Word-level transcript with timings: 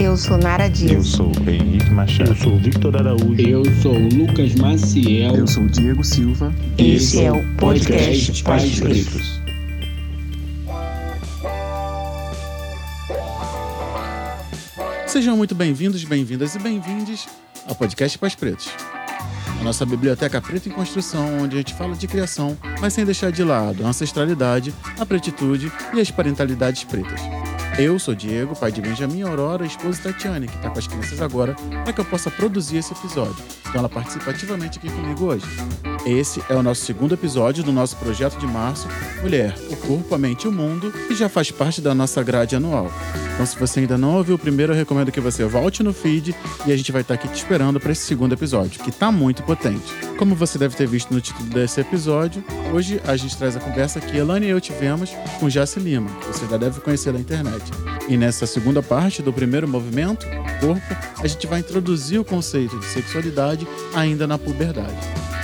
Eu 0.00 0.16
sou 0.16 0.38
Nara 0.38 0.68
Dias. 0.68 0.92
Eu 0.92 1.02
sou 1.02 1.32
Henrique 1.44 1.90
Machado. 1.90 2.30
Eu 2.30 2.36
sou 2.36 2.56
Victor 2.56 2.96
Araújo. 2.96 3.40
Eu 3.40 3.64
sou 3.82 3.98
Lucas 3.98 4.54
Maciel. 4.54 5.34
Eu 5.34 5.46
sou 5.48 5.66
Diego 5.66 6.04
Silva. 6.04 6.54
Esse 6.78 7.24
é 7.24 7.32
o 7.32 7.44
podcast 7.56 8.44
Pais 8.44 8.78
Pretos. 8.78 9.40
Sejam 15.08 15.36
muito 15.36 15.56
bem-vindos, 15.56 16.04
bem-vindas 16.04 16.54
e 16.54 16.60
bem-vindes 16.60 17.26
ao 17.66 17.74
podcast 17.74 18.16
Pais 18.18 18.36
Pretos. 18.36 18.68
A 19.60 19.64
nossa 19.64 19.84
biblioteca 19.84 20.40
preta 20.40 20.68
em 20.68 20.72
construção, 20.72 21.40
onde 21.42 21.56
a 21.56 21.58
gente 21.58 21.74
fala 21.74 21.96
de 21.96 22.06
criação, 22.06 22.56
mas 22.80 22.92
sem 22.92 23.04
deixar 23.04 23.32
de 23.32 23.42
lado 23.42 23.84
a 23.84 23.88
ancestralidade, 23.88 24.72
a 24.96 25.04
pretitude 25.04 25.72
e 25.92 26.00
as 26.00 26.08
parentalidades 26.08 26.84
pretas. 26.84 27.37
Eu 27.78 27.96
sou 27.96 28.12
Diego, 28.12 28.56
pai 28.56 28.72
de 28.72 28.80
Benjamin 28.80 29.22
Aurora 29.22 29.64
esposa 29.64 30.02
Tatiane, 30.02 30.48
que 30.48 30.56
está 30.56 30.68
com 30.68 30.80
as 30.80 30.88
crianças 30.88 31.22
agora, 31.22 31.54
para 31.84 31.92
que 31.92 32.00
eu 32.00 32.04
possa 32.04 32.28
produzir 32.28 32.78
esse 32.78 32.92
episódio. 32.92 33.36
Então 33.60 33.76
ela 33.76 33.88
participa 33.88 34.32
ativamente 34.32 34.80
aqui 34.80 34.90
comigo 34.90 35.26
hoje. 35.26 35.46
Esse 36.08 36.42
é 36.48 36.54
o 36.54 36.62
nosso 36.62 36.86
segundo 36.86 37.12
episódio 37.12 37.62
do 37.62 37.70
nosso 37.70 37.94
projeto 37.96 38.38
de 38.38 38.46
março, 38.46 38.88
Mulher, 39.20 39.54
o 39.70 39.76
Corpo, 39.76 40.14
a 40.14 40.18
Mente 40.18 40.44
e 40.44 40.48
o 40.48 40.52
Mundo, 40.52 40.90
que 41.06 41.14
já 41.14 41.28
faz 41.28 41.50
parte 41.50 41.82
da 41.82 41.94
nossa 41.94 42.22
grade 42.22 42.56
anual. 42.56 42.90
Então, 43.34 43.44
se 43.44 43.58
você 43.58 43.80
ainda 43.80 43.98
não 43.98 44.16
ouviu 44.16 44.36
o 44.36 44.38
primeiro, 44.38 44.72
eu 44.72 44.76
recomendo 44.76 45.12
que 45.12 45.20
você 45.20 45.44
volte 45.44 45.82
no 45.82 45.92
feed 45.92 46.34
e 46.66 46.72
a 46.72 46.76
gente 46.78 46.90
vai 46.90 47.02
estar 47.02 47.12
aqui 47.12 47.28
te 47.28 47.34
esperando 47.34 47.78
para 47.78 47.92
esse 47.92 48.06
segundo 48.06 48.32
episódio, 48.32 48.82
que 48.82 48.88
está 48.88 49.12
muito 49.12 49.42
potente. 49.42 49.92
Como 50.18 50.34
você 50.34 50.56
deve 50.56 50.74
ter 50.74 50.88
visto 50.88 51.12
no 51.12 51.20
título 51.20 51.46
desse 51.50 51.78
episódio, 51.78 52.42
hoje 52.72 53.02
a 53.06 53.14
gente 53.14 53.36
traz 53.36 53.54
a 53.54 53.60
conversa 53.60 54.00
que 54.00 54.16
Elane 54.16 54.46
e 54.46 54.50
eu 54.50 54.62
tivemos 54.62 55.10
com 55.38 55.50
Jace 55.50 55.78
Lima, 55.78 56.10
que 56.20 56.26
você 56.26 56.46
já 56.46 56.56
deve 56.56 56.80
conhecer 56.80 57.12
na 57.12 57.20
internet. 57.20 57.70
E 58.08 58.16
nessa 58.16 58.46
segunda 58.46 58.82
parte 58.82 59.20
do 59.20 59.30
primeiro 59.30 59.68
movimento, 59.68 60.26
corpo, 60.58 60.96
a 61.22 61.26
gente 61.26 61.46
vai 61.46 61.60
introduzir 61.60 62.18
o 62.18 62.24
conceito 62.24 62.78
de 62.78 62.86
sexualidade 62.86 63.68
ainda 63.94 64.26
na 64.26 64.38
puberdade. 64.38 64.96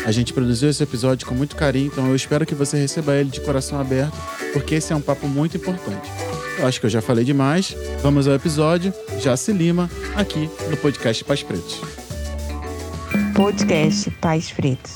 A 0.05 0.13
gente 0.13 0.35
produziu 0.35 0.69
esse 0.69 0.83
episódio 0.83 1.27
com 1.27 1.35
muito 1.35 1.57
carinho, 1.57 1.87
então 1.87 2.07
eu 2.09 2.15
espero 2.15 2.45
que 2.45 2.55
você 2.55 2.77
receba 2.77 3.17
ele 3.17 3.31
de 3.31 3.41
coração 3.41 3.81
aberto, 3.81 4.15
porque 4.53 4.75
esse 4.75 4.93
é 4.93 4.97
um 4.97 5.01
papo 5.01 5.27
muito 5.27 5.57
importante. 5.57 6.11
Eu 6.59 6.67
acho 6.67 6.79
que 6.79 6.85
eu 6.85 6.91
já 6.91 7.01
falei 7.01 7.25
demais. 7.25 7.75
Vamos 8.03 8.29
ao 8.29 8.35
episódio. 8.35 8.93
Jace 9.23 9.51
Lima, 9.51 9.91
aqui 10.15 10.49
no 10.71 10.77
podcast 10.77 11.25
Pais 11.25 11.43
Pretos. 11.43 11.81
Podcast 13.35 14.11
Pais 14.21 14.51
Pretos. 14.51 14.95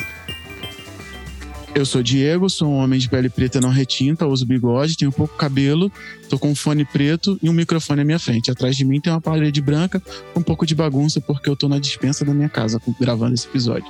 Eu 1.75 1.87
sou 1.87 2.03
Diego, 2.03 2.51
sou 2.51 2.69
um 2.69 2.77
homem 2.77 2.99
de 2.99 3.09
pele 3.09 3.31
preta 3.31 3.61
não 3.61 3.71
retinta, 3.71 4.27
uso 4.27 4.45
bigode, 4.45 4.97
tenho 4.97 5.13
pouco 5.13 5.37
cabelo, 5.37 5.93
tô 6.29 6.39
com 6.39 6.51
um 6.51 6.55
fone 6.55 6.85
preto 6.85 7.39
e 7.43 7.49
um 7.49 7.53
microfone 7.53 8.03
à 8.03 8.05
minha 8.05 8.19
frente. 8.19 8.51
Atrás 8.51 8.77
de 8.77 8.85
mim 8.85 9.01
tem 9.01 9.13
uma 9.13 9.21
parede 9.21 9.61
branca 9.61 10.03
com 10.35 10.41
um 10.41 10.43
pouco 10.43 10.67
de 10.67 10.75
bagunça, 10.75 11.21
porque 11.21 11.49
eu 11.49 11.57
tô 11.57 11.69
na 11.69 11.79
dispensa 11.79 12.25
da 12.25 12.35
minha 12.35 12.49
casa 12.49 12.81
gravando 13.01 13.35
esse 13.35 13.47
episódio. 13.47 13.87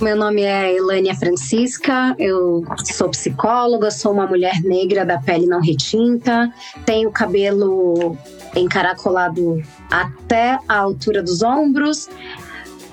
Meu 0.00 0.16
nome 0.16 0.40
é 0.40 0.74
Elânia 0.74 1.14
Francisca, 1.14 2.14
eu 2.18 2.64
sou 2.82 3.10
psicóloga, 3.10 3.90
sou 3.90 4.12
uma 4.12 4.26
mulher 4.26 4.62
negra 4.62 5.04
da 5.04 5.18
pele 5.18 5.46
não 5.46 5.60
retinta, 5.60 6.50
tenho 6.86 7.10
cabelo 7.10 8.16
encaracolado 8.56 9.62
até 9.90 10.58
a 10.66 10.78
altura 10.78 11.22
dos 11.22 11.42
ombros, 11.42 12.08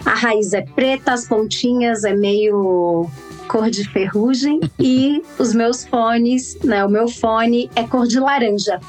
a 0.05 0.15
raiz 0.15 0.51
é 0.51 0.61
preta, 0.61 1.13
as 1.13 1.25
pontinhas 1.25 2.03
é 2.03 2.13
meio 2.13 3.09
cor 3.47 3.69
de 3.69 3.87
ferrugem 3.89 4.59
e 4.77 5.23
os 5.39 5.53
meus 5.53 5.85
fones, 5.85 6.57
né, 6.61 6.83
o 6.83 6.89
meu 6.89 7.07
fone 7.07 7.69
é 7.73 7.83
cor 7.83 8.05
de 8.05 8.19
laranja. 8.19 8.81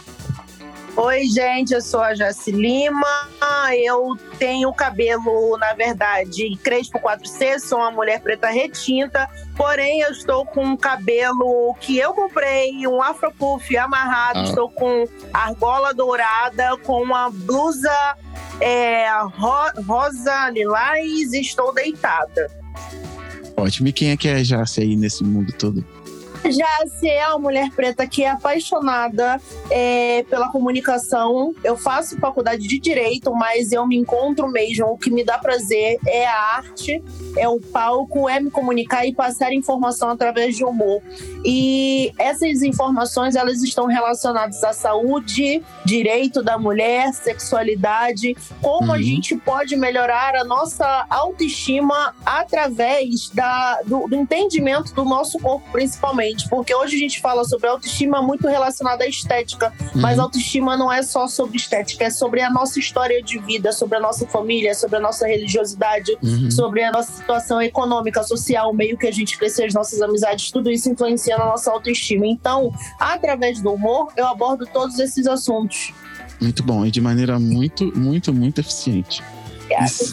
Oi, 1.00 1.26
gente, 1.26 1.72
eu 1.72 1.80
sou 1.80 2.00
a 2.00 2.12
Jaci 2.14 2.50
Lima. 2.50 3.06
Eu 3.84 4.16
tenho 4.38 4.72
cabelo, 4.72 5.56
na 5.58 5.72
verdade, 5.72 6.56
crespo 6.62 6.98
4C, 6.98 7.60
sou 7.60 7.78
uma 7.78 7.90
mulher 7.92 8.20
preta 8.20 8.48
retinta, 8.48 9.28
porém 9.56 10.00
eu 10.00 10.10
estou 10.10 10.44
com 10.44 10.64
um 10.64 10.76
cabelo 10.76 11.74
que 11.80 11.98
eu 11.98 12.12
comprei, 12.14 12.84
um 12.86 13.00
afropuff 13.00 13.76
amarrado, 13.76 14.40
Ah. 14.40 14.44
estou 14.44 14.68
com 14.70 15.06
argola 15.32 15.94
dourada, 15.94 16.76
com 16.78 17.00
uma 17.02 17.30
blusa 17.30 18.16
é, 18.60 19.08
ro- 19.20 19.82
rosa 19.86 20.50
lilás 20.50 21.32
e 21.32 21.40
estou 21.40 21.72
deitada. 21.72 22.50
Ótimo. 23.56 23.88
E 23.88 23.92
quem 23.92 24.10
é 24.10 24.16
que 24.16 24.28
é 24.28 24.42
Jace 24.42 24.80
aí 24.80 24.96
nesse 24.96 25.22
mundo 25.22 25.52
todo? 25.52 25.84
Jace 26.44 27.08
é 27.08 27.26
uma 27.28 27.38
mulher 27.38 27.70
preta 27.70 28.06
que 28.06 28.24
é 28.24 28.30
apaixonada 28.30 29.40
é, 29.70 30.22
pela 30.24 30.50
comunicação. 30.50 31.54
Eu 31.62 31.76
faço 31.76 32.18
faculdade 32.18 32.66
de 32.66 32.78
direito, 32.78 33.32
mas 33.34 33.72
eu 33.72 33.86
me 33.86 33.96
encontro 33.96 34.48
mesmo. 34.48 34.86
O 34.86 34.98
que 34.98 35.10
me 35.10 35.24
dá 35.24 35.38
prazer 35.38 35.98
é 36.06 36.26
a 36.26 36.56
arte, 36.56 37.02
é 37.36 37.48
o 37.48 37.60
palco, 37.60 38.28
é 38.28 38.40
me 38.40 38.50
comunicar 38.50 39.06
e 39.06 39.14
passar 39.14 39.52
informação 39.52 40.08
através 40.10 40.56
de 40.56 40.64
humor. 40.64 41.02
E 41.44 42.12
essas 42.18 42.62
informações 42.62 43.34
elas 43.34 43.62
estão 43.62 43.86
relacionadas 43.86 44.62
à 44.64 44.72
saúde, 44.72 45.62
direito 45.84 46.42
da 46.42 46.58
mulher, 46.58 47.12
sexualidade, 47.12 48.36
como 48.62 48.92
a 48.92 48.96
Uhum. 48.96 49.02
gente 49.02 49.36
pode 49.36 49.76
melhorar 49.76 50.34
a 50.34 50.44
nossa 50.44 51.06
autoestima 51.10 52.14
através 52.24 53.28
da, 53.30 53.80
do, 53.84 54.08
do 54.08 54.16
entendimento 54.16 54.92
do 54.94 55.04
nosso 55.04 55.38
corpo, 55.38 55.66
principalmente. 55.70 56.27
Porque 56.48 56.74
hoje 56.74 56.96
a 56.96 56.98
gente 56.98 57.20
fala 57.20 57.44
sobre 57.44 57.68
autoestima 57.68 58.20
muito 58.20 58.46
relacionada 58.48 59.04
à 59.04 59.06
estética, 59.08 59.72
mas 59.94 60.18
Uhum. 60.18 60.24
autoestima 60.24 60.76
não 60.76 60.92
é 60.92 61.02
só 61.02 61.26
sobre 61.28 61.56
estética, 61.56 62.04
é 62.04 62.10
sobre 62.10 62.40
a 62.42 62.50
nossa 62.50 62.78
história 62.78 63.22
de 63.22 63.38
vida, 63.38 63.72
sobre 63.72 63.96
a 63.96 64.00
nossa 64.00 64.26
família, 64.26 64.74
sobre 64.74 64.96
a 64.96 65.00
nossa 65.00 65.26
religiosidade, 65.26 66.16
Uhum. 66.22 66.50
sobre 66.50 66.82
a 66.82 66.90
nossa 66.92 67.12
situação 67.12 67.60
econômica, 67.62 68.22
social, 68.22 68.70
o 68.70 68.74
meio 68.74 68.96
que 68.98 69.06
a 69.06 69.12
gente 69.12 69.38
cresceu, 69.38 69.66
as 69.66 69.74
nossas 69.74 70.00
amizades, 70.02 70.50
tudo 70.50 70.70
isso 70.70 70.88
influencia 70.90 71.36
na 71.38 71.46
nossa 71.46 71.70
autoestima. 71.70 72.26
Então, 72.26 72.72
através 72.98 73.60
do 73.60 73.72
humor, 73.72 74.12
eu 74.16 74.26
abordo 74.26 74.66
todos 74.66 74.98
esses 74.98 75.26
assuntos. 75.26 75.92
Muito 76.40 76.62
bom. 76.62 76.84
E 76.86 76.90
de 76.90 77.00
maneira 77.00 77.38
muito, 77.38 77.92
muito, 77.98 78.32
muito 78.32 78.60
eficiente. 78.60 79.22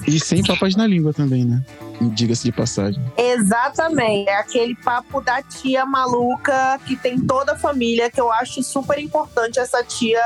E, 0.08 0.16
e 0.16 0.20
sem 0.20 0.44
papas 0.44 0.76
na 0.76 0.86
língua 0.86 1.14
também, 1.14 1.46
né? 1.46 1.64
Diga-se 2.02 2.44
de 2.44 2.52
passagem. 2.52 3.02
Exatamente. 3.18 4.30
É 4.30 4.40
aquele 4.40 4.76
papo 4.76 5.22
da 5.22 5.42
tia 5.42 5.86
maluca 5.86 6.80
que 6.86 6.96
tem 6.96 7.20
toda 7.20 7.54
a 7.54 7.58
família, 7.58 8.10
que 8.10 8.20
eu 8.20 8.32
acho 8.32 8.62
super 8.64 9.00
importante 9.00 9.60
essa 9.60 9.84
tia 9.84 10.22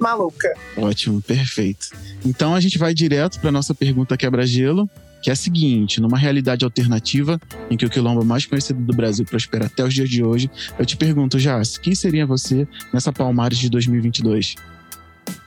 maluca. 0.00 0.52
Ótimo, 0.76 1.22
perfeito. 1.22 1.90
Então 2.24 2.54
a 2.54 2.60
gente 2.60 2.78
vai 2.78 2.92
direto 2.92 3.40
para 3.40 3.52
nossa 3.52 3.74
pergunta 3.74 4.16
quebra-gelo, 4.16 4.88
que 5.22 5.30
é 5.30 5.32
a 5.32 5.36
seguinte: 5.36 6.00
numa 6.00 6.18
realidade 6.18 6.64
alternativa 6.64 7.40
em 7.70 7.76
que 7.76 7.86
o 7.86 7.90
quilombo 7.90 8.24
mais 8.24 8.46
conhecido 8.46 8.80
do 8.80 8.94
Brasil 8.94 9.24
prospera 9.24 9.66
até 9.66 9.84
os 9.84 9.94
dias 9.94 10.08
de 10.08 10.22
hoje, 10.22 10.50
eu 10.78 10.84
te 10.84 10.96
pergunto, 10.96 11.38
Jace, 11.38 11.80
quem 11.80 11.94
seria 11.94 12.26
você 12.26 12.66
nessa 12.92 13.12
Palmares 13.12 13.58
de 13.58 13.70
2022? 13.70 14.56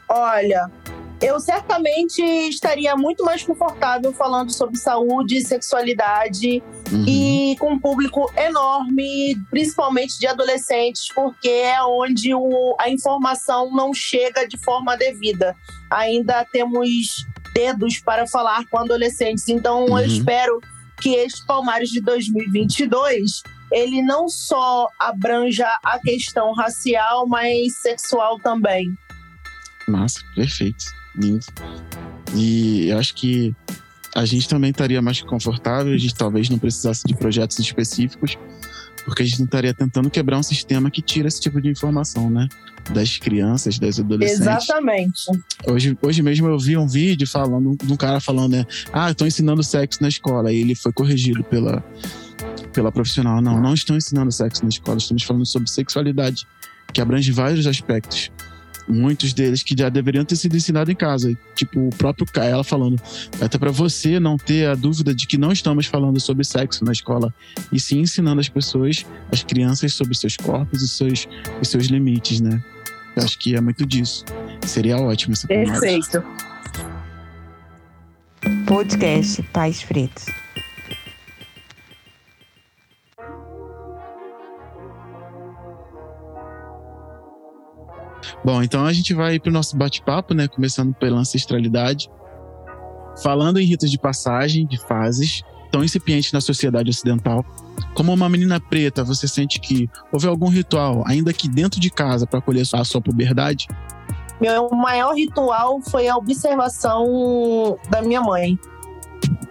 Olha, 0.07 0.69
eu 1.21 1.39
certamente 1.39 2.21
estaria 2.21 2.95
muito 2.95 3.25
mais 3.25 3.43
confortável 3.43 4.13
falando 4.13 4.51
sobre 4.51 4.77
saúde 4.77 5.41
sexualidade 5.41 6.63
Uhum. 6.91 7.05
e 7.07 7.55
com 7.59 7.73
um 7.73 7.79
público 7.79 8.31
enorme, 8.37 9.35
principalmente 9.51 10.17
de 10.17 10.25
adolescentes, 10.27 11.07
porque 11.13 11.49
é 11.49 11.83
onde 11.83 12.33
o- 12.33 12.75
a 12.79 12.89
informação 12.89 13.69
não 13.75 13.93
chega 13.93 14.47
de 14.47 14.57
forma 14.57 14.95
devida. 14.97 15.55
Ainda 15.91 16.45
temos 16.45 16.87
dedos 17.53 17.99
para 17.99 18.25
falar 18.27 18.65
com 18.69 18.77
adolescentes, 18.79 19.47
então 19.49 19.85
Uhum. 19.85 19.99
eu 19.99 20.05
espero 20.05 20.59
que 21.01 21.15
este 21.15 21.45
Palmares 21.45 21.89
de 21.89 22.01
2022 22.01 23.41
ele 23.71 24.01
não 24.01 24.27
só 24.27 24.87
abranja 24.99 25.67
a 25.83 25.99
questão 25.99 26.53
racial, 26.53 27.27
mas 27.27 27.77
sexual 27.81 28.39
também. 28.39 28.87
Massa, 29.87 30.19
perfeito. 30.35 30.85
E 32.35 32.87
eu 32.87 32.97
acho 32.97 33.15
que 33.15 33.55
a 34.15 34.25
gente 34.25 34.47
também 34.47 34.71
estaria 34.71 35.01
mais 35.01 35.21
confortável, 35.21 35.93
a 35.93 35.97
gente 35.97 36.15
talvez 36.15 36.49
não 36.49 36.57
precisasse 36.57 37.03
de 37.05 37.13
projetos 37.13 37.59
específicos, 37.59 38.37
porque 39.05 39.23
a 39.23 39.25
gente 39.25 39.39
não 39.39 39.45
estaria 39.45 39.73
tentando 39.73 40.09
quebrar 40.09 40.37
um 40.37 40.43
sistema 40.43 40.89
que 40.91 41.01
tira 41.01 41.27
esse 41.27 41.39
tipo 41.39 41.61
de 41.61 41.69
informação, 41.69 42.29
né? 42.29 42.47
Das 42.91 43.17
crianças, 43.17 43.77
das 43.77 43.99
adolescentes. 43.99 44.41
Exatamente. 44.41 45.25
Hoje, 45.67 45.97
hoje 46.01 46.21
mesmo 46.21 46.47
eu 46.47 46.57
vi 46.57 46.75
um 46.77 46.87
vídeo 46.87 47.27
falando, 47.27 47.75
de 47.83 47.91
um 47.91 47.95
cara 47.95 48.19
falando, 48.19 48.53
né? 48.53 48.65
Ah, 48.91 49.11
estão 49.11 49.27
ensinando 49.27 49.63
sexo 49.63 50.01
na 50.01 50.09
escola. 50.09 50.51
E 50.51 50.61
ele 50.61 50.75
foi 50.75 50.91
corrigido 50.91 51.43
pela, 51.43 51.83
pela 52.73 52.91
profissional. 52.91 53.41
Não, 53.41 53.61
não 53.61 53.73
estão 53.73 53.95
ensinando 53.95 54.31
sexo 54.31 54.63
na 54.63 54.69
escola. 54.69 54.97
Estamos 54.97 55.23
falando 55.23 55.45
sobre 55.45 55.69
sexualidade, 55.69 56.47
que 56.91 56.99
abrange 56.99 57.31
vários 57.31 57.67
aspectos. 57.67 58.31
Muitos 58.89 59.33
deles 59.33 59.61
que 59.61 59.75
já 59.77 59.87
deveriam 59.87 60.25
ter 60.25 60.35
sido 60.35 60.57
ensinados 60.57 60.91
em 60.91 60.95
casa. 60.95 61.37
Tipo, 61.55 61.87
o 61.87 61.89
próprio 61.91 62.25
ela 62.43 62.63
falando. 62.63 62.99
Até 63.39 63.57
para 63.57 63.69
você 63.69 64.19
não 64.19 64.35
ter 64.35 64.67
a 64.67 64.73
dúvida 64.73 65.13
de 65.13 65.27
que 65.27 65.37
não 65.37 65.51
estamos 65.51 65.85
falando 65.85 66.19
sobre 66.19 66.43
sexo 66.43 66.83
na 66.83 66.91
escola. 66.91 67.33
E 67.71 67.79
sim 67.79 67.99
ensinando 67.99 68.41
as 68.41 68.49
pessoas, 68.49 69.05
as 69.31 69.43
crianças, 69.43 69.93
sobre 69.93 70.15
seus 70.15 70.35
corpos 70.35 70.81
e 70.81 70.87
seus, 70.87 71.27
e 71.61 71.65
seus 71.65 71.85
limites, 71.85 72.41
né? 72.41 72.63
Eu 73.15 73.23
acho 73.23 73.37
que 73.37 73.55
é 73.55 73.61
muito 73.61 73.85
disso. 73.85 74.25
Seria 74.65 74.97
ótimo 74.97 75.33
essa. 75.33 75.47
Perfeito. 75.47 76.23
Podcast 78.65 79.43
Pais 79.53 79.83
Pretos. 79.83 80.25
Bom, 88.43 88.61
então 88.61 88.85
a 88.85 88.93
gente 88.93 89.13
vai 89.13 89.39
para 89.39 89.49
o 89.49 89.53
nosso 89.53 89.77
bate-papo, 89.77 90.33
né? 90.33 90.47
Começando 90.47 90.93
pela 90.93 91.19
ancestralidade. 91.19 92.09
Falando 93.23 93.59
em 93.59 93.65
ritos 93.65 93.91
de 93.91 93.97
passagem, 93.97 94.65
de 94.65 94.77
fases, 94.77 95.41
tão 95.71 95.83
incipientes 95.83 96.31
na 96.31 96.41
sociedade 96.41 96.89
ocidental. 96.89 97.45
Como 97.93 98.13
uma 98.13 98.29
menina 98.29 98.59
preta, 98.59 99.03
você 99.03 99.27
sente 99.27 99.59
que 99.59 99.89
houve 100.11 100.27
algum 100.27 100.47
ritual, 100.47 101.03
ainda 101.05 101.33
que 101.33 101.49
dentro 101.49 101.79
de 101.79 101.89
casa, 101.89 102.25
para 102.25 102.39
acolher 102.39 102.63
a 102.73 102.83
sua 102.83 103.01
puberdade? 103.01 103.67
Meu 104.39 104.69
maior 104.69 105.15
ritual 105.15 105.81
foi 105.81 106.07
a 106.07 106.15
observação 106.15 107.77
da 107.89 108.01
minha 108.01 108.21
mãe. 108.21 108.57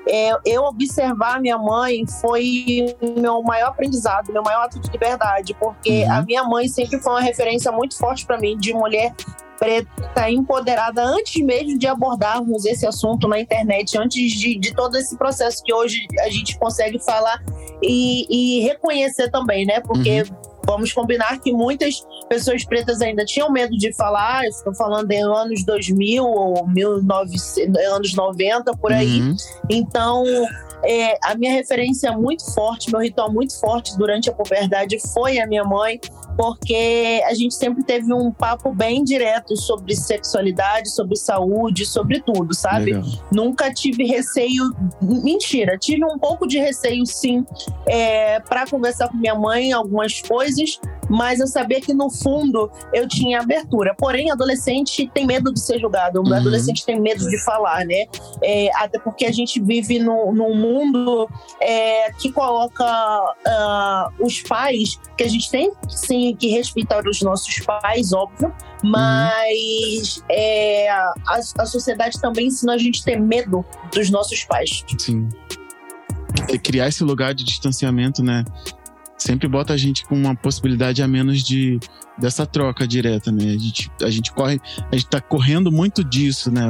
É, 0.08 0.32
eu 0.44 0.62
observar 0.64 1.40
minha 1.40 1.58
mãe 1.58 2.04
foi 2.20 2.96
meu 3.18 3.42
maior 3.42 3.68
aprendizado, 3.68 4.32
meu 4.32 4.42
maior 4.42 4.64
ato 4.64 4.80
de 4.80 4.90
liberdade, 4.90 5.54
porque 5.60 6.04
Uhum. 6.04 6.12
a 6.12 6.22
minha 6.22 6.44
mãe 6.44 6.68
sempre 6.68 6.98
foi 7.00 7.12
uma 7.12 7.20
referência 7.20 7.70
muito 7.70 7.96
forte 7.96 8.24
para 8.26 8.38
mim 8.38 8.56
de 8.56 8.72
mulher 8.72 9.14
preta 9.58 10.30
empoderada 10.30 11.02
antes 11.02 11.44
mesmo 11.44 11.78
de 11.78 11.86
abordarmos 11.86 12.64
esse 12.64 12.86
assunto 12.86 13.26
na 13.26 13.40
internet, 13.40 13.98
antes 13.98 14.30
de, 14.32 14.56
de 14.56 14.74
todo 14.74 14.96
esse 14.96 15.16
processo 15.18 15.62
que 15.64 15.74
hoje 15.74 16.06
a 16.20 16.30
gente 16.30 16.56
consegue 16.58 16.98
falar 17.04 17.42
e, 17.82 18.26
e 18.30 18.60
reconhecer 18.60 19.30
também, 19.30 19.66
né? 19.66 19.80
Porque 19.80 20.24
vamos 20.64 20.92
combinar 20.92 21.40
que 21.40 21.52
muitas 21.52 21.96
pessoas 22.28 22.64
pretas 22.64 23.00
ainda 23.00 23.24
tinham 23.24 23.50
medo 23.50 23.76
de 23.76 23.92
falar, 23.94 24.44
estou 24.46 24.74
falando 24.74 25.10
em 25.10 25.22
anos 25.22 25.64
2000 25.64 26.24
ou 26.24 26.66
1900, 26.68 27.76
anos 27.86 28.14
90, 28.14 28.72
por 28.76 28.92
aí. 28.92 29.20
Uhum. 29.20 29.36
Então, 29.68 30.24
é, 30.84 31.18
a 31.24 31.34
minha 31.34 31.52
referência 31.52 32.12
muito 32.12 32.44
forte, 32.54 32.90
meu 32.90 33.00
ritual 33.00 33.32
muito 33.32 33.58
forte 33.58 33.96
durante 33.96 34.30
a 34.30 34.32
puberdade 34.32 34.98
foi 35.12 35.38
a 35.38 35.46
minha 35.46 35.64
mãe, 35.64 36.00
porque 36.36 37.20
a 37.26 37.34
gente 37.34 37.54
sempre 37.54 37.82
teve 37.82 38.12
um 38.12 38.30
papo 38.30 38.72
bem 38.72 39.02
direto 39.02 39.56
sobre 39.56 39.96
sexualidade, 39.96 40.90
sobre 40.90 41.16
saúde, 41.16 41.84
sobre 41.84 42.20
tudo, 42.20 42.54
sabe? 42.54 42.92
Legal. 42.92 43.04
Nunca 43.32 43.72
tive 43.72 44.04
receio. 44.04 44.72
Mentira, 45.02 45.76
tive 45.76 46.04
um 46.04 46.18
pouco 46.18 46.46
de 46.46 46.58
receio, 46.58 47.04
sim, 47.06 47.44
é, 47.86 48.38
para 48.40 48.66
conversar 48.66 49.08
com 49.08 49.16
minha 49.16 49.34
mãe 49.34 49.72
algumas 49.72 50.20
coisas, 50.20 50.80
mas 51.08 51.40
eu 51.40 51.46
sabia 51.46 51.80
que 51.80 51.92
no 51.94 52.10
fundo 52.10 52.70
eu 52.92 53.06
tinha 53.08 53.40
abertura. 53.40 53.94
Porém, 53.96 54.30
adolescente 54.30 55.10
tem 55.14 55.26
medo 55.26 55.52
de 55.52 55.60
ser 55.60 55.78
julgado, 55.78 56.20
Uhum. 56.20 56.32
adolescente 56.34 56.84
tem 56.84 57.00
medo 57.00 57.28
de 57.28 57.38
falar, 57.44 57.84
né? 57.84 58.04
É, 58.42 58.70
até 58.76 58.98
porque 58.98 59.24
a 59.26 59.32
gente 59.32 59.60
vive 59.60 59.98
no- 59.98 60.32
num 60.32 60.54
mundo 60.54 61.28
é, 61.60 62.12
que 62.12 62.30
coloca 62.32 62.84
ah, 63.46 64.08
os 64.20 64.42
pais, 64.42 64.98
que 65.16 65.24
a 65.24 65.28
gente 65.28 65.50
tem 65.50 65.72
sim 65.88 66.34
que 66.36 66.48
respeitar 66.48 67.02
os 67.06 67.20
nossos 67.22 67.58
pais, 67.60 68.12
óbvio, 68.12 68.52
mas 68.82 70.22
é, 70.28 70.88
a, 70.90 71.12
a 71.58 71.66
sociedade 71.66 72.20
também 72.20 72.46
ensina 72.46 72.74
a 72.74 72.78
gente 72.78 73.00
a 73.00 73.04
ter 73.04 73.20
medo 73.20 73.64
dos 73.92 74.10
nossos 74.10 74.44
pais. 74.44 74.84
Sim. 74.98 75.28
É 76.52 76.56
criar 76.58 76.88
esse 76.88 77.02
lugar 77.02 77.34
de 77.34 77.44
distanciamento, 77.44 78.22
né? 78.22 78.44
Sempre 79.18 79.48
bota 79.48 79.72
a 79.72 79.76
gente 79.76 80.06
com 80.06 80.14
uma 80.14 80.34
possibilidade 80.34 81.02
a 81.02 81.08
menos 81.08 81.42
de 81.42 81.78
dessa 82.16 82.46
troca 82.46 82.86
direta, 82.86 83.30
né? 83.30 83.44
A 83.44 83.58
gente, 83.58 83.90
a 84.02 84.10
gente 84.10 84.32
corre, 84.32 84.60
a 84.90 84.96
gente 84.96 85.08
tá 85.08 85.20
correndo 85.20 85.70
muito 85.70 86.02
disso, 86.02 86.50
né? 86.50 86.62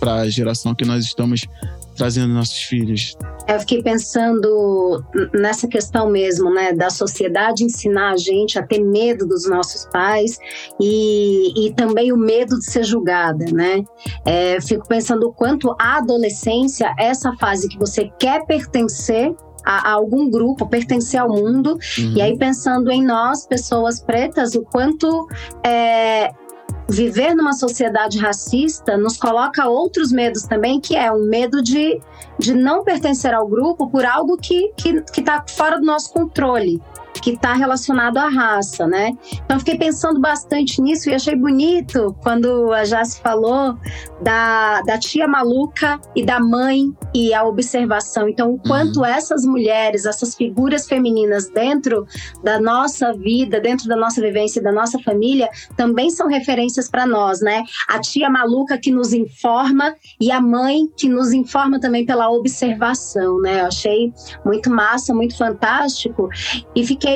Para 0.00 0.14
a 0.16 0.28
geração 0.28 0.74
que 0.74 0.84
nós 0.84 1.04
estamos 1.04 1.46
trazendo 1.98 2.32
nossos 2.32 2.62
filhos. 2.62 3.16
Eu 3.48 3.58
fiquei 3.60 3.82
pensando 3.82 5.04
nessa 5.34 5.66
questão 5.66 6.08
mesmo, 6.08 6.48
né, 6.54 6.72
da 6.72 6.90
sociedade 6.90 7.64
ensinar 7.64 8.12
a 8.12 8.16
gente 8.16 8.58
a 8.58 8.62
ter 8.62 8.78
medo 8.78 9.26
dos 9.26 9.48
nossos 9.48 9.84
pais 9.86 10.38
e, 10.80 11.66
e 11.66 11.74
também 11.74 12.12
o 12.12 12.16
medo 12.16 12.58
de 12.58 12.64
ser 12.64 12.84
julgada, 12.84 13.44
né? 13.52 13.82
É, 14.24 14.60
fico 14.60 14.86
pensando 14.86 15.26
o 15.26 15.32
quanto 15.32 15.74
a 15.78 15.98
adolescência, 15.98 16.94
essa 16.96 17.32
fase 17.36 17.68
que 17.68 17.78
você 17.78 18.10
quer 18.18 18.46
pertencer 18.46 19.34
a, 19.68 19.90
a 19.90 19.92
algum 19.92 20.30
grupo, 20.30 20.66
pertencer 20.66 21.20
ao 21.20 21.28
mundo, 21.28 21.78
Uhum. 21.98 22.14
e 22.16 22.22
aí 22.22 22.36
pensando 22.38 22.90
em 22.90 23.04
nós, 23.04 23.46
pessoas 23.46 24.00
pretas, 24.00 24.54
o 24.54 24.62
quanto 24.62 25.28
é, 25.64 26.32
viver 26.88 27.34
numa 27.34 27.52
sociedade 27.52 28.18
racista 28.18 28.96
nos 28.96 29.16
coloca 29.18 29.68
outros 29.68 30.10
medos 30.10 30.44
também, 30.44 30.80
que 30.80 30.96
é 30.96 31.12
um 31.12 31.24
medo 31.28 31.62
de, 31.62 32.00
de 32.38 32.54
não 32.54 32.82
pertencer 32.82 33.34
ao 33.34 33.46
grupo 33.46 33.90
por 33.90 34.04
algo 34.06 34.36
que 34.38 34.72
que 34.76 35.02
que 35.02 35.20
está 35.20 35.44
fora 35.46 35.78
do 35.78 35.84
nosso 35.84 36.10
controle, 36.12 36.80
que 37.20 37.30
está 37.30 37.54
relacionado 37.54 38.18
à 38.18 38.28
raça, 38.28 38.86
né? 38.86 39.12
Então 39.32 39.56
eu 39.56 39.58
fiquei 39.58 39.78
pensando 39.78 40.20
bastante 40.20 40.80
nisso 40.80 41.08
e 41.10 41.14
achei 41.14 41.34
bonito 41.34 42.14
quando 42.22 42.72
a 42.72 42.84
Jace 42.84 43.20
falou 43.20 43.76
da, 44.22 44.80
da 44.82 44.98
tia 44.98 45.28
maluca 45.28 46.00
e 46.14 46.24
da 46.24 46.40
mãe 46.40 46.92
e 47.14 47.32
a 47.32 47.44
observação. 47.44 48.28
Então, 48.28 48.52
o 48.52 48.58
quanto 48.58 49.04
essas 49.04 49.44
mulheres, 49.44 50.04
essas 50.04 50.34
figuras 50.34 50.86
femininas 50.86 51.48
dentro 51.50 52.06
da 52.42 52.60
nossa 52.60 53.12
vida, 53.12 53.60
dentro 53.60 53.88
da 53.88 53.96
nossa 53.96 54.20
vivência 54.20 54.60
e 54.60 54.62
da 54.62 54.72
nossa 54.72 54.98
família, 54.98 55.48
também 55.76 56.10
são 56.10 56.28
referências 56.28 56.90
para 56.90 57.06
nós, 57.06 57.40
né? 57.40 57.62
A 57.88 58.00
tia 58.00 58.28
maluca 58.28 58.78
que 58.78 58.90
nos 58.90 59.12
informa 59.12 59.94
e 60.20 60.30
a 60.30 60.40
mãe 60.40 60.88
que 60.96 61.08
nos 61.08 61.32
informa 61.32 61.80
também 61.80 62.04
pela 62.04 62.30
observação, 62.30 63.40
né? 63.40 63.60
Eu 63.60 63.66
achei 63.66 64.12
muito 64.44 64.70
massa, 64.70 65.14
muito 65.14 65.36
fantástico 65.36 66.28
e 66.74 66.84
fiquei 66.86 67.07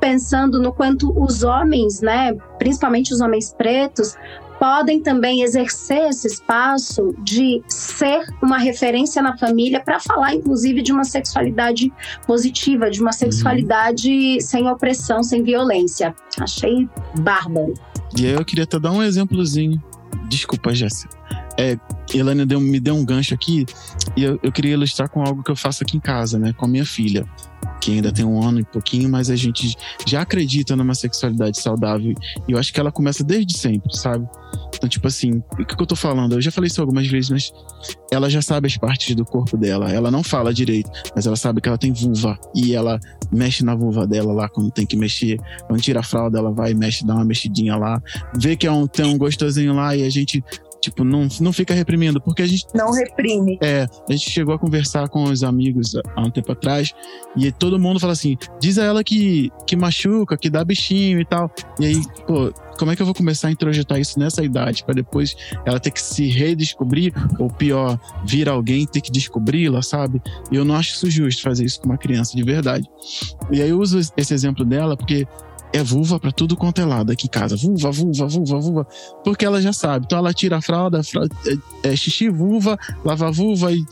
pensando 0.00 0.60
no 0.60 0.72
quanto 0.72 1.12
os 1.20 1.42
homens, 1.42 2.00
né, 2.00 2.32
principalmente 2.58 3.12
os 3.12 3.20
homens 3.20 3.52
pretos, 3.52 4.14
podem 4.58 5.00
também 5.00 5.42
exercer 5.42 6.08
esse 6.08 6.26
espaço 6.26 7.14
de 7.22 7.62
ser 7.68 8.26
uma 8.42 8.58
referência 8.58 9.22
na 9.22 9.36
família 9.36 9.80
para 9.80 10.00
falar, 10.00 10.34
inclusive, 10.34 10.82
de 10.82 10.92
uma 10.92 11.04
sexualidade 11.04 11.92
positiva, 12.26 12.90
de 12.90 13.00
uma 13.00 13.12
sexualidade 13.12 14.40
sem 14.40 14.68
opressão, 14.68 15.22
sem 15.22 15.42
violência. 15.42 16.14
Achei 16.40 16.88
bárbaro. 17.20 17.74
E 18.16 18.26
aí 18.26 18.32
eu 18.32 18.44
queria 18.44 18.64
até 18.64 18.78
dar 18.78 18.90
um 18.90 19.02
exemplozinho. 19.02 19.82
Desculpa, 20.28 20.74
Jéssica. 20.74 21.16
É, 21.56 21.76
Elane 22.14 22.44
deu, 22.44 22.60
me 22.60 22.78
deu 22.78 22.94
um 22.94 23.04
gancho 23.04 23.34
aqui 23.34 23.66
e 24.16 24.22
eu, 24.22 24.38
eu 24.42 24.52
queria 24.52 24.74
ilustrar 24.74 25.08
com 25.08 25.22
algo 25.22 25.42
que 25.42 25.50
eu 25.50 25.56
faço 25.56 25.82
aqui 25.82 25.96
em 25.96 26.00
casa, 26.00 26.38
né? 26.38 26.52
Com 26.52 26.64
a 26.64 26.68
minha 26.68 26.84
filha, 26.84 27.26
que 27.80 27.92
ainda 27.92 28.12
tem 28.12 28.24
um 28.24 28.42
ano 28.42 28.60
e 28.60 28.64
pouquinho, 28.64 29.08
mas 29.08 29.30
a 29.30 29.36
gente 29.36 29.76
já 30.06 30.22
acredita 30.22 30.76
numa 30.76 30.94
sexualidade 30.94 31.60
saudável. 31.60 32.14
E 32.46 32.52
eu 32.52 32.58
acho 32.58 32.72
que 32.72 32.80
ela 32.80 32.92
começa 32.92 33.22
desde 33.24 33.56
sempre, 33.56 33.96
sabe? 33.96 34.28
Então, 34.74 34.88
tipo 34.88 35.06
assim, 35.06 35.42
o 35.52 35.64
que, 35.64 35.76
que 35.76 35.82
eu 35.82 35.86
tô 35.86 35.96
falando? 35.96 36.34
Eu 36.34 36.40
já 36.40 36.50
falei 36.50 36.68
isso 36.68 36.80
algumas 36.80 37.06
vezes, 37.06 37.30
mas 37.30 37.52
ela 38.10 38.30
já 38.30 38.40
sabe 38.40 38.66
as 38.66 38.76
partes 38.76 39.14
do 39.14 39.24
corpo 39.24 39.56
dela. 39.56 39.90
Ela 39.90 40.10
não 40.10 40.22
fala 40.22 40.54
direito, 40.54 40.90
mas 41.14 41.26
ela 41.26 41.36
sabe 41.36 41.60
que 41.60 41.68
ela 41.68 41.78
tem 41.78 41.92
vulva. 41.92 42.38
E 42.54 42.74
ela 42.74 43.00
mexe 43.32 43.64
na 43.64 43.74
vulva 43.74 44.06
dela 44.06 44.32
lá 44.32 44.48
quando 44.48 44.70
tem 44.70 44.86
que 44.86 44.96
mexer. 44.96 45.38
Quando 45.66 45.80
tira 45.80 46.00
a 46.00 46.02
fralda, 46.02 46.38
ela 46.38 46.52
vai 46.52 46.74
mexe, 46.74 47.04
dá 47.04 47.14
uma 47.14 47.24
mexidinha 47.24 47.76
lá. 47.76 48.00
Vê 48.36 48.56
que 48.56 48.66
é 48.66 48.70
um, 48.70 48.86
tem 48.86 49.06
um 49.06 49.18
gostosinho 49.18 49.74
lá 49.74 49.96
e 49.96 50.04
a 50.04 50.10
gente, 50.10 50.42
tipo, 50.88 51.04
não, 51.04 51.28
não 51.40 51.52
fica 51.52 51.74
reprimindo. 51.74 52.20
Porque 52.20 52.42
a 52.42 52.46
gente 52.46 52.66
Não 52.74 52.92
reprime. 52.92 53.58
é, 53.62 53.86
a 54.08 54.12
gente 54.12 54.30
chegou 54.30 54.54
a 54.54 54.58
conversar 54.58 55.08
com 55.08 55.24
os 55.24 55.42
amigos 55.42 55.92
há 56.16 56.20
um 56.22 56.30
tempo 56.30 56.52
atrás 56.52 56.92
e 57.36 57.50
todo 57.52 57.78
mundo 57.78 58.00
fala 58.00 58.12
assim: 58.12 58.36
diz 58.60 58.78
a 58.78 58.84
ela 58.84 59.04
que, 59.04 59.50
que 59.66 59.76
machuca, 59.76 60.36
que 60.36 60.50
dá 60.50 60.64
bichinho 60.64 61.20
e 61.20 61.24
tal. 61.24 61.50
E 61.80 61.86
aí, 61.86 62.02
pô, 62.26 62.52
como 62.78 62.90
é 62.92 62.96
que 62.96 63.02
eu 63.02 63.06
vou 63.06 63.14
começar 63.14 63.48
a 63.48 63.50
introjetar 63.50 63.98
isso 63.98 64.18
nessa 64.18 64.44
idade 64.44 64.84
para 64.84 64.94
depois 64.94 65.36
ela 65.66 65.80
ter 65.80 65.90
que 65.90 66.00
se 66.00 66.28
redescobrir 66.28 67.12
ou 67.38 67.48
pior, 67.50 67.98
vir 68.24 68.48
alguém 68.48 68.86
ter 68.86 69.00
que 69.00 69.10
descobri-la, 69.10 69.82
sabe? 69.82 70.22
E 70.50 70.56
eu 70.56 70.64
não 70.64 70.74
acho 70.76 70.94
isso 70.94 71.10
justo 71.10 71.42
fazer 71.42 71.64
isso 71.64 71.80
com 71.80 71.86
uma 71.86 71.98
criança 71.98 72.36
de 72.36 72.42
verdade. 72.42 72.88
E 73.50 73.60
aí 73.62 73.70
eu 73.70 73.80
uso 73.80 73.98
esse 74.16 74.32
exemplo 74.34 74.64
dela 74.64 74.96
porque 74.96 75.26
é 75.72 75.82
vulva 75.82 76.18
pra 76.18 76.32
tudo 76.32 76.56
quanto 76.56 76.80
é 76.80 76.84
lado 76.84 77.12
aqui 77.12 77.26
em 77.26 77.30
casa. 77.30 77.56
Vulva, 77.56 77.90
vulva, 77.90 78.26
vulva, 78.26 78.58
vulva. 78.58 78.86
Porque 79.24 79.44
ela 79.44 79.60
já 79.60 79.72
sabe. 79.72 80.06
Então 80.06 80.18
ela 80.18 80.32
tira 80.32 80.56
a 80.56 80.62
fralda, 80.62 81.02
fralda 81.02 81.34
é, 81.84 81.90
é 81.90 81.96
xixi, 81.96 82.28
vulva, 82.28 82.78
lava 83.04 83.28
a 83.28 83.30
vulva 83.30 83.72
e, 83.72 83.84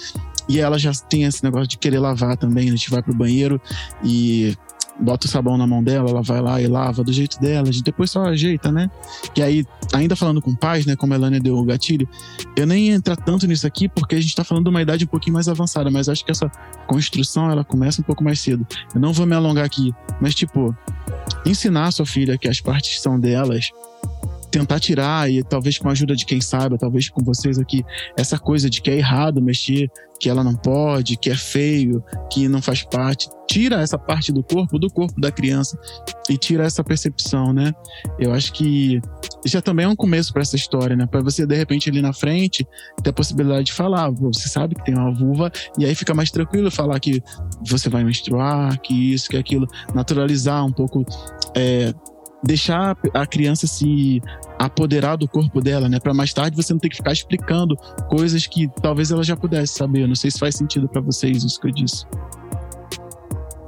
e 0.48 0.58
ela 0.58 0.78
já 0.78 0.92
tem 0.92 1.24
esse 1.24 1.42
negócio 1.44 1.68
de 1.68 1.78
querer 1.78 1.98
lavar 1.98 2.36
também. 2.36 2.68
A 2.68 2.70
gente 2.70 2.90
vai 2.90 3.02
pro 3.02 3.14
banheiro 3.14 3.60
e 4.04 4.56
bota 4.98 5.26
o 5.26 5.30
sabão 5.30 5.56
na 5.56 5.66
mão 5.66 5.82
dela, 5.82 6.10
ela 6.10 6.22
vai 6.22 6.40
lá 6.40 6.60
e 6.60 6.66
lava 6.66 7.04
do 7.04 7.12
jeito 7.12 7.38
dela, 7.40 7.68
a 7.68 7.72
gente 7.72 7.84
depois 7.84 8.10
só 8.10 8.24
ajeita, 8.24 8.72
né? 8.72 8.90
Que 9.34 9.42
aí, 9.42 9.64
ainda 9.92 10.16
falando 10.16 10.40
com 10.40 10.54
pais, 10.54 10.86
né, 10.86 10.96
como 10.96 11.12
a 11.12 11.16
Elânia 11.16 11.40
deu 11.40 11.56
o 11.56 11.64
gatilho, 11.64 12.08
eu 12.56 12.66
nem 12.66 12.88
ia 12.88 12.94
entrar 12.94 13.16
tanto 13.16 13.46
nisso 13.46 13.66
aqui 13.66 13.88
porque 13.88 14.14
a 14.14 14.20
gente 14.20 14.34
tá 14.34 14.44
falando 14.44 14.64
de 14.64 14.70
uma 14.70 14.82
idade 14.82 15.04
um 15.04 15.08
pouquinho 15.08 15.34
mais 15.34 15.48
avançada, 15.48 15.90
mas 15.90 16.08
acho 16.08 16.24
que 16.24 16.30
essa 16.30 16.50
construção 16.86 17.50
ela 17.50 17.64
começa 17.64 18.00
um 18.00 18.04
pouco 18.04 18.24
mais 18.24 18.40
cedo. 18.40 18.66
Eu 18.94 19.00
não 19.00 19.12
vou 19.12 19.26
me 19.26 19.34
alongar 19.34 19.64
aqui, 19.64 19.94
mas 20.20 20.34
tipo, 20.34 20.74
ensinar 21.44 21.86
a 21.86 21.90
sua 21.90 22.06
filha 22.06 22.38
que 22.38 22.48
as 22.48 22.60
partes 22.60 23.00
são 23.00 23.18
delas 23.18 23.70
tentar 24.58 24.80
tirar, 24.80 25.30
e 25.30 25.42
talvez 25.42 25.78
com 25.78 25.88
a 25.88 25.92
ajuda 25.92 26.16
de 26.16 26.24
quem 26.24 26.40
sabe, 26.40 26.78
talvez 26.78 27.10
com 27.10 27.22
vocês 27.22 27.58
aqui, 27.58 27.84
essa 28.16 28.38
coisa 28.38 28.70
de 28.70 28.80
que 28.80 28.90
é 28.90 28.96
errado 28.96 29.42
mexer, 29.42 29.90
que 30.18 30.30
ela 30.30 30.42
não 30.42 30.54
pode, 30.54 31.18
que 31.18 31.28
é 31.28 31.36
feio, 31.36 32.02
que 32.32 32.48
não 32.48 32.62
faz 32.62 32.82
parte. 32.82 33.28
Tira 33.46 33.82
essa 33.82 33.98
parte 33.98 34.32
do 34.32 34.42
corpo, 34.42 34.78
do 34.78 34.88
corpo 34.88 35.20
da 35.20 35.30
criança, 35.30 35.78
e 36.30 36.38
tira 36.38 36.64
essa 36.64 36.82
percepção, 36.82 37.52
né? 37.52 37.72
Eu 38.18 38.32
acho 38.32 38.52
que 38.54 38.98
já 39.44 39.60
também 39.60 39.84
é 39.84 39.88
um 39.88 39.94
começo 39.94 40.32
para 40.32 40.40
essa 40.40 40.56
história, 40.56 40.96
né? 40.96 41.06
Para 41.06 41.20
você, 41.20 41.46
de 41.46 41.54
repente, 41.54 41.90
ali 41.90 42.00
na 42.00 42.14
frente, 42.14 42.66
ter 43.02 43.10
a 43.10 43.12
possibilidade 43.12 43.64
de 43.64 43.72
falar. 43.74 44.10
Você 44.10 44.48
sabe 44.48 44.74
que 44.74 44.84
tem 44.84 44.94
uma 44.94 45.12
vulva, 45.12 45.52
e 45.78 45.84
aí 45.84 45.94
fica 45.94 46.14
mais 46.14 46.30
tranquilo 46.30 46.70
falar 46.70 46.98
que 46.98 47.22
você 47.68 47.90
vai 47.90 48.02
menstruar, 48.02 48.80
que 48.80 49.12
isso, 49.12 49.28
que 49.28 49.36
aquilo. 49.36 49.66
Naturalizar 49.94 50.64
um 50.64 50.72
pouco. 50.72 51.04
É, 51.54 51.92
deixar 52.46 52.96
a 53.12 53.26
criança 53.26 53.66
se 53.66 54.22
apoderar 54.58 55.16
do 55.16 55.28
corpo 55.28 55.60
dela, 55.60 55.88
né? 55.88 55.98
Para 55.98 56.14
mais 56.14 56.32
tarde 56.32 56.56
você 56.56 56.72
não 56.72 56.80
ter 56.80 56.88
que 56.88 56.96
ficar 56.96 57.12
explicando 57.12 57.76
coisas 58.08 58.46
que 58.46 58.68
talvez 58.80 59.10
ela 59.10 59.22
já 59.22 59.36
pudesse 59.36 59.74
saber. 59.74 60.02
Eu 60.02 60.08
não 60.08 60.14
sei 60.14 60.30
se 60.30 60.38
faz 60.38 60.54
sentido 60.54 60.88
para 60.88 61.00
vocês 61.00 61.44
isso 61.44 61.60
que 61.60 61.66
eu 61.66 61.72
disse. 61.72 62.06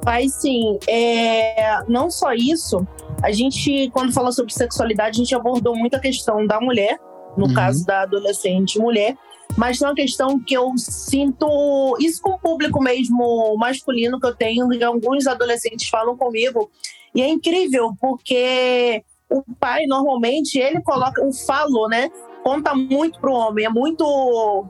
Faz 0.05 0.33
sim. 0.35 0.79
É, 0.89 1.83
não 1.89 2.11
só 2.11 2.33
isso, 2.33 2.87
a 3.23 3.33
gente, 3.33 3.91
quando 3.91 4.13
fala 4.13 4.33
sobre 4.33 4.55
sexualidade, 4.55 5.21
a 5.21 5.25
gente 5.25 5.35
abordou 5.35 5.77
muito 5.77 5.97
a 5.97 5.99
questão 5.99 6.47
da 6.47 6.61
mulher, 6.61 6.99
no 7.37 7.47
uhum. 7.47 7.55
caso 7.55 7.85
da 7.85 8.03
adolescente 8.03 8.79
mulher, 8.79 9.17
mas 9.57 9.79
tem 9.79 9.89
uma 9.89 9.95
questão 9.95 10.39
que 10.41 10.55
eu 10.55 10.73
sinto 10.77 11.97
isso 12.01 12.23
com 12.23 12.33
o 12.33 12.39
público 12.39 12.81
mesmo 12.83 13.57
masculino 13.59 14.21
que 14.21 14.27
eu 14.27 14.35
tenho, 14.35 14.73
e 14.73 14.83
alguns 14.83 15.27
adolescentes 15.27 15.89
falam 15.89 16.17
comigo, 16.17 16.71
e 17.15 17.23
é 17.23 17.29
incrível, 17.29 17.93
porque 18.01 19.03
o 19.31 19.43
pai, 19.59 19.85
normalmente, 19.87 20.59
ele 20.59 20.81
coloca 20.83 21.25
o 21.25 21.33
falo, 21.33 21.89
né? 21.89 22.11
Conta 22.43 22.75
muito 22.75 23.21
pro 23.21 23.33
homem, 23.33 23.67
é 23.67 23.69
muito 23.69 24.67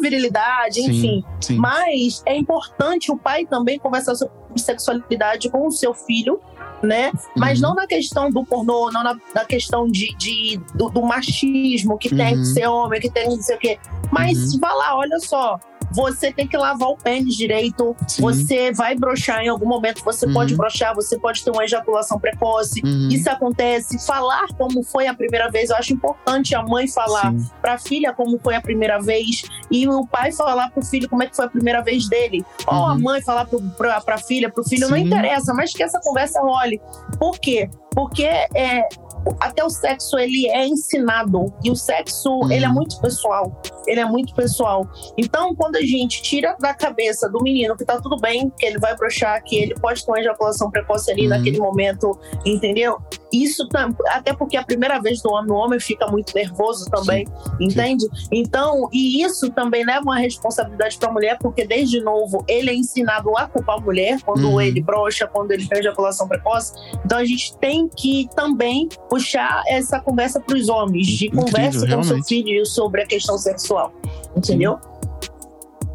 virilidade, 0.00 0.80
enfim. 0.80 1.24
Sim. 1.40 1.56
Mas 1.56 2.22
é 2.26 2.36
importante 2.36 3.10
o 3.10 3.16
pai 3.16 3.44
também 3.46 3.78
conversar 3.78 4.14
sobre 4.14 4.34
sexualidade 4.56 5.48
com 5.50 5.66
o 5.66 5.70
seu 5.70 5.94
filho, 5.94 6.40
né? 6.82 7.12
Mas 7.36 7.60
uhum. 7.60 7.68
não 7.68 7.74
na 7.74 7.86
questão 7.86 8.30
do 8.30 8.44
pornô, 8.44 8.90
não 8.90 9.02
na, 9.02 9.16
na 9.34 9.44
questão 9.44 9.86
de, 9.86 10.14
de 10.16 10.60
do, 10.74 10.90
do, 10.90 11.02
machismo, 11.02 11.98
que 11.98 12.08
uhum. 12.08 12.16
tem 12.16 12.32
que 12.32 12.38
uhum. 12.38 12.44
ser 12.44 12.66
homem, 12.66 13.00
que 13.00 13.10
tem 13.10 13.28
que 13.28 13.36
não 13.36 13.42
sei 13.42 13.56
o 13.56 13.58
quê. 13.58 13.78
Mas 14.10 14.54
uhum. 14.54 14.60
falar, 14.60 14.96
olha 14.96 15.18
só, 15.20 15.58
você 15.90 16.32
tem 16.32 16.46
que 16.46 16.56
lavar 16.56 16.88
o 16.88 16.96
pênis 16.96 17.34
direito, 17.34 17.96
Sim. 18.06 18.22
você 18.22 18.72
vai 18.72 18.94
brochar 18.94 19.40
em 19.40 19.48
algum 19.48 19.66
momento, 19.66 20.02
você 20.04 20.26
uhum. 20.26 20.32
pode 20.32 20.54
brochar, 20.54 20.94
você 20.94 21.18
pode 21.18 21.44
ter 21.44 21.50
uma 21.50 21.64
ejaculação 21.64 22.18
precoce. 22.18 22.80
Uhum. 22.84 23.08
Isso 23.10 23.28
acontece. 23.28 23.98
Falar 24.06 24.46
como 24.56 24.82
foi 24.82 25.06
a 25.06 25.14
primeira 25.14 25.50
vez, 25.50 25.70
eu 25.70 25.76
acho 25.76 25.92
importante 25.92 26.54
a 26.54 26.62
mãe 26.62 26.88
falar 26.88 27.34
para 27.60 27.74
a 27.74 27.78
filha 27.78 28.12
como 28.12 28.38
foi 28.38 28.54
a 28.54 28.60
primeira 28.60 29.00
vez 29.00 29.42
e 29.70 29.88
o 29.88 30.06
pai 30.06 30.32
falar 30.32 30.70
para 30.70 30.80
o 30.80 30.84
filho 30.84 31.08
como 31.08 31.22
é 31.22 31.26
que 31.26 31.36
foi 31.36 31.44
a 31.44 31.48
primeira 31.48 31.82
vez 31.82 32.08
dele. 32.08 32.44
Ou 32.66 32.74
a 32.74 32.92
uhum. 32.92 33.00
mãe 33.00 33.22
falar 33.22 33.46
para 33.76 34.14
a 34.14 34.18
filha, 34.18 34.50
para 34.50 34.60
o 34.60 34.64
filho, 34.68 34.86
Sim. 34.86 34.90
não 34.90 34.96
interessa, 34.96 35.52
mas 35.54 35.72
que 35.72 35.82
essa 35.82 36.00
conversa 36.00 36.40
role. 36.40 36.80
Por 37.18 37.38
quê? 37.38 37.68
Porque 37.94 38.24
é, 38.24 38.88
até 39.38 39.64
o 39.64 39.70
sexo 39.70 40.18
ele 40.18 40.48
é 40.48 40.66
ensinado 40.66 41.52
e 41.62 41.70
o 41.70 41.76
sexo 41.76 42.30
uhum. 42.30 42.50
ele 42.50 42.64
é 42.64 42.68
muito 42.68 43.00
pessoal 43.00 43.60
ele 43.86 44.00
é 44.00 44.04
muito 44.04 44.34
pessoal 44.34 44.88
então 45.16 45.54
quando 45.54 45.76
a 45.76 45.82
gente 45.82 46.22
tira 46.22 46.56
da 46.60 46.74
cabeça 46.74 47.28
do 47.28 47.42
menino 47.42 47.76
que 47.76 47.84
tá 47.84 48.00
tudo 48.00 48.16
bem 48.20 48.50
que 48.58 48.66
ele 48.66 48.78
vai 48.78 48.96
brochar 48.96 49.42
que 49.44 49.56
ele 49.56 49.74
pode 49.74 50.04
ter 50.04 50.10
uma 50.10 50.20
ejaculação 50.20 50.70
precoce 50.70 51.10
ali 51.10 51.22
uhum. 51.22 51.30
naquele 51.30 51.58
momento 51.58 52.18
entendeu 52.44 52.98
isso 53.32 53.68
até 54.08 54.32
porque 54.32 54.56
a 54.56 54.64
primeira 54.64 55.00
vez 55.00 55.22
do 55.22 55.30
homem 55.30 55.50
o 55.50 55.54
homem 55.54 55.80
fica 55.80 56.06
muito 56.06 56.34
nervoso 56.34 56.86
também 56.86 57.26
Sim. 57.26 57.32
entende 57.60 58.04
Sim. 58.04 58.28
então 58.32 58.88
e 58.92 59.22
isso 59.22 59.50
também 59.50 59.84
leva 59.84 60.02
uma 60.02 60.18
responsabilidade 60.18 60.98
para 60.98 61.08
a 61.08 61.12
mulher 61.12 61.38
porque 61.38 61.66
desde 61.66 62.00
novo 62.00 62.44
ele 62.48 62.70
é 62.70 62.74
ensinado 62.74 63.36
a 63.36 63.46
culpar 63.46 63.78
a 63.78 63.80
mulher 63.80 64.20
quando 64.22 64.48
uhum. 64.48 64.60
ele 64.60 64.80
brocha 64.80 65.26
quando 65.26 65.52
ele 65.52 65.66
tem 65.66 65.78
ejaculação 65.78 66.26
precoce 66.26 66.72
então 67.04 67.18
a 67.18 67.24
gente 67.24 67.56
tem 67.58 67.88
que 67.88 68.28
também 68.34 68.88
puxar 69.08 69.62
essa 69.66 70.00
conversa 70.00 70.40
para 70.40 70.56
os 70.56 70.68
homens, 70.68 71.06
de 71.06 71.26
Incrível, 71.26 71.44
conversa 71.44 71.86
com 71.86 72.02
seu 72.02 72.22
filho 72.24 72.66
sobre 72.66 73.02
a 73.02 73.06
questão 73.06 73.38
sexual. 73.38 73.92
Entendeu? 74.36 74.78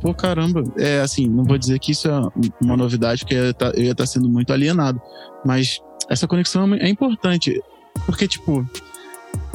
Pô, 0.02 0.14
caramba. 0.14 0.64
É 0.78 1.02
assim, 1.02 1.28
não 1.28 1.44
vou 1.44 1.58
dizer 1.58 1.80
que 1.80 1.92
isso 1.92 2.08
é 2.08 2.22
uma 2.62 2.78
novidade, 2.78 3.22
porque 3.22 3.36
eu 3.36 3.84
ia 3.84 3.92
estar 3.92 4.06
sendo 4.06 4.30
muito 4.30 4.52
alienado. 4.54 5.02
Mas 5.46 5.82
essa 6.10 6.28
conexão 6.28 6.74
é 6.76 6.90
importante. 6.90 7.62
Porque, 8.06 8.28
tipo, 8.28 8.68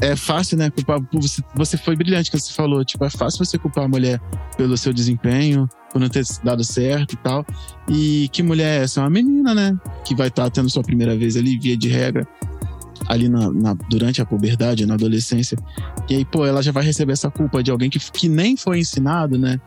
é 0.00 0.16
fácil, 0.16 0.56
né? 0.56 0.70
Culpar. 0.70 1.00
Você, 1.12 1.42
você 1.54 1.76
foi 1.76 1.96
brilhante 1.96 2.30
que 2.30 2.38
você 2.38 2.52
falou. 2.52 2.84
Tipo, 2.84 3.04
é 3.04 3.10
fácil 3.10 3.44
você 3.44 3.58
culpar 3.58 3.84
a 3.84 3.88
mulher 3.88 4.20
pelo 4.56 4.76
seu 4.76 4.92
desempenho, 4.92 5.68
por 5.92 6.00
não 6.00 6.08
ter 6.08 6.24
dado 6.42 6.64
certo 6.64 7.12
e 7.12 7.16
tal. 7.16 7.46
E 7.88 8.28
que 8.32 8.42
mulher 8.42 8.80
é 8.80 8.84
essa? 8.84 9.00
É 9.00 9.02
uma 9.02 9.10
menina, 9.10 9.54
né? 9.54 9.78
Que 10.04 10.14
vai 10.14 10.28
estar 10.28 10.50
tendo 10.50 10.70
sua 10.70 10.82
primeira 10.82 11.16
vez 11.16 11.36
ali, 11.36 11.58
via 11.58 11.76
de 11.76 11.88
regra 11.88 12.26
ali 13.08 13.28
na, 13.28 13.50
na, 13.50 13.74
durante 13.88 14.20
a 14.20 14.26
puberdade, 14.26 14.86
na 14.86 14.94
adolescência. 14.94 15.58
E 16.08 16.16
aí, 16.16 16.24
pô, 16.24 16.46
ela 16.46 16.62
já 16.62 16.70
vai 16.70 16.84
receber 16.84 17.12
essa 17.12 17.30
culpa 17.30 17.62
de 17.62 17.70
alguém 17.70 17.90
que, 17.90 17.98
que 17.98 18.28
nem 18.28 18.56
foi 18.56 18.78
ensinado, 18.78 19.38
né? 19.38 19.60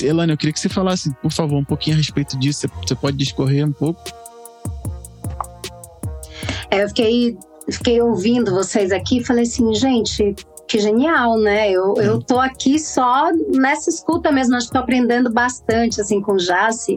Elane, 0.00 0.32
eu 0.32 0.38
queria 0.38 0.52
que 0.52 0.60
você 0.60 0.68
falasse, 0.68 1.12
por 1.22 1.32
favor, 1.32 1.58
um 1.58 1.64
pouquinho 1.64 1.96
a 1.96 1.98
respeito 1.98 2.38
disso. 2.38 2.60
Você, 2.60 2.68
você 2.86 2.94
pode 2.94 3.16
discorrer 3.16 3.66
um 3.66 3.72
pouco? 3.72 4.02
É, 6.70 6.84
eu 6.84 6.88
fiquei, 6.88 7.38
fiquei 7.70 8.00
ouvindo 8.00 8.52
vocês 8.52 8.92
aqui 8.92 9.18
e 9.18 9.24
falei 9.24 9.42
assim, 9.42 9.74
gente, 9.74 10.34
que 10.70 10.78
genial, 10.78 11.36
né? 11.36 11.68
Eu, 11.68 11.94
eu 11.96 12.22
tô 12.22 12.38
aqui 12.38 12.78
só 12.78 13.32
nessa 13.52 13.90
escuta 13.90 14.30
mesmo, 14.30 14.54
acho 14.54 14.68
que 14.68 14.72
tô 14.72 14.78
aprendendo 14.78 15.28
bastante, 15.28 16.00
assim, 16.00 16.20
com 16.20 16.34
o 16.34 16.36
Jace. 16.36 16.96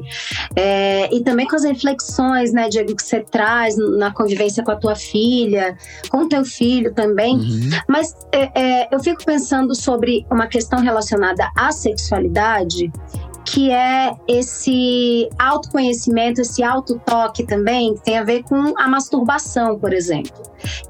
É, 0.56 1.14
e 1.14 1.24
também 1.24 1.48
com 1.48 1.56
as 1.56 1.64
reflexões, 1.64 2.54
né, 2.54 2.70
Diego, 2.70 2.96
que 2.96 3.02
você 3.02 3.22
traz 3.22 3.76
na 3.76 4.14
convivência 4.14 4.64
com 4.64 4.70
a 4.70 4.76
tua 4.76 4.96
filha, 4.96 5.76
com 6.12 6.20
o 6.20 6.30
teu 6.30 6.46
filho 6.46 6.94
também. 6.94 7.36
Uhum. 7.36 7.70
Mas 7.90 8.16
é, 8.32 8.62
é, 8.62 8.90
eu 8.92 9.00
fico 9.00 9.26
pensando 9.26 9.74
sobre 9.74 10.24
uma 10.32 10.46
questão 10.46 10.80
relacionada 10.80 11.50
à 11.58 11.72
sexualidade 11.72 12.92
que 13.46 13.72
é 13.72 14.16
esse 14.28 15.30
autoconhecimento, 15.38 16.42
esse 16.42 16.64
autotoque 16.64 17.46
também, 17.46 17.96
que 17.96 18.04
tem 18.04 18.18
a 18.18 18.24
ver 18.24 18.44
com 18.44 18.74
a 18.78 18.88
masturbação, 18.88 19.78
por 19.78 19.94
exemplo. 19.94 20.32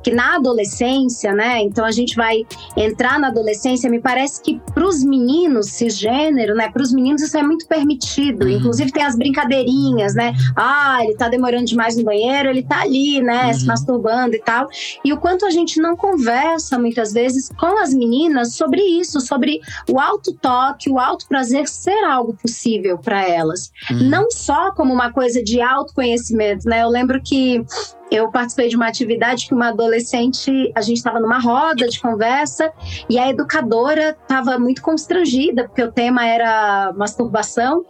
Que 0.04 0.12
na 0.12 0.36
adolescência, 0.36 1.34
né? 1.34 1.60
Então 1.62 1.84
a 1.84 1.92
gente 1.92 2.16
vai 2.16 2.46
entrar 2.78 3.20
na 3.20 3.30
adolescência, 3.30 3.90
me 3.90 4.00
parece 4.00 4.42
que 4.42 4.62
para 4.74 4.86
os 4.86 5.04
meninos 5.04 5.68
cisgênero, 5.68 6.54
né? 6.54 6.70
Para 6.70 6.84
os 6.84 6.94
meninos 6.94 7.24
isso 7.24 7.36
é 7.38 7.42
muito 7.42 7.68
permitido. 7.68 8.46
Uhum. 8.46 8.52
Inclusive 8.52 8.92
tem 8.92 9.04
as 9.04 9.16
brincadeirinhas, 9.16 10.14
né? 10.14 10.34
Ah, 10.56 11.00
ele 11.04 11.16
tá 11.16 11.28
demorando 11.28 11.66
demais 11.66 11.98
no 11.98 12.04
banheiro, 12.04 12.50
ele 12.50 12.62
tá 12.62 12.82
ali, 12.82 13.20
né? 13.22 13.48
Uhum. 13.48 13.54
Se 13.54 13.66
masturbando 13.66 14.36
e 14.36 14.40
tal. 14.40 14.68
E 15.04 15.12
o 15.12 15.18
quanto 15.18 15.46
a 15.46 15.50
gente 15.50 15.82
não 15.82 15.96
conversa 15.96 16.78
muitas 16.78 17.12
vezes 17.12 17.50
com 17.58 17.82
as 17.82 17.94
meninas 17.94 18.54
sobre 18.54 18.82
isso, 18.82 19.20
sobre 19.20 19.60
o 19.90 20.00
autotoque, 20.00 20.90
o 20.90 21.00
auto 21.00 21.28
prazer 21.28 21.68
ser 21.68 22.04
algo 22.04 22.38
possível 22.44 22.98
para 22.98 23.28
elas. 23.28 23.72
Uhum. 23.90 24.10
Não 24.10 24.30
só 24.30 24.72
como 24.74 24.94
uma 24.94 25.12
coisa 25.12 25.42
de 25.42 25.62
autoconhecimento, 25.62 26.68
né? 26.68 26.84
Eu 26.84 26.90
lembro 26.90 27.20
que 27.24 27.66
eu 28.13 28.29
participei 28.29 28.70
de 28.70 28.75
uma 28.75 28.88
atividade 28.88 29.48
que 29.48 29.53
uma 29.53 29.70
adolescente, 29.70 30.72
a 30.75 30.82
gente 30.82 30.98
estava 30.98 31.20
numa 31.20 31.39
roda 31.39 31.88
de 31.88 32.00
conversa 32.00 32.72
e 33.10 33.17
a 33.17 33.29
educadora 33.29 34.15
estava 34.22 34.60
muito 34.60 34.84
constrangida, 34.84 35.67
porque 35.67 35.82
o 35.82 35.91
tema 35.91 36.25
era 36.25 36.93
masturbação. 36.96 37.84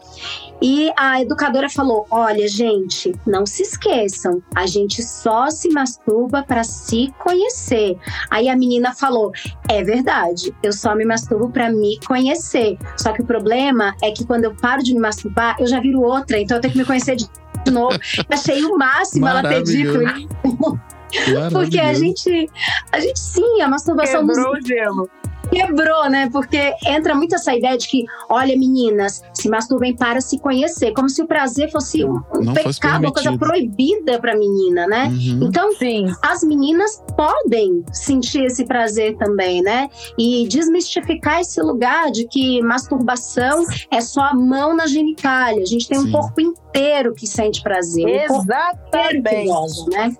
E 0.62 0.90
a 0.98 1.22
educadora 1.22 1.70
falou: 1.70 2.08
Olha, 2.10 2.48
gente, 2.48 3.14
não 3.28 3.46
se 3.46 3.64
esqueçam, 3.64 4.42
a 4.56 4.66
gente 4.66 5.04
só 5.04 5.50
se 5.50 5.70
masturba 5.70 6.42
para 6.44 6.64
se 6.64 7.14
conhecer. 7.20 7.98
Aí 8.32 8.48
a 8.48 8.56
menina 8.56 8.94
falou: 8.94 9.32
É 9.70 9.84
verdade, 9.84 10.56
eu 10.64 10.72
só 10.72 10.96
me 10.96 11.04
masturbo 11.04 11.50
para 11.50 11.70
me 11.70 12.00
conhecer. 12.08 12.78
Só 12.98 13.12
que 13.12 13.22
o 13.22 13.26
problema 13.26 13.94
é 14.02 14.12
que 14.12 14.26
quando 14.26 14.46
eu 14.46 14.56
paro 14.56 14.82
de 14.82 14.94
me 14.94 15.02
masturbar, 15.02 15.58
eu 15.60 15.68
já 15.68 15.82
viro 15.82 16.02
outra, 16.02 16.40
então 16.40 16.58
eu 16.58 16.62
tenho 16.62 16.72
que 16.72 16.80
me 16.80 16.86
conhecer 16.86 17.18
de 17.18 17.28
novo. 17.72 17.98
Achei 18.30 18.64
o 18.66 18.78
máximo 18.78 19.28
ela 19.28 19.42
ter 19.42 19.64
dito 19.64 20.02
isso. 20.02 20.80
Porque 21.52 21.80
a 21.80 21.94
gente, 21.94 22.50
a 22.92 23.00
gente 23.00 23.20
sim, 23.20 23.62
a 23.62 23.68
masturbação 23.68 24.26
Quebrou 24.26 24.54
nos... 24.56 24.64
o 24.64 24.68
gelo 24.68 25.10
quebrou, 25.54 26.10
né? 26.10 26.30
Porque 26.32 26.74
entra 26.86 27.14
muito 27.16 27.36
essa 27.36 27.54
ideia 27.54 27.78
de 27.78 27.88
que, 27.88 28.06
olha, 28.30 28.58
meninas, 28.58 29.22
se 29.34 29.50
masturbem 29.50 29.96
para 29.96 30.20
se 30.22 30.40
conhecer, 30.40 30.92
como 30.94 31.10
se 31.10 31.22
o 31.22 31.28
prazer 31.28 31.72
fosse 31.72 32.04
um, 32.04 32.16
um 32.36 32.54
pecado, 32.54 33.06
uma 33.06 33.14
coisa 33.14 33.38
proibida 33.38 34.20
para 34.20 34.36
menina, 34.36 34.88
né? 34.88 35.08
Uhum. 35.08 35.48
Então, 35.48 35.72
Sim. 35.74 36.12
as 36.22 36.44
meninas 36.44 37.02
podem 37.16 37.84
sentir 37.92 38.46
esse 38.46 38.66
prazer 38.66 39.16
também, 39.18 39.62
né? 39.62 39.90
E 40.18 40.48
desmistificar 40.48 41.42
esse 41.42 41.62
lugar 41.62 42.12
de 42.12 42.28
que 42.28 42.62
masturbação 42.62 43.66
é 43.92 44.02
só 44.02 44.22
a 44.22 44.34
mão 44.34 44.76
na 44.76 44.88
genitália. 44.88 45.62
A 45.62 45.66
gente 45.66 45.88
tem 45.88 46.00
Sim. 46.00 46.08
um 46.10 46.12
corpo 46.12 46.42
inteiro 46.42 47.14
que 47.14 47.28
sente 47.28 47.62
prazer. 47.62 48.26
Exatamente. 48.30 49.50
Um 49.50 49.54
goza, 49.54 49.86
né? 49.90 50.16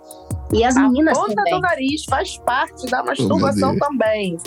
E 0.54 0.64
as 0.64 0.78
A 0.78 0.82
meninas 0.82 1.18
ponta 1.18 1.34
também. 1.34 1.54
do 1.56 1.60
nariz 1.62 2.06
faz 2.06 2.38
parte 2.38 2.86
da 2.88 3.04
masturbação 3.04 3.76
Deus. 3.76 3.80
também. 3.80 4.38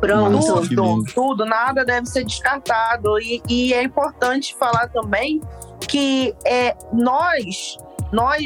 Pronto. 0.00 0.30
Nossa, 0.30 0.68
Tudo, 0.68 1.04
tudo, 1.14 1.44
nada 1.44 1.84
deve 1.84 2.06
ser 2.06 2.24
descartado. 2.24 3.18
E, 3.20 3.42
e 3.48 3.72
é 3.74 3.82
importante 3.82 4.54
falar 4.58 4.88
também 4.88 5.40
que 5.80 6.34
é, 6.44 6.76
nós, 6.92 7.76
nós, 8.12 8.42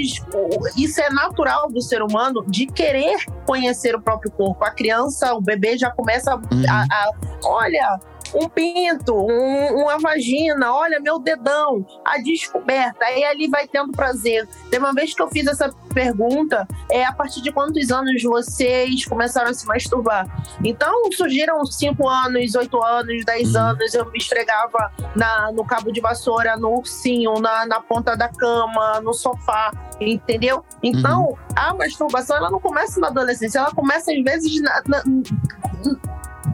isso 0.76 1.00
é 1.00 1.10
natural 1.10 1.68
do 1.70 1.80
ser 1.82 2.02
humano 2.02 2.44
de 2.48 2.66
querer 2.66 3.16
conhecer 3.46 3.94
o 3.94 4.00
próprio 4.00 4.30
corpo. 4.30 4.64
A 4.64 4.70
criança, 4.70 5.34
o 5.34 5.40
bebê 5.40 5.76
já 5.76 5.90
começa 5.90 6.34
Uhum. 6.36 6.64
a, 6.68 6.82
a- 6.90 7.10
olha. 7.44 8.00
Um 8.34 8.48
pinto, 8.48 9.14
um- 9.14 9.82
uma 9.82 9.98
vagina, 9.98 10.72
olha 10.72 10.98
meu 11.00 11.18
dedão, 11.18 11.84
a 12.04 12.18
descoberta. 12.18 13.04
Aí 13.04 13.22
ali 13.24 13.48
vai 13.48 13.66
tendo 13.68 13.92
prazer. 13.92 14.48
Tem 14.70 14.78
uma 14.78 14.92
vez 14.92 15.14
que 15.14 15.20
eu 15.22 15.28
fiz 15.28 15.46
essa 15.46 15.68
pergunta, 15.92 16.66
é 16.90 17.04
a 17.04 17.12
partir 17.12 17.42
de 17.42 17.52
quantos 17.52 17.90
anos 17.90 18.22
vocês 18.22 19.04
começaram 19.04 19.50
a 19.50 19.54
se 19.54 19.66
masturbar? 19.66 20.26
Então 20.64 20.92
surgiram 21.12 21.64
5 21.66 22.08
anos, 22.08 22.54
8 22.54 22.82
anos, 22.82 23.24
10 23.24 23.54
Uhum. 23.54 23.60
anos, 23.60 23.94
eu 23.94 24.10
me 24.10 24.18
esfregava 24.18 24.90
na, 25.14 25.52
no 25.52 25.64
cabo 25.64 25.92
de 25.92 26.00
vassoura, 26.00 26.56
no 26.56 26.70
ursinho, 26.78 27.34
na, 27.34 27.66
na 27.66 27.80
ponta 27.80 28.16
da 28.16 28.28
cama, 28.28 29.00
no 29.02 29.12
sofá, 29.12 29.70
entendeu? 30.00 30.64
Então, 30.82 31.36
a 31.54 31.74
masturbação 31.74 32.36
ela 32.36 32.50
não 32.50 32.60
começa 32.60 32.98
na 33.00 33.08
adolescência, 33.08 33.58
ela 33.58 33.72
começa 33.74 34.10
às 34.12 34.22
vezes 34.22 34.60
na. 34.62 34.82
na- 34.86 35.02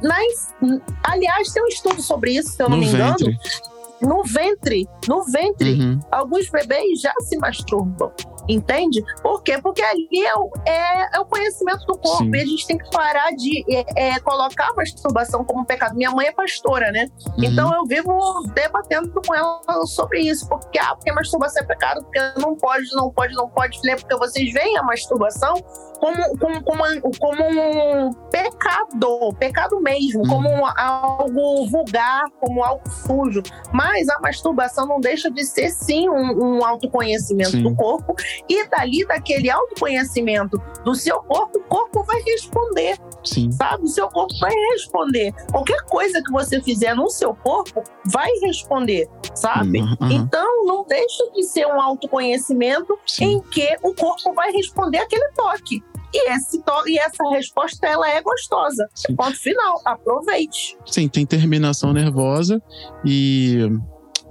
na 0.03 0.17
inf- 0.25 0.81
aliás, 1.05 1.53
tem 1.53 1.63
um 1.63 1.69
estudo 1.69 2.03
sobre 2.03 2.33
isso, 2.33 2.51
se 2.51 2.63
eu 2.63 2.69
não 2.69 2.77
No 2.77 2.83
me 2.85 2.89
engano. 2.91 3.17
ventre. 3.19 3.39
No 4.01 4.23
ventre, 4.23 4.89
no 5.09 5.25
ventre, 5.25 5.73
Uhum. 5.75 6.01
alguns 6.13 6.49
bebês 6.51 7.01
já 7.01 7.13
se 7.21 7.37
masturbam. 7.37 8.13
Entende? 8.49 9.05
Por 9.23 9.43
quê? 9.43 9.59
Porque 9.61 9.83
ali 9.83 10.25
é 10.25 10.35
o, 10.35 10.51
é, 10.67 11.17
é 11.17 11.21
o 11.21 11.27
conhecimento 11.27 11.85
do 11.87 11.99
corpo. 11.99 12.25
Sim. 12.25 12.31
E 12.35 12.41
a 12.41 12.47
gente 12.47 12.67
tem 12.67 12.79
que 12.79 12.91
parar 12.91 13.31
de 13.33 13.65
é, 13.75 14.15
é, 14.15 14.21
colocar 14.21 14.69
a 14.71 14.75
masturbação 14.75 15.45
como 15.45 15.61
um 15.61 15.65
pecado. 15.65 15.95
Minha 15.95 16.11
mãe 16.11 16.27
é 16.27 16.33
pastora, 16.33 16.91
né? 16.91 17.07
Uhum. 17.27 17.45
Então 17.45 17.75
eu 17.75 17.85
vivo 17.85 18.19
debatendo 18.55 19.13
com 19.27 19.35
ela 19.35 19.61
sobre 19.87 20.21
isso. 20.21 20.49
Porque, 20.49 20.79
ah, 20.79 20.95
porque 20.95 21.13
masturbação 21.13 21.63
é 21.63 21.67
pecado, 21.67 22.03
porque 22.03 22.21
não 22.39 22.57
pode, 22.57 22.89
não 22.95 23.11
pode, 23.11 23.35
não 23.35 23.49
pode. 23.49 23.79
Falei, 23.79 23.97
porque 23.97 24.17
vocês 24.17 24.53
veem 24.53 24.77
a 24.79 24.83
masturbação 24.83 25.55
como, 26.01 26.39
como, 26.39 26.63
como, 26.63 26.85
como 27.19 27.43
um 27.51 28.13
pecado, 28.31 29.35
pecado 29.39 29.81
mesmo, 29.81 30.23
Uhum. 30.23 30.29
como 30.29 30.67
algo 30.77 31.67
vulgar, 31.67 32.25
como 32.41 32.63
algo 32.63 32.83
sujo. 32.91 33.43
Mas 33.73 34.09
a 34.09 34.19
masturbação 34.21 34.87
não 34.87 35.01
deixa 35.01 35.31
de 35.31 35.45
ser, 35.45 35.71
sim, 35.71 36.09
um, 36.09 36.59
um 36.59 36.65
autoconhecimento 36.65 37.51
Sim. 37.51 37.63
do 37.63 37.75
corpo. 37.75 38.15
E 38.49 38.69
dali, 38.69 39.07
daquele 39.07 39.51
autoconhecimento 39.51 40.61
do 40.85 40.95
seu 40.95 41.21
corpo, 41.23 41.59
o 41.59 41.63
corpo 41.63 42.03
vai 42.05 42.21
responder 42.23 42.99
Sim. 43.25 43.51
sabe? 43.53 43.85
O 43.85 43.89
seu 43.89 44.09
corpo 44.09 44.35
vai 44.39 44.53
responder. 44.73 45.33
Qualquer 45.51 45.83
coisa 45.85 46.23
que 46.23 46.33
você 46.33 46.61
fizer 46.61 46.95
no 46.95 47.09
seu 47.11 47.35
corpo 47.35 47.83
vai 48.07 48.31
responder, 48.43 49.09
sabe? 49.35 49.81
Uhum, 49.81 49.97
uhum. 50.01 50.11
Então, 50.11 50.67
não 50.67 50.85
deixa 50.87 51.31
de 51.33 51.43
ser 51.45 51.67
um 51.67 51.81
autoconhecimento 51.81 52.99
Sim. 53.07 53.25
em 53.25 53.41
que 53.41 53.77
o 53.83 53.95
corpo 53.95 54.33
vai 54.35 54.51
responder 54.53 54.99
aquele 54.99 55.29
toque. 55.33 55.83
E, 56.13 56.31
esse 56.33 56.63
to 56.63 56.89
e 56.89 56.99
essa 56.99 57.23
resposta, 57.31 57.87
ela 57.87 58.09
é 58.09 58.23
gostosa. 58.23 58.89
Sim. 58.95 59.15
Ponto 59.15 59.39
final. 59.39 59.81
Aproveite. 59.85 60.79
Sim, 60.87 61.07
tem 61.07 61.27
terminação 61.27 61.93
nervosa 61.93 62.63
e 63.05 63.69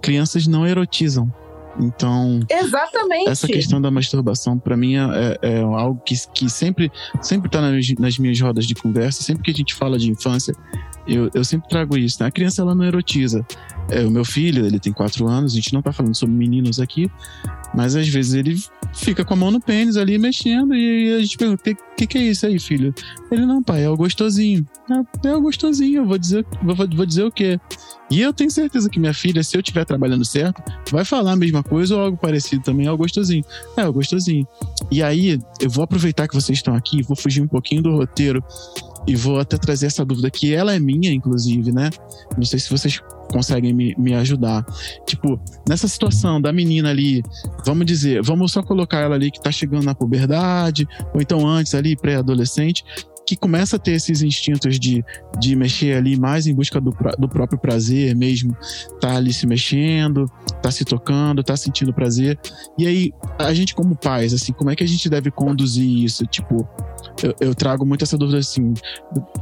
crianças 0.02 0.48
não 0.48 0.66
erotizam. 0.66 1.32
Então, 1.80 2.40
Exatamente. 2.50 3.30
essa 3.30 3.48
questão 3.48 3.82
da 3.82 3.92
masturbação, 3.92 4.58
pra 4.58 4.76
mim, 4.76 4.96
é, 4.96 5.38
é 5.42 5.62
algo 5.62 6.02
que, 6.06 6.16
que 6.34 6.50
sempre, 6.50 6.92
sempre 7.22 7.50
tá 7.50 7.62
nas, 7.62 7.88
nas 8.00 8.18
minhas 8.18 8.40
rodas 8.40 8.66
de 8.66 8.76
conversa. 8.76 9.24
Sempre 9.24 9.44
que 9.44 9.52
a 9.52 9.54
gente 9.54 9.74
fala 9.74 9.98
de 9.98 10.10
infância, 10.10 10.56
eu, 11.08 11.30
eu 11.34 11.44
sempre 11.44 11.70
trago 11.70 11.98
isso. 11.98 12.18
Né? 12.20 12.28
A 12.28 12.32
criança, 12.32 12.62
ela 12.62 12.76
não 12.76 12.84
erotiza. 12.84 13.46
É, 13.90 14.06
o 14.06 14.12
meu 14.12 14.26
filho, 14.26 14.66
ele 14.66 14.80
tem 14.80 14.92
quatro 14.92 15.28
anos, 15.28 15.54
a 15.54 15.56
gente 15.56 15.74
não 15.74 15.82
tá 15.82 15.94
falando 15.94 16.16
sobre 16.16 16.36
meninos 16.36 16.80
aqui, 16.80 17.10
mas 17.74 17.96
às 17.96 18.08
vezes 18.08 18.34
ele 18.34 18.62
fica 18.94 19.24
com 19.24 19.34
a 19.34 19.38
mão 19.38 19.52
no 19.52 19.62
pênis 19.62 19.96
ali 19.96 20.18
mexendo 20.18 20.76
e 20.76 21.14
a 21.14 21.20
gente 21.22 21.38
pergunta: 21.38 21.62
o 21.62 21.64
que, 21.64 21.76
que, 21.98 22.08
que 22.08 22.18
é 22.18 22.22
isso 22.24 22.46
aí, 22.46 22.60
filho? 22.60 22.94
Ele, 23.32 23.46
não, 23.46 23.64
pai, 23.64 23.84
é 23.84 23.90
o 23.90 23.96
gostosinho. 23.96 24.66
É, 25.24 25.30
é 25.30 25.36
o 25.36 25.42
gostosinho, 25.42 26.02
eu 26.02 26.06
vou 26.06 26.18
dizer, 26.18 26.46
vou, 26.62 26.76
vou 26.76 27.06
dizer 27.06 27.24
o 27.24 27.32
quê? 27.32 27.60
E 28.10 28.22
eu 28.22 28.34
tenho 28.34 28.50
certeza 28.50 28.90
que 28.90 29.00
minha 29.00 29.14
filha, 29.14 29.44
se 29.44 29.56
eu 29.56 29.60
estiver 29.60 29.86
trabalhando 29.86 30.24
certo, 30.24 30.62
vai 30.92 31.04
falar 31.04 31.34
a 31.34 31.36
mesma 31.36 31.62
coisa 31.62 31.96
ou 31.96 32.02
algo 32.02 32.18
parecido 32.18 32.64
também, 32.64 32.88
é 32.88 32.92
o 32.92 32.98
gostosinho. 32.98 33.44
É, 33.76 33.86
o 33.86 33.92
gostosinho. 33.92 34.48
E 34.90 35.04
aí, 35.04 35.40
eu 35.60 35.70
vou 35.70 35.84
aproveitar 35.84 36.28
que 36.28 36.34
vocês 36.34 36.58
estão 36.58 36.74
aqui, 36.74 37.04
vou 37.04 37.18
fugir 37.18 37.42
um 37.42 37.48
pouquinho 37.48 37.82
do 37.82 37.92
roteiro 37.92 38.42
e 39.08 39.16
vou 39.16 39.40
até 39.40 39.58
trazer 39.58 39.86
essa 39.88 40.04
dúvida, 40.04 40.30
que 40.30 40.54
ela 40.54 40.76
é 40.76 40.80
minha, 40.80 41.12
inclusive, 41.12 41.72
né? 41.72 41.90
Não 42.36 42.44
sei 42.44 42.60
se 42.60 42.70
vocês 42.70 43.02
conseguem 43.32 43.74
me, 43.74 43.96
me 43.98 44.14
ajudar. 44.14 44.66
Tipo, 45.06 45.40
nessa 45.68 45.88
situação 45.88 46.42
da 46.42 46.52
menina 46.52 46.90
ali, 46.90 47.24
vamos 47.66 47.86
dizer, 47.86 48.22
vamos 48.22 48.52
só 48.52 48.62
colocar 48.62 49.00
ela 49.00 49.16
ali 49.16 49.32
que 49.32 49.42
tá 49.42 49.52
chegando 49.52 49.84
na 49.84 49.96
puberdade, 49.96 50.88
ou 51.14 51.22
então 51.22 51.48
antes 51.48 51.74
ali, 51.74 51.96
pré-adolescente, 51.96 52.84
que 53.28 53.36
começa 53.36 53.76
a 53.76 53.80
ter 53.80 53.92
esses 53.92 54.22
instintos 54.22 54.80
de, 54.80 55.04
de 55.38 55.54
mexer 55.54 55.98
ali 55.98 56.18
mais 56.18 56.48
em 56.48 56.56
busca 56.56 56.80
do, 56.80 56.96
do 57.20 57.28
próprio 57.28 57.60
prazer 57.60 58.16
mesmo, 58.16 58.56
tá 59.02 59.18
ali 59.18 59.34
se 59.34 59.46
mexendo, 59.46 60.32
tá 60.62 60.72
se 60.72 60.86
tocando, 60.86 61.44
tá 61.44 61.58
sentindo 61.58 61.94
prazer. 61.94 62.40
E 62.78 62.88
aí, 62.88 63.12
a 63.38 63.54
gente 63.54 63.76
como 63.76 63.98
pais, 63.98 64.34
assim, 64.34 64.54
como 64.54 64.70
é 64.70 64.76
que 64.78 64.84
a 64.84 64.88
gente 64.88 65.10
deve 65.10 65.30
conduzir 65.30 65.86
isso? 65.86 66.26
Tipo, 66.26 66.66
eu, 67.24 67.36
eu 67.40 67.56
trago 67.56 67.86
muito 67.86 68.04
essa 68.04 68.18
dúvida 68.18 68.40
assim, 68.40 68.74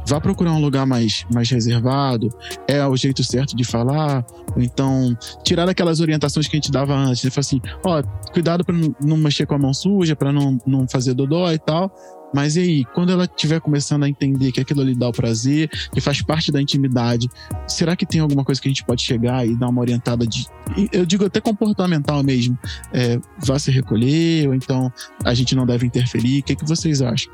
vá 0.06 0.20
procurar 0.20 0.52
um 0.52 0.60
lugar 0.60 0.86
mais, 0.86 1.26
mais 1.32 1.50
reservado, 1.50 2.28
é 2.68 2.84
o 2.86 2.96
jeito 2.96 3.22
certo 3.22 3.56
de 3.56 3.64
falar, 3.64 4.24
ou 4.54 4.62
então 4.62 5.16
tirar 5.44 5.68
aquelas 5.68 6.00
orientações 6.00 6.48
que 6.48 6.56
a 6.56 6.58
gente 6.58 6.70
dava 6.70 6.94
antes, 6.94 7.24
né? 7.24 7.30
Falar 7.30 7.40
assim, 7.40 7.60
ó, 7.84 8.02
cuidado 8.32 8.64
para 8.64 8.74
não, 9.00 9.16
mexer 9.16 9.46
com 9.46 9.54
a 9.54 9.58
mão 9.58 9.74
suja, 9.74 10.16
para 10.16 10.32
não, 10.32 10.58
não 10.66 10.88
fazer 10.88 11.14
dodó 11.14 11.50
e 11.52 11.58
tal. 11.58 11.92
Mas 12.34 12.56
e 12.56 12.60
aí, 12.60 12.84
quando 12.84 13.12
ela 13.12 13.24
estiver 13.24 13.60
começando 13.60 14.02
a 14.02 14.08
entender 14.08 14.52
que 14.52 14.60
aquilo 14.60 14.80
ali 14.80 14.94
dá 14.94 15.08
o 15.08 15.12
prazer, 15.12 15.68
que 15.92 16.00
faz 16.00 16.20
parte 16.20 16.50
da 16.50 16.60
intimidade, 16.60 17.28
será 17.66 17.94
que 17.94 18.04
tem 18.04 18.20
alguma 18.20 18.44
coisa 18.44 18.60
que 18.60 18.68
a 18.68 18.70
gente 18.70 18.84
pode 18.84 19.02
chegar 19.02 19.46
e 19.46 19.56
dar 19.56 19.68
uma 19.68 19.80
orientada 19.80 20.26
de. 20.26 20.46
Eu 20.92 21.06
digo 21.06 21.24
até 21.24 21.40
comportamental 21.40 22.22
mesmo. 22.22 22.58
É, 22.92 23.18
vá 23.38 23.58
se 23.58 23.70
recolher, 23.70 24.48
ou 24.48 24.54
então 24.54 24.92
a 25.24 25.32
gente 25.34 25.54
não 25.54 25.64
deve 25.64 25.86
interferir. 25.86 26.40
O 26.40 26.42
que, 26.42 26.56
que 26.56 26.64
vocês 26.64 27.00
acham? 27.00 27.32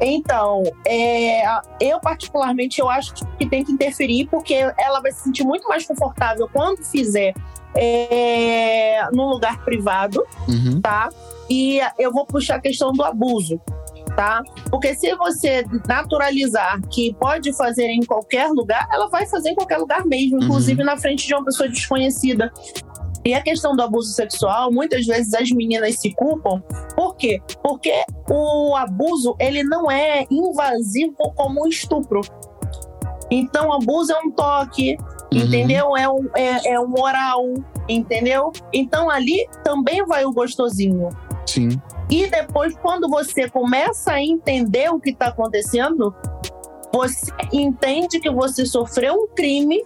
Então, 0.00 0.62
é, 0.86 1.42
eu 1.80 1.98
particularmente 2.00 2.80
eu 2.80 2.88
acho 2.88 3.14
que 3.38 3.46
tem 3.46 3.64
que 3.64 3.72
interferir 3.72 4.26
porque 4.26 4.54
ela 4.78 5.00
vai 5.00 5.10
se 5.12 5.22
sentir 5.22 5.44
muito 5.44 5.66
mais 5.68 5.86
confortável 5.86 6.48
quando 6.52 6.84
fizer 6.84 7.32
é, 7.74 9.06
num 9.12 9.28
lugar 9.28 9.62
privado, 9.64 10.24
Uhum, 10.48 10.80
tá? 10.80 11.08
E 11.48 11.80
eu 11.98 12.12
vou 12.12 12.26
puxar 12.26 12.56
a 12.56 12.60
questão 12.60 12.92
do 12.92 13.04
abuso, 13.04 13.60
tá? 14.16 14.42
Porque 14.70 14.94
se 14.94 15.14
você 15.14 15.64
naturalizar 15.86 16.80
que 16.88 17.14
pode 17.14 17.52
fazer 17.52 17.86
em 17.86 18.04
qualquer 18.04 18.48
lugar, 18.48 18.88
ela 18.92 19.08
vai 19.08 19.26
fazer 19.26 19.50
em 19.50 19.54
qualquer 19.54 19.78
lugar 19.78 20.04
mesmo, 20.04 20.42
inclusive 20.42 20.82
na 20.82 20.96
frente 20.96 21.26
de 21.26 21.34
uma 21.34 21.44
pessoa 21.44 21.68
desconhecida. 21.68 22.52
E 23.26 23.34
a 23.34 23.42
questão 23.42 23.74
do 23.74 23.82
abuso 23.82 24.12
sexual, 24.12 24.72
muitas 24.72 25.04
vezes 25.04 25.34
as 25.34 25.50
meninas 25.50 25.96
se 25.98 26.14
culpam. 26.14 26.62
Por 26.94 27.16
quê? 27.16 27.42
Porque 27.60 27.92
o 28.30 28.76
abuso, 28.76 29.34
ele 29.40 29.64
não 29.64 29.90
é 29.90 30.24
invasivo 30.30 31.16
como 31.34 31.64
um 31.64 31.66
estupro. 31.66 32.20
Então, 33.28 33.72
abuso 33.72 34.12
é 34.12 34.18
um 34.20 34.30
toque, 34.30 34.96
Uhum. 35.34 35.40
entendeu? 35.40 35.96
É 35.96 36.08
um, 36.08 36.28
é, 36.36 36.74
é 36.74 36.80
um 36.80 36.94
oral, 36.96 37.42
entendeu? 37.88 38.52
Então, 38.72 39.10
ali 39.10 39.44
também 39.64 40.04
vai 40.06 40.24
o 40.24 40.32
gostosinho. 40.32 41.08
Sim. 41.46 41.70
E 42.08 42.28
depois, 42.30 42.76
quando 42.76 43.08
você 43.08 43.50
começa 43.50 44.12
a 44.12 44.22
entender 44.22 44.88
o 44.88 45.00
que 45.00 45.10
está 45.10 45.26
acontecendo, 45.26 46.14
você 46.94 47.32
entende 47.52 48.20
que 48.20 48.30
você 48.30 48.64
sofreu 48.64 49.14
um 49.14 49.26
crime, 49.34 49.82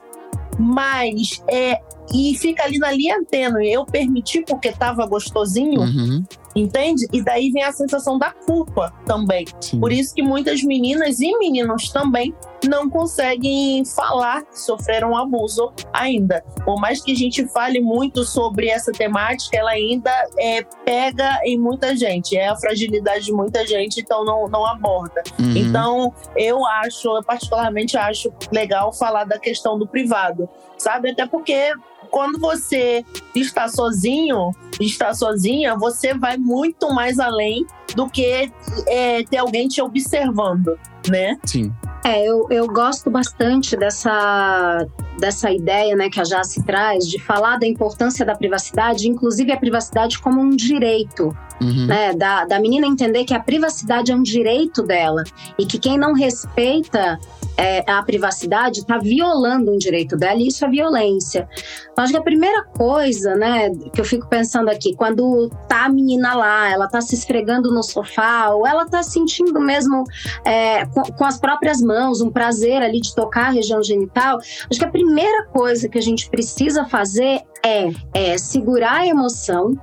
mas 0.59 1.42
é 1.48 1.81
e 2.12 2.36
fica 2.36 2.64
ali 2.64 2.78
na 2.78 2.90
linha 2.92 3.22
tênue. 3.24 3.70
Eu 3.70 3.84
permiti 3.84 4.42
porque 4.42 4.68
estava 4.68 5.06
gostosinho, 5.06 5.80
Uhum, 5.80 6.24
entende? 6.54 7.06
E 7.12 7.22
daí 7.22 7.50
vem 7.50 7.62
a 7.62 7.72
sensação 7.72 8.18
da 8.18 8.30
culpa 8.30 8.92
também. 9.06 9.44
sim. 9.60 9.78
Por 9.78 9.92
isso 9.92 10.14
que 10.14 10.22
muitas 10.22 10.62
meninas 10.62 11.20
e 11.20 11.36
meninos 11.38 11.88
também 11.90 12.34
não 12.68 12.90
conseguem 12.90 13.84
falar 13.84 14.42
que 14.42 14.58
sofreram 14.60 15.16
abuso 15.16 15.72
ainda. 15.92 16.44
Por 16.64 16.78
mais 16.80 17.00
que 17.02 17.12
a 17.12 17.14
gente 17.14 17.46
fale 17.48 17.80
muito 17.80 18.24
sobre 18.24 18.68
essa 18.68 18.92
temática, 18.92 19.56
ela 19.56 19.70
ainda 19.70 20.10
é, 20.38 20.62
pega 20.84 21.38
em 21.44 21.58
muita 21.58 21.96
gente, 21.96 22.36
é 22.36 22.48
a 22.48 22.56
fragilidade 22.56 23.24
de 23.26 23.32
muita 23.32 23.66
gente, 23.66 24.00
então 24.00 24.24
não, 24.24 24.48
não 24.48 24.66
aborda. 24.66 25.22
Uhum. 25.38 25.56
Então, 25.56 26.12
eu 26.36 26.66
acho, 26.66 27.08
eu 27.16 27.22
particularmente 27.22 27.96
acho 27.96 28.32
legal 28.52 28.92
falar 28.92 29.24
da 29.24 29.38
questão 29.38 29.78
do 29.78 29.86
privado, 29.86 30.48
sabe? 30.76 31.10
Até 31.12 31.26
porque 31.26 31.72
quando 32.10 32.38
você 32.38 33.04
está 33.34 33.68
sozinho, 33.68 34.50
está 34.80 35.14
sozinha, 35.14 35.76
você 35.76 36.14
vai 36.14 36.36
muito 36.36 36.92
mais 36.92 37.18
além 37.18 37.66
do 37.94 38.08
que 38.08 38.50
é, 38.86 39.22
ter 39.24 39.38
alguém 39.38 39.68
te 39.68 39.80
observando, 39.80 40.78
né? 41.08 41.38
Sim. 41.44 41.72
É, 42.04 42.26
eu, 42.26 42.46
eu 42.50 42.66
gosto 42.66 43.10
bastante 43.10 43.76
dessa, 43.76 44.86
dessa 45.18 45.50
ideia 45.50 45.94
né, 45.94 46.08
que 46.08 46.18
a 46.18 46.24
Jace 46.24 46.62
traz 46.64 47.06
de 47.06 47.18
falar 47.18 47.58
da 47.58 47.66
importância 47.66 48.24
da 48.24 48.34
privacidade, 48.34 49.06
inclusive 49.06 49.52
a 49.52 49.56
privacidade 49.56 50.18
como 50.18 50.40
um 50.40 50.50
direito. 50.50 51.36
Uhum. 51.60 51.86
Né, 51.86 52.14
da, 52.14 52.46
da 52.46 52.58
menina 52.58 52.86
entender 52.86 53.24
que 53.24 53.34
a 53.34 53.40
privacidade 53.40 54.10
é 54.10 54.14
um 54.14 54.22
direito 54.22 54.82
dela 54.82 55.22
e 55.58 55.66
que 55.66 55.78
quem 55.78 55.98
não 55.98 56.14
respeita 56.14 57.18
é, 57.60 57.84
a 57.90 58.02
privacidade 58.02 58.80
está 58.80 58.96
violando 58.96 59.70
um 59.70 59.76
direito 59.76 60.16
dela 60.16 60.40
e 60.40 60.46
isso 60.46 60.64
é 60.64 60.68
violência. 60.68 61.46
Então, 61.92 62.04
acho 62.04 62.12
que 62.14 62.18
a 62.18 62.22
primeira 62.22 62.64
coisa, 62.64 63.34
né, 63.34 63.70
que 63.92 64.00
eu 64.00 64.04
fico 64.04 64.26
pensando 64.26 64.70
aqui, 64.70 64.94
quando 64.96 65.50
tá 65.68 65.84
a 65.84 65.88
menina 65.90 66.34
lá, 66.34 66.70
ela 66.70 66.88
tá 66.88 67.02
se 67.02 67.14
esfregando 67.14 67.70
no 67.70 67.82
sofá, 67.82 68.48
ou 68.50 68.66
ela 68.66 68.86
tá 68.86 69.02
sentindo 69.02 69.60
mesmo 69.60 70.04
é, 70.44 70.86
com, 70.86 71.02
com, 71.02 71.24
as 71.24 71.38
próprias 71.38 71.82
mãos 71.82 72.22
um 72.22 72.30
prazer 72.30 72.82
ali 72.82 73.00
de 73.00 73.14
tocar 73.14 73.48
a 73.48 73.50
região 73.50 73.82
genital, 73.82 74.38
acho 74.38 74.78
que 74.78 74.84
a 74.84 74.90
primeira 74.90 75.46
coisa 75.48 75.88
que 75.88 75.98
a 75.98 76.02
gente 76.02 76.30
precisa 76.30 76.86
fazer 76.86 77.42
é, 77.64 77.90
é 78.14 78.38
segurar 78.38 79.00
a 79.00 79.06
emoção 79.06 79.76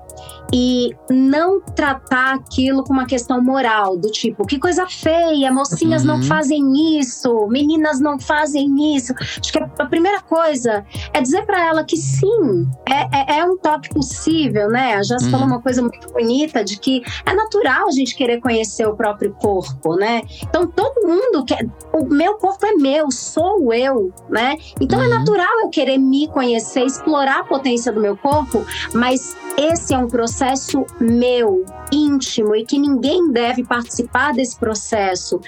e 0.53 0.95
não 1.09 1.59
tratar 1.59 2.35
aquilo 2.35 2.83
com 2.83 2.93
uma 2.93 3.05
questão 3.05 3.41
moral, 3.41 3.97
do 3.97 4.09
tipo, 4.09 4.45
que 4.45 4.57
coisa 4.57 4.87
feia, 4.87 5.51
mocinhas 5.51 6.03
uhum. 6.03 6.17
não 6.17 6.23
fazem 6.23 6.99
isso, 6.99 7.47
meninas 7.47 7.99
não 7.99 8.19
fazem 8.19 8.95
isso. 8.95 9.13
Acho 9.19 9.51
que 9.51 9.59
a 9.59 9.85
primeira 9.85 10.21
coisa 10.21 10.85
é 11.13 11.21
dizer 11.21 11.45
para 11.45 11.65
ela 11.67 11.83
que 11.83 11.97
sim, 11.97 12.67
é, 12.85 13.35
é, 13.35 13.39
é, 13.39 13.45
um 13.45 13.57
toque 13.57 13.89
possível, 13.89 14.69
né? 14.69 14.95
A 14.95 15.03
Jess 15.03 15.23
uhum. 15.25 15.31
falou 15.31 15.47
uma 15.47 15.61
coisa 15.61 15.81
muito 15.81 16.11
bonita 16.11 16.63
de 16.63 16.79
que 16.79 17.01
é 17.25 17.33
natural 17.33 17.87
a 17.87 17.91
gente 17.91 18.15
querer 18.15 18.39
conhecer 18.39 18.87
o 18.87 18.95
próprio 18.95 19.33
corpo, 19.33 19.95
né? 19.95 20.21
Então 20.43 20.67
todo 20.67 21.05
mundo 21.05 21.43
quer. 21.45 21.67
O 21.93 22.05
meu 22.05 22.35
corpo 22.35 22.65
é 22.65 22.73
meu, 22.73 23.11
sou 23.11 23.73
eu, 23.73 24.13
né? 24.29 24.55
Então 24.79 25.01
é 25.01 25.07
uhum. 25.07 25.13
é 25.13 25.17
natural 25.17 25.59
eu 25.61 25.69
querer 25.69 25.97
me 25.97 26.27
conhecer, 26.27 26.85
explorar 26.85 27.41
a 27.41 27.43
potência 27.67 27.91
do 27.91 27.99
meu 27.99 28.15
corpo, 28.15 28.65
mas 28.93 29.35
esse 29.57 29.93
é 29.93 29.97
um 29.97 30.07
processo 30.07 30.85
meu, 30.99 31.65
íntimo, 31.91 32.55
e 32.55 32.65
que 32.65 32.77
ninguém 32.77 33.31
deve 33.31 33.63
participar 33.63 34.33
desse 34.33 34.57
processo 34.57 35.39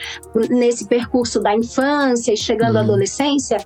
nesse 0.50 0.86
percurso 0.86 1.40
da 1.40 1.56
infância 1.56 2.34
e 2.34 2.38
chegando 2.38 2.76
uhum. 2.76 2.82
à 2.82 2.84
adolescência, 2.84 3.58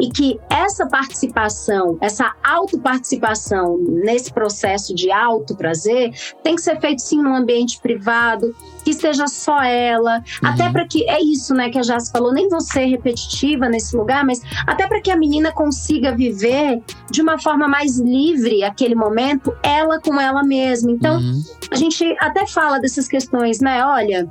e 0.00 0.10
que 0.10 0.38
essa 0.50 0.86
participação, 0.86 1.96
essa 2.00 2.34
autoparticipação 2.42 3.78
nesse 3.78 4.32
processo 4.32 4.94
de 4.94 5.10
auto 5.10 5.56
prazer 5.56 6.12
tem 6.42 6.56
que 6.56 6.62
ser 6.62 6.80
feito 6.80 7.00
sim 7.00 7.22
num 7.22 7.34
ambiente 7.34 7.80
privado, 7.80 8.54
que 8.84 8.92
seja 8.92 9.26
só 9.26 9.62
ela, 9.62 10.18
uhum. 10.42 10.48
até 10.48 10.70
para 10.70 10.86
que 10.86 11.08
é 11.08 11.22
isso, 11.22 11.54
né, 11.54 11.70
que 11.70 11.78
a 11.78 11.82
Jace 11.82 12.10
falou, 12.10 12.32
nem 12.32 12.48
você 12.48 12.84
repetitiva 12.84 13.68
nesse 13.68 13.96
lugar, 13.96 14.24
mas 14.24 14.42
até 14.66 14.86
para 14.86 15.00
que 15.00 15.10
a 15.10 15.16
menina 15.16 15.52
consiga 15.52 16.14
viver 16.14 16.82
de 17.10 17.22
uma 17.22 17.38
forma 17.38 17.68
mais 17.68 17.98
livre 17.98 18.64
aquele 18.64 18.94
momento, 18.94 19.54
ela 19.62 20.00
com 20.00 20.20
ela 20.20 20.42
mesma. 20.42 20.90
Então, 20.90 21.18
uhum. 21.18 21.42
a 21.70 21.76
gente 21.76 22.16
até 22.20 22.46
fala 22.46 22.80
dessas 22.80 23.08
questões, 23.08 23.60
né? 23.60 23.84
Olha, 23.84 24.28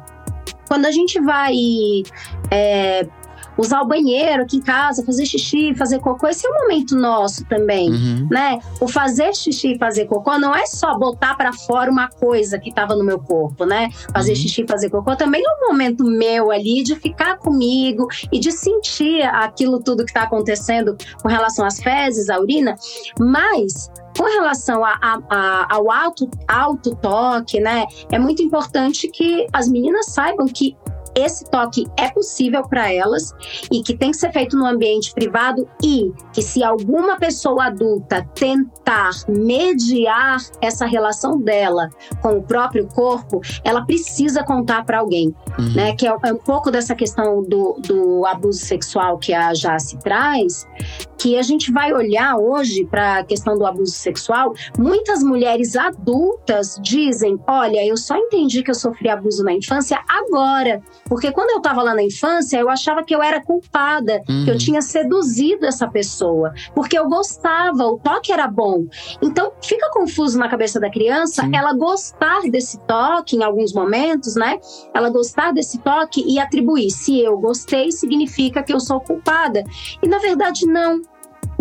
quando 0.68 0.86
a 0.86 0.92
gente 0.92 1.20
vai 1.20 1.54
é, 2.50 3.06
usar 3.58 3.82
o 3.82 3.88
banheiro 3.88 4.44
aqui 4.44 4.58
em 4.58 4.62
casa, 4.62 5.04
fazer 5.06 5.26
xixi, 5.26 5.74
fazer 5.76 6.00
cocô, 6.00 6.28
esse 6.28 6.46
é 6.46 6.50
um 6.50 6.62
momento 6.62 6.96
nosso 6.96 7.46
também, 7.46 7.90
uhum. 7.90 8.28
né? 8.30 8.60
O 8.80 8.88
fazer 8.88 9.36
xixi 9.36 9.74
e 9.74 9.78
fazer 9.78 10.06
cocô 10.06 10.38
não 10.38 10.56
é 10.56 10.66
só 10.66 10.98
botar 10.98 11.36
para 11.36 11.54
fora 11.54 11.92
uma 11.92 12.08
coisa 12.10 12.58
que 12.58 12.70
estava 12.70 12.96
no 12.96 13.04
meu 13.04 13.20
corpo, 13.20 13.66
né? 13.66 13.90
Fazer 14.14 14.32
uhum. 14.32 14.36
xixi 14.38 14.64
e 14.64 14.68
fazer 14.68 14.90
cocô 14.90 15.16
também 15.16 15.44
é 15.46 15.66
um 15.66 15.70
momento 15.70 16.04
meu 16.04 16.52
ali 16.52 16.84
de 16.84 16.96
ficar 16.96 17.38
comigo 17.38 18.08
e 18.32 18.40
de 18.40 18.52
sentir 18.52 19.24
aquilo 19.24 19.82
tudo 19.82 20.04
que 20.04 20.12
está 20.12 20.24
acontecendo 20.24 20.96
com 21.22 21.28
relação 21.28 21.66
às 21.66 21.80
fezes, 21.80 22.30
à 22.30 22.40
urina, 22.40 22.76
mas 23.20 23.90
com 24.18 24.24
relação 24.24 24.84
a, 24.84 24.98
a, 25.02 25.20
a, 25.30 25.76
ao 25.76 25.92
auto, 25.92 26.30
auto 26.48 26.96
toque, 26.96 27.60
né? 27.60 27.86
É 28.12 28.20
muito 28.20 28.42
importante 28.44 29.08
que 29.08 29.48
as 29.54 29.68
meninas 29.70 30.08
saibam 30.08 30.48
que 30.48 30.76
esse 31.16 31.46
toque 31.46 31.86
é 31.98 32.10
possível 32.10 32.64
para 32.68 32.92
elas 32.92 33.34
e 33.72 33.82
que 33.82 33.96
tem 33.96 34.12
que 34.12 34.18
ser 34.18 34.32
feito 34.32 34.58
no 34.58 34.66
ambiente 34.66 35.14
privado 35.14 35.68
e 35.84 36.12
que 36.34 36.42
se 36.42 36.64
alguma 36.64 37.18
pessoa 37.18 37.66
adulta 37.66 38.28
tentar 38.34 39.12
mediar 39.28 40.40
essa 40.62 40.86
relação 40.86 41.40
dela 41.40 41.90
com 42.22 42.38
o 42.38 42.44
próprio 42.44 42.88
corpo, 42.88 43.42
ela 43.64 43.86
precisa 43.86 44.44
contar 44.44 44.86
para 44.86 45.00
alguém, 45.00 45.34
uhum. 45.58 45.74
né? 45.74 45.96
Que 45.96 46.08
é, 46.08 46.14
um 46.14 46.38
pouco 46.38 46.72
dessa 46.72 46.96
questão 46.96 47.44
do, 47.44 47.80
do 47.80 48.26
abuso 48.26 48.60
sexual 48.60 49.18
que 49.18 49.34
a 49.34 49.54
Jace 49.54 49.98
traz, 50.00 50.68
que 51.22 51.38
a 51.38 51.44
gente 51.44 51.72
vai 51.72 51.94
olhar 51.94 52.36
hoje 52.36 52.84
para 52.86 53.20
a 53.20 53.24
questão 53.24 53.56
do 53.56 53.64
abuso 53.64 53.92
sexual, 53.92 54.56
muitas 54.76 55.22
mulheres 55.22 55.76
adultas 55.76 56.80
dizem: 56.82 57.40
Olha, 57.48 57.86
eu 57.86 57.96
só 57.96 58.18
entendi 58.18 58.64
que 58.64 58.72
eu 58.72 58.76
sofri 58.76 59.08
abuso 59.08 59.44
na 59.44 59.54
infância 59.54 60.00
agora. 60.10 60.82
Porque 61.06 61.32
quando 61.32 61.52
eu 61.52 61.58
estava 61.58 61.84
lá 61.84 61.94
na 61.94 62.02
infância, 62.02 62.58
eu 62.58 62.70
achava 62.70 63.04
que 63.04 63.14
eu 63.14 63.22
era 63.22 63.40
culpada, 63.40 64.24
uhum. 64.28 64.46
que 64.46 64.50
eu 64.50 64.54
uhum. 64.54 64.58
tinha 64.58 64.82
seduzido 64.82 65.68
essa 65.68 65.88
pessoa, 65.88 66.54
porque 66.74 66.98
eu 66.98 67.08
gostava, 67.08 67.86
o 67.86 68.00
toque 68.00 68.32
era 68.32 68.48
bom. 68.48 68.86
Então 69.22 69.52
fica 69.62 69.92
confuso 69.92 70.40
na 70.40 70.50
cabeça 70.50 70.80
da 70.80 70.90
criança 70.90 71.44
Sim. 71.44 71.56
ela 71.56 71.74
gostar 71.74 72.42
desse 72.50 72.80
toque 72.88 73.36
em 73.36 73.44
alguns 73.44 73.74
momentos, 73.74 74.36
né? 74.36 74.60
Ela 74.92 75.10
gostar 75.12 75.54
desse 75.54 75.78
toque 75.80 76.24
e 76.28 76.40
atribuir. 76.40 76.90
Se 76.90 77.20
eu 77.20 77.38
gostei, 77.38 77.92
significa 77.92 78.64
que 78.64 78.74
eu 78.74 78.80
sou 78.80 79.00
culpada. 79.00 79.64
E 80.02 80.08
na 80.08 80.18
verdade, 80.18 80.66
não. 80.66 81.11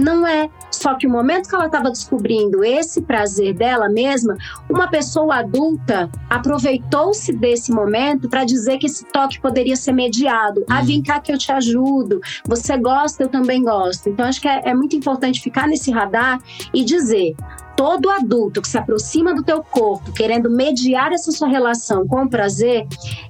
Não 0.01 0.27
é. 0.27 0.49
Só 0.71 0.95
que 0.95 1.07
o 1.07 1.11
momento 1.11 1.49
que 1.49 1.55
ela 1.55 1.67
estava 1.67 1.91
descobrindo 1.91 2.65
esse 2.65 3.03
prazer 3.03 3.53
dela 3.55 3.89
mesma, 3.89 4.35
uma 4.69 4.89
pessoa 4.89 5.37
adulta 5.37 6.11
aproveitou-se 6.29 7.33
desse 7.35 7.71
momento 7.71 8.29
para 8.29 8.45
dizer 8.45 8.79
que 8.79 8.87
esse 8.87 9.05
toque 9.05 9.41
poderia 9.41 9.77
ser 9.77 9.93
mediado. 9.93 10.65
Ah, 10.71 10.79
uhum. 10.79 10.87
vem 10.87 11.03
cá 11.03 11.21
que 11.21 11.31
eu 11.31 11.37
te 11.37 11.53
ajudo. 11.53 12.21
Você 12.47 12.79
gosta, 12.79 13.25
eu 13.25 13.29
também 13.29 13.63
gosto. 13.63 14.09
Então, 14.09 14.25
acho 14.25 14.41
que 14.41 14.49
é, 14.49 14.71
é 14.71 14.75
muito 14.75 14.97
importante 14.97 15.43
ficar 15.43 15.67
nesse 15.67 15.91
radar 15.91 16.41
e 16.73 16.83
dizer: 16.83 17.35
todo 17.81 18.11
adulto 18.11 18.61
que 18.61 18.69
se 18.69 18.77
aproxima 18.77 19.35
do 19.35 19.43
teu 19.43 19.65
corpo, 19.65 20.13
querendo 20.13 20.51
mediar 20.51 21.13
essa 21.13 21.33
sua 21.33 21.49
relação 21.49 22.07
com 22.07 22.25
o 22.25 22.29
prazer, 22.29 22.87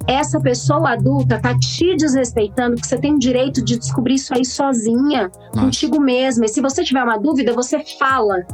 essa 0.08 0.40
pessoa 0.40 0.90
adulta 0.90 1.38
tá 1.40 1.56
te 1.56 1.94
desrespeitando, 1.94 2.74
porque 2.74 2.88
você 2.88 2.98
tem 2.98 3.14
o 3.14 3.18
direito 3.20 3.64
de 3.64 3.78
descobrir 3.78 4.14
isso 4.14 4.34
aí 4.34 4.44
sozinha, 4.44 5.30
Nossa. 5.54 5.60
contigo 5.60 6.00
mesma. 6.00 6.46
E 6.46 6.48
se 6.48 6.60
você 6.60 6.82
tiver 6.82 7.04
uma 7.04 7.16
dúvida, 7.16 7.52
você 7.52 7.78
fala. 7.96 8.44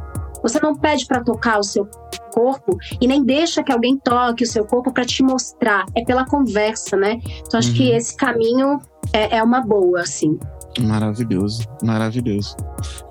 Você 0.42 0.60
não 0.60 0.74
pede 0.74 1.06
para 1.06 1.24
tocar 1.24 1.58
o 1.58 1.62
seu 1.62 1.88
corpo 2.30 2.76
e 3.00 3.08
nem 3.08 3.24
deixa 3.24 3.62
que 3.62 3.72
alguém 3.72 3.96
toque 3.96 4.44
o 4.44 4.46
seu 4.46 4.66
corpo 4.66 4.92
para 4.92 5.06
te 5.06 5.22
mostrar. 5.22 5.86
É 5.96 6.04
pela 6.04 6.26
conversa, 6.26 6.94
né? 6.94 7.18
Então 7.40 7.58
acho 7.58 7.70
uhum. 7.70 7.74
que 7.74 7.90
esse 7.92 8.14
caminho 8.14 8.78
é, 9.14 9.38
é 9.38 9.42
uma 9.42 9.62
boa, 9.62 10.02
assim. 10.02 10.38
Maravilhoso, 10.80 11.66
maravilhoso. 11.82 12.56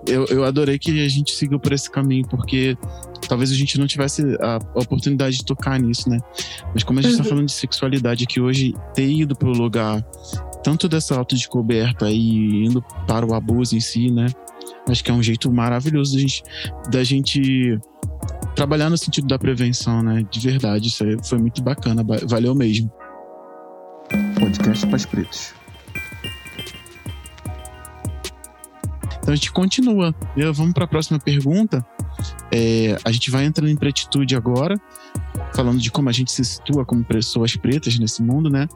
Eu, 0.08 0.25
eu 0.25 0.43
adorei 0.43 0.78
que 0.78 1.04
a 1.04 1.10
gente 1.10 1.32
seguiu 1.32 1.60
por 1.60 1.73
esse 1.73 1.89
caminho, 1.89 2.28
porque 2.28 2.78
talvez 3.28 3.51
a 3.51 3.56
gente 3.56 3.80
não 3.80 3.88
tivesse 3.88 4.21
a, 4.39 4.60
oportunidade 4.75 5.38
de 5.38 5.45
tocar 5.45 5.80
nisso, 5.80 6.10
né? 6.10 6.19
Mas 6.73 6.84
como 6.84 6.99
a 6.99 7.01
gente 7.01 7.13
está 7.13 7.23
uhum. 7.23 7.30
falando 7.30 7.45
de 7.47 7.54
sexualidade 7.54 8.23
aqui 8.23 8.39
hoje, 8.39 8.73
ter 8.93 9.10
ido 9.10 9.36
para 9.36 9.49
o 9.49 9.54
lugar 9.54 10.04
tanto 10.63 10.88
dessa 10.88 11.15
autodescoberta 11.15 12.10
e 12.10 12.65
indo 12.65 12.82
para 13.08 13.25
o 13.25 13.34
abuso 13.34 13.75
em 13.75 13.80
si, 13.80 14.12
né? 14.12 14.28
Acho 14.88 15.04
que 15.04 15.10
é 15.10 15.13
um 15.13 15.23
jeito 15.23 15.51
maravilhoso 15.51 16.13
da 16.13 16.19
gente, 16.19 16.43
da 16.91 17.04
gente 17.04 17.80
trabalhar 18.56 18.89
no 18.89 18.97
sentido 18.97 19.28
da 19.28 19.39
prevenção, 19.39 20.04
né? 20.04 20.23
De 20.30 20.39
verdade, 20.39 20.88
isso 20.88 21.04
foi 21.23 21.39
muito 21.39 21.63
bacana, 21.63 22.04
valeu 22.28 22.54
mesmo. 22.54 22.91
Podcast 24.39 24.86
Paz 24.88 25.06
Pretos. 25.06 25.64
Então 29.25 29.33
a 29.33 29.35
gente 29.35 29.51
continua. 29.51 30.13
Vamos 30.53 30.73
para 30.73 30.85
a 30.85 30.88
próxima 30.88 31.17
pergunta. 31.17 31.83
É, 32.51 32.95
a 33.03 33.11
gente 33.11 33.31
vai 33.31 33.43
entrando 33.43 33.71
em 33.71 33.75
pretitude 33.75 34.35
agora. 34.35 34.79
falando 35.55 35.79
de 35.79 35.89
como 35.89 36.09
a 36.09 36.11
gente 36.11 36.31
se 36.31 36.45
situa 36.45 36.85
como 36.85 37.03
pessoas 37.03 37.55
pretas 37.55 37.97
nesse 37.97 38.21
mundo, 38.21 38.51
né? 38.51 38.67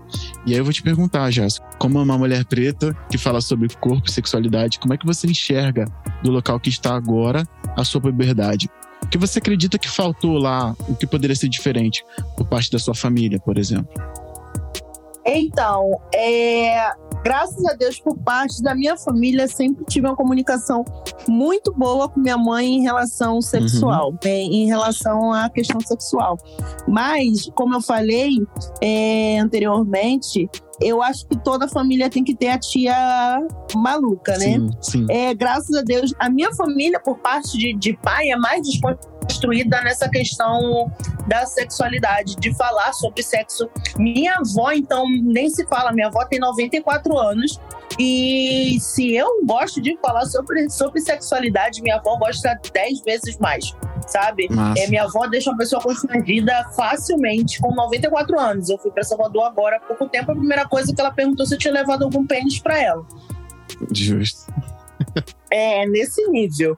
E 0.47 0.53
aí 0.53 0.57
eu 0.57 0.63
vou 0.63 0.73
te 0.73 0.81
perguntar, 0.81 1.29
Jéssica, 1.29 1.63
como 1.77 2.01
uma 2.01 2.17
mulher 2.17 2.45
preta 2.45 2.97
que 3.11 3.17
fala 3.17 3.41
sobre 3.41 3.69
corpo 3.75 4.07
e 4.07 4.11
sexualidade, 4.11 4.79
como 4.79 4.91
é 4.91 4.97
que 4.97 5.05
você 5.05 5.27
enxerga 5.27 5.85
do 6.23 6.31
local 6.31 6.59
que 6.59 6.69
está 6.69 6.95
agora 6.95 7.47
a 7.77 7.83
sua 7.83 8.01
puberdade? 8.01 8.67
O 9.03 9.07
que 9.07 9.19
você 9.19 9.37
acredita 9.37 9.77
que 9.77 9.87
faltou 9.87 10.39
lá, 10.39 10.75
o 10.87 10.95
que 10.95 11.05
poderia 11.05 11.35
ser 11.35 11.47
diferente 11.47 12.03
por 12.35 12.47
parte 12.47 12.71
da 12.71 12.79
sua 12.79 12.95
família, 12.95 13.39
por 13.39 13.59
exemplo? 13.59 13.93
Então, 15.37 15.99
é, 16.13 16.91
graças 17.23 17.63
a 17.65 17.73
Deus, 17.73 17.99
por 17.99 18.17
parte 18.17 18.61
da 18.61 18.73
minha 18.73 18.97
família, 18.97 19.47
sempre 19.47 19.85
tive 19.85 20.07
uma 20.07 20.15
comunicação 20.15 20.83
muito 21.27 21.73
boa 21.73 22.09
com 22.09 22.19
minha 22.19 22.37
mãe 22.37 22.77
em 22.77 22.81
relação 22.81 23.41
sexual, 23.41 24.09
uhum. 24.09 24.17
né, 24.23 24.39
em 24.39 24.65
relação 24.65 25.31
à 25.31 25.49
questão 25.49 25.79
sexual. 25.81 26.37
Mas, 26.87 27.49
como 27.53 27.75
eu 27.75 27.81
falei 27.81 28.29
é, 28.81 29.39
anteriormente, 29.39 30.49
eu 30.81 31.01
acho 31.01 31.27
que 31.27 31.37
toda 31.37 31.67
família 31.67 32.09
tem 32.09 32.23
que 32.23 32.35
ter 32.35 32.49
a 32.49 32.59
tia 32.59 32.95
maluca, 33.75 34.37
né? 34.37 34.53
Sim, 34.53 34.69
sim. 34.81 35.05
É, 35.09 35.33
graças 35.33 35.75
a 35.75 35.81
Deus, 35.81 36.13
a 36.19 36.29
minha 36.29 36.53
família, 36.55 36.99
por 36.99 37.17
parte 37.19 37.57
de, 37.57 37.73
de 37.73 37.97
pai, 37.97 38.29
é 38.29 38.37
mais 38.37 38.61
desconstruída 39.29 39.81
nessa 39.81 40.09
questão 40.09 40.91
da 41.27 41.45
sexualidade, 41.45 42.35
de 42.35 42.53
falar 42.55 42.91
sobre 42.93 43.21
sexo. 43.21 43.69
Minha 43.97 44.35
avó, 44.35 44.71
então, 44.71 45.05
nem 45.07 45.49
se 45.49 45.65
fala, 45.67 45.91
minha 45.91 46.07
avó 46.07 46.25
tem 46.25 46.39
94 46.39 47.17
anos. 47.17 47.59
E 47.99 48.77
se 48.79 49.15
eu 49.15 49.27
gosto 49.45 49.81
de 49.81 49.97
falar 50.01 50.25
sobre, 50.25 50.69
sobre 50.69 51.01
sexualidade, 51.01 51.81
minha 51.81 51.95
avó 51.95 52.17
gosta 52.17 52.59
10 52.73 53.01
vezes 53.01 53.37
mais 53.37 53.73
sabe? 54.07 54.47
É, 54.75 54.87
minha 54.87 55.03
avó 55.03 55.27
deixa 55.27 55.51
uma 55.51 55.57
pessoa 55.57 55.79
constrangida 55.79 56.67
facilmente 56.75 57.59
com 57.59 57.75
94 57.75 58.39
anos. 58.39 58.67
Eu 58.67 58.79
fui 58.79 58.89
para 58.89 59.03
Salvador 59.03 59.43
agora 59.43 59.77
há 59.77 59.79
pouco 59.81 60.09
tempo. 60.09 60.31
A 60.31 60.35
primeira 60.35 60.67
coisa 60.67 60.91
que 60.95 60.99
ela 60.99 61.11
perguntou 61.11 61.45
se 61.45 61.53
eu 61.53 61.59
tinha 61.59 61.71
levado 61.71 62.05
algum 62.05 62.25
pênis 62.25 62.57
para 62.57 62.81
ela. 62.81 63.05
Justo. 63.93 64.51
é, 65.51 65.85
nesse 65.85 66.27
nível. 66.31 66.75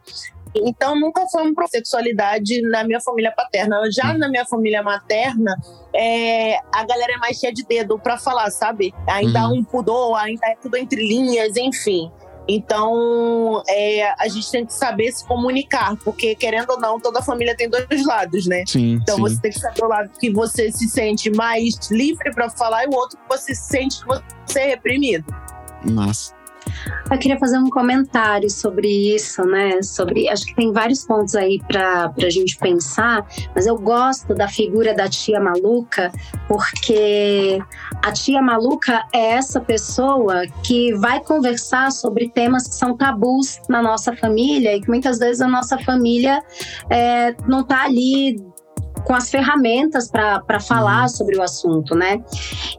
Então 0.56 1.00
nunca 1.00 1.26
foi 1.28 1.50
uma 1.50 1.68
sexualidade 1.68 2.62
na 2.64 2.84
minha 2.84 3.00
família 3.00 3.32
paterna. 3.32 3.80
Já 3.92 4.14
na 4.18 4.30
minha 4.30 4.46
família 4.46 4.84
materna, 4.84 5.56
é, 5.96 6.58
a 6.74 6.86
galera 6.86 7.14
é 7.14 7.18
mais 7.18 7.38
cheia 7.38 7.54
de 7.54 7.64
dedo 7.64 7.98
para 7.98 8.18
falar, 8.18 8.50
sabe? 8.52 8.94
Ainda 9.08 9.40
uhum. 9.40 9.46
há 9.46 9.50
um 9.54 9.64
pudor, 9.64 10.16
ainda 10.18 10.46
é 10.48 10.56
tudo 10.56 10.76
entre 10.76 11.08
linhas, 11.08 11.56
enfim. 11.56 12.12
Então, 12.48 13.64
é, 13.70 14.14
a 14.20 14.28
gente 14.28 14.50
tem 14.52 14.66
que 14.66 14.74
saber 14.74 15.12
se 15.12 15.26
comunicar, 15.26 15.96
porque 16.04 16.36
querendo 16.36 16.72
ou 16.72 16.80
não, 16.80 17.00
toda 17.00 17.22
família 17.22 17.56
tem 17.56 17.70
dois 17.70 18.06
lados, 18.06 18.46
né? 18.46 18.64
Sim, 18.68 19.00
então 19.02 19.16
sim. 19.16 19.22
você 19.22 19.42
tem 19.42 19.52
que 19.52 19.60
saber 19.60 19.84
o 19.84 19.88
lado 19.88 20.10
que 20.20 20.32
você 20.32 20.72
se 20.72 20.90
sente 20.90 21.30
mais 21.30 21.76
livre 21.92 22.32
para 22.34 22.50
falar 22.50 22.84
e 22.84 22.88
o 22.88 22.96
outro 22.96 23.18
que 23.18 23.30
você 23.30 23.54
sente 23.56 24.02
que 24.02 24.06
você 24.06 24.60
é 24.60 24.68
reprimido. 24.70 25.26
Nossa. 25.86 26.41
Eu 27.10 27.18
queria 27.18 27.38
fazer 27.38 27.58
um 27.58 27.70
comentário 27.70 28.50
sobre 28.50 28.88
isso, 28.88 29.44
né? 29.44 29.82
Sobre, 29.82 30.30
acho 30.30 30.46
que 30.46 30.56
tem 30.56 30.72
vários 30.72 31.06
pontos 31.06 31.36
aí 31.36 31.60
para 31.68 32.14
a 32.18 32.30
gente 32.30 32.58
pensar, 32.58 33.26
mas 33.54 33.68
eu 33.68 33.78
gosto 33.78 34.34
da 34.34 34.48
figura 34.48 34.94
da 34.94 35.10
tia 35.10 35.40
maluca, 35.40 36.12
porque 36.48 37.60
a 38.04 38.12
tia 38.12 38.42
maluca 38.42 39.04
é 39.14 39.32
essa 39.32 39.60
pessoa 39.60 40.46
que 40.64 40.94
vai 40.96 41.20
conversar 41.22 41.92
sobre 41.92 42.30
temas 42.30 42.68
que 42.68 42.76
são 42.76 42.96
tabus 42.96 43.60
na 43.68 43.82
nossa 43.82 44.16
família 44.16 44.76
e 44.76 44.82
que 44.82 44.88
muitas 44.88 45.20
vezes 45.20 45.42
a 45.42 45.48
nossa 45.48 45.78
família 45.80 46.42
é, 46.90 47.36
não 47.48 47.62
está 47.62 47.84
ali 47.84 48.38
com 49.04 49.14
as 49.14 49.30
ferramentas 49.30 50.10
para 50.10 50.60
falar 50.60 51.04
uhum. 51.04 51.08
sobre 51.10 51.38
o 51.38 51.42
assunto, 51.42 51.96
né? 51.96 52.24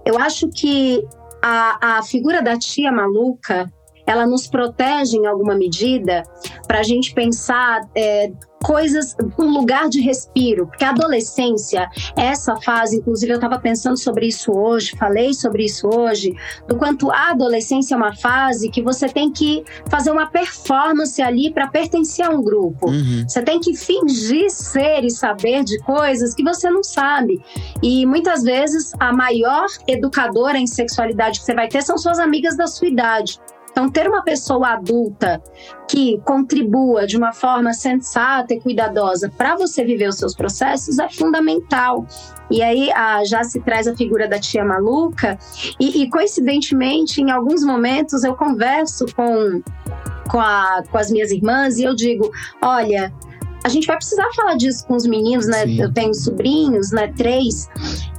Eu 0.05 0.19
acho 0.19 0.49
que 0.49 1.03
a, 1.43 1.99
a 1.99 2.03
figura 2.03 2.41
da 2.41 2.57
tia 2.57 2.93
maluca 2.93 3.71
ela 4.07 4.27
nos 4.27 4.47
protege 4.47 5.17
em 5.17 5.27
alguma 5.27 5.55
medida 5.55 6.23
para 6.67 6.81
a 6.81 6.83
gente 6.83 7.15
pensar 7.15 7.89
é, 7.95 8.33
coisas, 8.63 9.17
um 9.39 9.53
lugar 9.53 9.89
de 9.89 10.01
respiro, 10.01 10.67
porque 10.67 10.85
a 10.85 10.91
adolescência, 10.91 11.89
essa 12.17 12.57
fase, 12.57 12.99
inclusive 12.99 13.33
eu 13.33 13.37
estava 13.37 13.59
pensando 13.59 13.99
sobre 13.99 14.27
isso 14.27 14.53
hoje, 14.53 14.97
falei 14.97 15.35
sobre 15.35 15.65
isso 15.65 15.89
hoje, 15.89 16.33
do 16.69 16.77
quanto 16.77 17.11
a 17.11 17.31
adolescência 17.31 17.95
é 17.95 17.97
uma 17.97 18.15
fase 18.15 18.71
que 18.71 18.81
você 18.81 19.09
tem 19.09 19.31
que 19.31 19.65
fazer 19.91 20.11
uma 20.11 20.27
performance 20.27 21.21
ali 21.21 21.53
para 21.53 21.67
pertencer 21.67 22.25
a 22.25 22.31
um 22.31 22.43
grupo. 22.43 22.89
Uhum. 22.89 23.25
Você 23.29 23.43
tem 23.43 23.61
que 23.61 23.77
fingir 23.77 24.51
ser 24.51 25.05
e 25.05 25.11
saber 25.11 25.65
de 25.65 25.79
coisas 25.81 26.35
que 26.35 26.43
você 26.43 26.71
não 26.71 26.83
sabe. 26.83 27.43
E 27.83 28.07
muitas 28.07 28.43
vezes 28.43 28.93
a 28.99 29.13
maior 29.13 29.67
educadora 29.89 30.59
em 30.59 30.67
sexualidade 30.67 31.41
que 31.41 31.45
você 31.45 31.55
vai 31.55 31.69
ter 31.69 31.83
são 31.83 31.99
suas 31.99 32.19
amigas 32.19 32.57
da 32.57 32.67
sua 32.67 32.89
idade. 32.89 33.39
Então, 33.73 33.91
ter 33.91 34.07
uma 34.07 34.23
pessoa 34.23 34.69
adulta 34.75 35.43
que 35.89 36.21
contribua 36.25 37.07
de 37.07 37.17
uma 37.17 37.33
forma 37.33 37.73
sensata 37.73 38.53
e 38.53 38.61
cuidadosa 38.61 39.33
para 39.37 39.57
você 39.57 39.83
viver 39.83 40.09
os 40.09 40.17
seus 40.17 40.35
processos 40.35 40.99
é 40.99 41.09
fundamental. 41.09 42.07
E 42.51 42.63
aí 42.63 42.93
a, 42.93 43.25
já 43.25 43.43
se 43.43 43.61
traz 43.61 43.89
a 43.89 43.97
figura 43.97 44.29
da 44.29 44.39
tia 44.39 44.63
maluca, 44.63 45.39
e, 45.81 46.03
e 46.03 46.11
coincidentemente, 46.11 47.23
em 47.23 47.31
alguns 47.31 47.65
momentos, 47.65 48.25
eu 48.25 48.35
converso 48.35 49.07
com, 49.17 49.63
com, 50.31 50.39
a, 50.39 50.83
com 50.91 50.99
as 50.99 51.11
minhas 51.11 51.31
irmãs 51.31 51.79
e 51.79 51.85
eu 51.85 51.95
digo: 51.95 52.31
olha, 52.61 53.11
a 53.65 53.69
gente 53.69 53.87
vai 53.87 53.97
precisar 53.97 54.29
falar 54.35 54.57
disso 54.57 54.87
com 54.87 54.95
os 54.95 55.07
meninos, 55.07 55.47
né? 55.47 55.65
Sim. 55.65 55.81
Eu 55.81 55.93
tenho 55.93 56.13
sobrinhos, 56.15 56.91
né? 56.91 57.13
Três. 57.17 57.69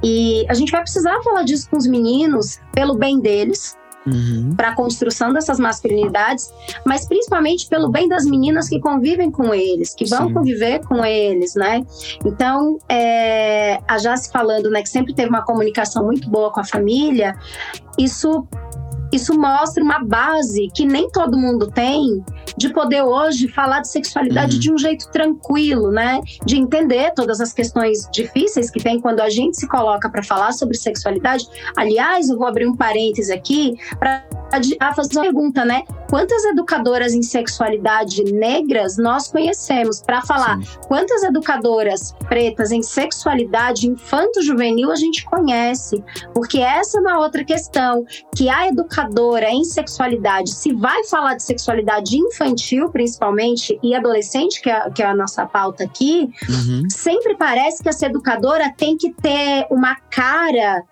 E 0.02 0.44
a 0.48 0.54
gente 0.54 0.72
vai 0.72 0.80
precisar 0.80 1.22
falar 1.22 1.44
disso 1.44 1.68
com 1.70 1.76
os 1.76 1.86
meninos 1.86 2.58
pelo 2.72 2.96
bem 2.96 3.20
deles, 3.20 3.76
uhum. 4.06 4.54
para 4.56 4.68
a 4.68 4.74
construção 4.74 5.32
dessas 5.32 5.58
masculinidades, 5.58 6.52
mas 6.84 7.06
principalmente 7.06 7.68
pelo 7.68 7.88
bem 7.88 8.08
das 8.08 8.24
meninas 8.24 8.68
que 8.68 8.80
convivem 8.80 9.30
com 9.30 9.54
eles, 9.54 9.94
que 9.94 10.04
vão 10.04 10.28
Sim. 10.28 10.34
conviver 10.34 10.80
com 10.86 11.04
eles, 11.04 11.54
né? 11.54 11.82
Então, 12.24 12.78
é, 12.88 13.78
a 13.86 13.98
Jace 13.98 14.30
falando, 14.30 14.70
né, 14.70 14.82
que 14.82 14.88
sempre 14.88 15.14
teve 15.14 15.28
uma 15.28 15.44
comunicação 15.44 16.04
muito 16.04 16.28
boa 16.28 16.50
com 16.52 16.60
a 16.60 16.64
família, 16.64 17.36
isso 17.98 18.46
isso 19.14 19.38
mostra 19.38 19.82
uma 19.82 20.02
base 20.02 20.68
que 20.74 20.84
nem 20.84 21.08
todo 21.10 21.38
mundo 21.38 21.70
tem 21.70 22.24
de 22.56 22.72
poder 22.72 23.02
hoje 23.02 23.48
falar 23.48 23.80
de 23.80 23.88
sexualidade 23.88 24.54
uhum. 24.54 24.60
de 24.60 24.72
um 24.72 24.78
jeito 24.78 25.08
tranquilo, 25.10 25.90
né? 25.90 26.20
De 26.44 26.56
entender 26.56 27.12
todas 27.14 27.40
as 27.40 27.52
questões 27.52 28.08
difíceis 28.12 28.70
que 28.70 28.82
tem 28.82 29.00
quando 29.00 29.20
a 29.20 29.30
gente 29.30 29.56
se 29.56 29.68
coloca 29.68 30.08
para 30.08 30.22
falar 30.22 30.52
sobre 30.52 30.76
sexualidade. 30.76 31.46
Aliás, 31.76 32.28
eu 32.28 32.38
vou 32.38 32.46
abrir 32.46 32.66
um 32.66 32.76
parêntese 32.76 33.32
aqui 33.32 33.74
para 33.98 34.24
fazer 34.94 35.16
uma 35.16 35.22
pergunta, 35.22 35.64
né? 35.64 35.82
Quantas 36.08 36.44
educadoras 36.44 37.12
em 37.12 37.22
sexualidade 37.22 38.22
negras 38.32 38.96
nós 38.96 39.28
conhecemos? 39.28 40.00
Para 40.00 40.22
falar, 40.22 40.62
Sim. 40.62 40.78
quantas 40.86 41.22
educadoras 41.22 42.14
pretas 42.28 42.70
em 42.70 42.82
sexualidade 42.82 43.88
infanto-juvenil 43.88 44.90
a 44.90 44.96
gente 44.96 45.24
conhece? 45.24 46.02
Porque 46.32 46.58
essa 46.58 46.98
é 46.98 47.00
uma 47.00 47.18
outra 47.18 47.44
questão, 47.44 48.04
que 48.36 48.48
a 48.48 48.68
educadora 48.68 49.50
em 49.50 49.64
sexualidade, 49.64 50.50
se 50.50 50.72
vai 50.72 51.04
falar 51.04 51.34
de 51.34 51.42
sexualidade 51.42 52.16
infantil, 52.16 52.88
principalmente, 52.90 53.78
e 53.82 53.94
adolescente, 53.94 54.60
que 54.60 54.70
é, 54.70 54.90
que 54.90 55.02
é 55.02 55.06
a 55.06 55.14
nossa 55.14 55.46
pauta 55.46 55.84
aqui, 55.84 56.30
uhum. 56.48 56.84
sempre 56.90 57.36
parece 57.36 57.82
que 57.82 57.88
essa 57.88 58.06
educadora 58.06 58.72
tem 58.76 58.96
que 58.96 59.12
ter 59.14 59.66
uma 59.70 59.96
cara 60.10 60.84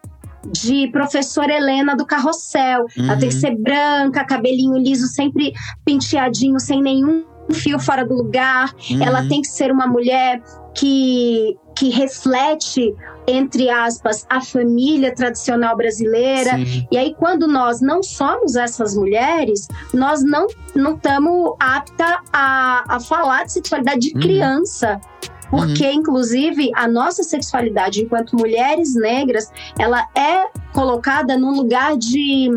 de 0.50 0.88
professora 0.90 1.52
Helena 1.52 1.96
do 1.96 2.06
Carrossel. 2.06 2.86
Uhum. 2.96 3.04
Ela 3.04 3.16
tem 3.16 3.28
que 3.28 3.34
ser 3.34 3.56
branca, 3.56 4.24
cabelinho 4.24 4.76
liso, 4.78 5.06
sempre 5.06 5.52
penteadinho, 5.84 6.58
sem 6.58 6.82
nenhum 6.82 7.24
fio 7.50 7.78
fora 7.78 8.04
do 8.04 8.14
lugar. 8.14 8.72
Uhum. 8.90 9.02
Ela 9.02 9.28
tem 9.28 9.40
que 9.40 9.48
ser 9.48 9.70
uma 9.70 9.86
mulher 9.86 10.42
que, 10.74 11.56
que 11.76 11.90
reflete 11.90 12.94
entre 13.26 13.70
aspas, 13.70 14.26
a 14.28 14.40
família 14.40 15.14
tradicional 15.14 15.76
brasileira. 15.76 16.56
Sim. 16.56 16.86
E 16.90 16.98
aí, 16.98 17.14
quando 17.14 17.46
nós 17.46 17.80
não 17.80 18.02
somos 18.02 18.56
essas 18.56 18.96
mulheres, 18.96 19.68
nós 19.92 20.22
não 20.24 20.46
estamos 20.74 21.54
apta 21.60 22.20
a, 22.32 22.96
a 22.96 23.00
falar 23.00 23.44
de 23.44 23.52
sexualidade 23.52 24.00
de 24.00 24.14
uhum. 24.14 24.20
criança. 24.20 25.00
Porque, 25.52 25.84
uhum. 25.84 25.92
inclusive, 25.92 26.70
a 26.74 26.88
nossa 26.88 27.22
sexualidade 27.22 28.00
enquanto 28.00 28.34
mulheres 28.34 28.94
negras, 28.94 29.52
ela 29.78 30.08
é 30.16 30.48
colocada 30.72 31.36
num 31.36 31.54
lugar 31.54 31.94
de 31.98 32.50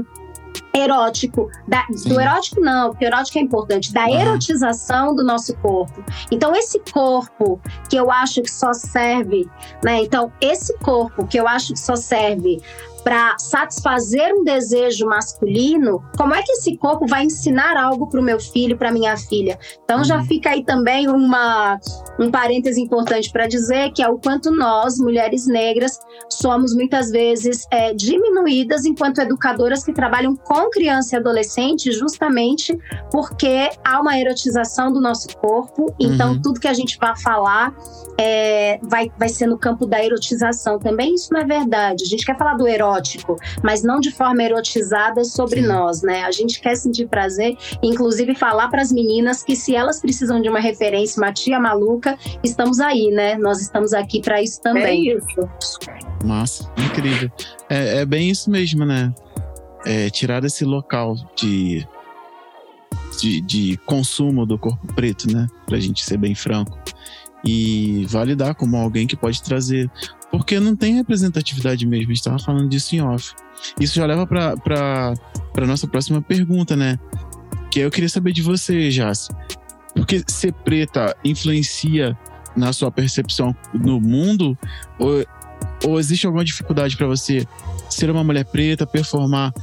erótico, 0.73 1.49
da, 1.67 1.85
do 2.05 2.19
erótico 2.19 2.61
não, 2.61 2.91
porque 2.91 3.03
erótico 3.03 3.37
é 3.37 3.41
importante, 3.41 3.91
da 3.91 4.05
uhum. 4.05 4.17
erotização 4.17 5.13
do 5.13 5.25
nosso 5.25 5.53
corpo. 5.57 6.01
Então, 6.31 6.55
esse 6.55 6.79
corpo 6.93 7.59
que 7.89 7.97
eu 7.97 8.09
acho 8.09 8.41
que 8.41 8.49
só 8.49 8.71
serve, 8.71 9.45
né? 9.83 10.01
Então, 10.01 10.31
esse 10.39 10.73
corpo 10.79 11.27
que 11.27 11.37
eu 11.37 11.49
acho 11.49 11.73
que 11.73 11.79
só 11.79 11.97
serve 11.97 12.61
para 13.05 13.37
satisfazer 13.37 14.33
um 14.33 14.43
desejo 14.43 15.05
masculino, 15.05 16.03
como 16.17 16.33
é 16.33 16.41
que 16.41 16.51
esse 16.53 16.75
corpo 16.75 17.05
vai 17.05 17.25
ensinar 17.25 17.77
algo 17.77 18.07
para 18.07 18.19
o 18.19 18.23
meu 18.23 18.39
filho, 18.39 18.75
para 18.75 18.91
minha 18.91 19.15
filha? 19.15 19.59
Então 19.83 20.03
já 20.03 20.17
uhum. 20.17 20.25
fica 20.25 20.49
aí 20.49 20.65
também 20.65 21.07
uma, 21.07 21.79
um 22.19 22.31
parêntese 22.31 22.81
importante 22.81 23.31
para 23.31 23.45
dizer 23.45 23.91
que 23.91 24.01
é 24.01 24.09
o 24.09 24.17
quanto 24.17 24.49
nós, 24.49 24.97
mulheres 24.97 25.45
negras, 25.45 25.99
somos 26.31 26.73
muitas 26.73 27.11
vezes 27.11 27.67
é, 27.69 27.93
diminuídas 27.93 28.85
enquanto 28.85 29.19
educadoras 29.19 29.83
que 29.83 29.93
trabalham 29.93 30.35
com 30.35 30.67
criança 30.71 31.15
e 31.15 31.19
adolescente, 31.19 31.91
justamente 31.91 32.75
porque 33.11 33.69
há 33.85 34.01
uma 34.01 34.17
erotização 34.19 34.91
do 34.91 34.99
nosso 34.99 35.27
corpo. 35.37 35.93
Então 35.99 36.31
uhum. 36.31 36.41
tudo 36.41 36.59
que 36.59 36.67
a 36.67 36.73
gente 36.73 36.97
vai 36.97 37.15
falar 37.19 37.71
é, 38.17 38.79
vai, 38.81 39.11
vai 39.15 39.29
ser 39.29 39.45
no 39.45 39.59
campo 39.59 39.85
da 39.85 40.03
erotização 40.03 40.79
também. 40.79 41.13
Isso 41.13 41.31
não 41.31 41.41
é 41.41 41.45
verdade. 41.45 42.03
A 42.03 42.07
gente 42.07 42.25
quer 42.25 42.35
falar 42.35 42.55
do 42.55 42.67
erótico, 42.95 43.37
mas 43.63 43.83
não 43.83 43.99
de 43.99 44.11
forma 44.11 44.43
erotizada 44.43 45.23
sobre 45.23 45.61
Sim. 45.61 45.67
nós, 45.67 46.01
né? 46.01 46.23
A 46.23 46.31
gente 46.31 46.59
quer 46.59 46.75
sentir 46.75 47.07
prazer, 47.07 47.57
inclusive 47.83 48.35
falar 48.35 48.69
para 48.69 48.81
as 48.81 48.91
meninas 48.91 49.43
que 49.43 49.55
se 49.55 49.75
elas 49.75 49.99
precisam 49.99 50.41
de 50.41 50.49
uma 50.49 50.59
referência, 50.59 51.21
uma 51.21 51.33
tia 51.33 51.59
maluca, 51.59 52.17
estamos 52.43 52.79
aí, 52.79 53.11
né? 53.11 53.37
Nós 53.37 53.61
estamos 53.61 53.93
aqui 53.93 54.21
para 54.21 54.41
isso 54.41 54.61
também. 54.61 55.09
É 55.09 55.17
isso. 55.17 55.49
Massa, 56.23 56.71
incrível. 56.77 57.29
É, 57.69 57.99
é 57.99 58.05
bem 58.05 58.29
isso 58.29 58.49
mesmo, 58.49 58.85
né? 58.85 59.13
É, 59.85 60.09
tirar 60.09 60.43
esse 60.43 60.65
local 60.65 61.15
de, 61.35 61.87
de, 63.19 63.41
de 63.41 63.77
consumo 63.85 64.45
do 64.45 64.57
corpo 64.57 64.87
preto, 64.93 65.31
né? 65.31 65.47
Pra 65.67 65.79
gente 65.79 66.03
ser 66.03 66.17
bem 66.17 66.33
franco 66.33 66.77
e 67.45 68.05
validar 68.07 68.55
como 68.55 68.75
alguém 68.75 69.05
que 69.05 69.15
pode 69.15 69.41
trazer. 69.43 69.89
Porque 70.37 70.59
não 70.59 70.75
tem 70.75 70.95
representatividade 70.95 71.87
mesmo, 71.87 72.07
a 72.07 72.07
gente 72.07 72.17
estava 72.17 72.37
falando 72.37 72.67
disso 72.67 72.93
em 72.93 72.99
off. 72.99 73.33
Isso 73.79 73.95
já 73.95 74.05
leva 74.05 74.27
para 74.27 75.13
a 75.55 75.65
nossa 75.65 75.87
próxima 75.87 76.21
pergunta, 76.21 76.75
né? 76.75 76.99
Que 77.71 77.79
eu 77.79 77.89
queria 77.89 78.09
saber 78.09 78.33
de 78.33 78.41
você, 78.41 78.91
Jace. 78.91 79.29
Porque 79.95 80.21
ser 80.27 80.51
preta 80.51 81.15
influencia 81.23 82.17
na 82.53 82.73
sua 82.73 82.91
percepção 82.91 83.55
no 83.73 84.01
mundo? 84.01 84.57
Ou, 84.99 85.25
ou 85.85 85.99
existe 86.01 86.25
alguma 86.25 86.43
dificuldade 86.43 86.97
para 86.97 87.07
você 87.07 87.47
ser 87.89 88.09
uma 88.09 88.21
mulher 88.23 88.43
preta, 88.43 88.85
performar 88.85 89.53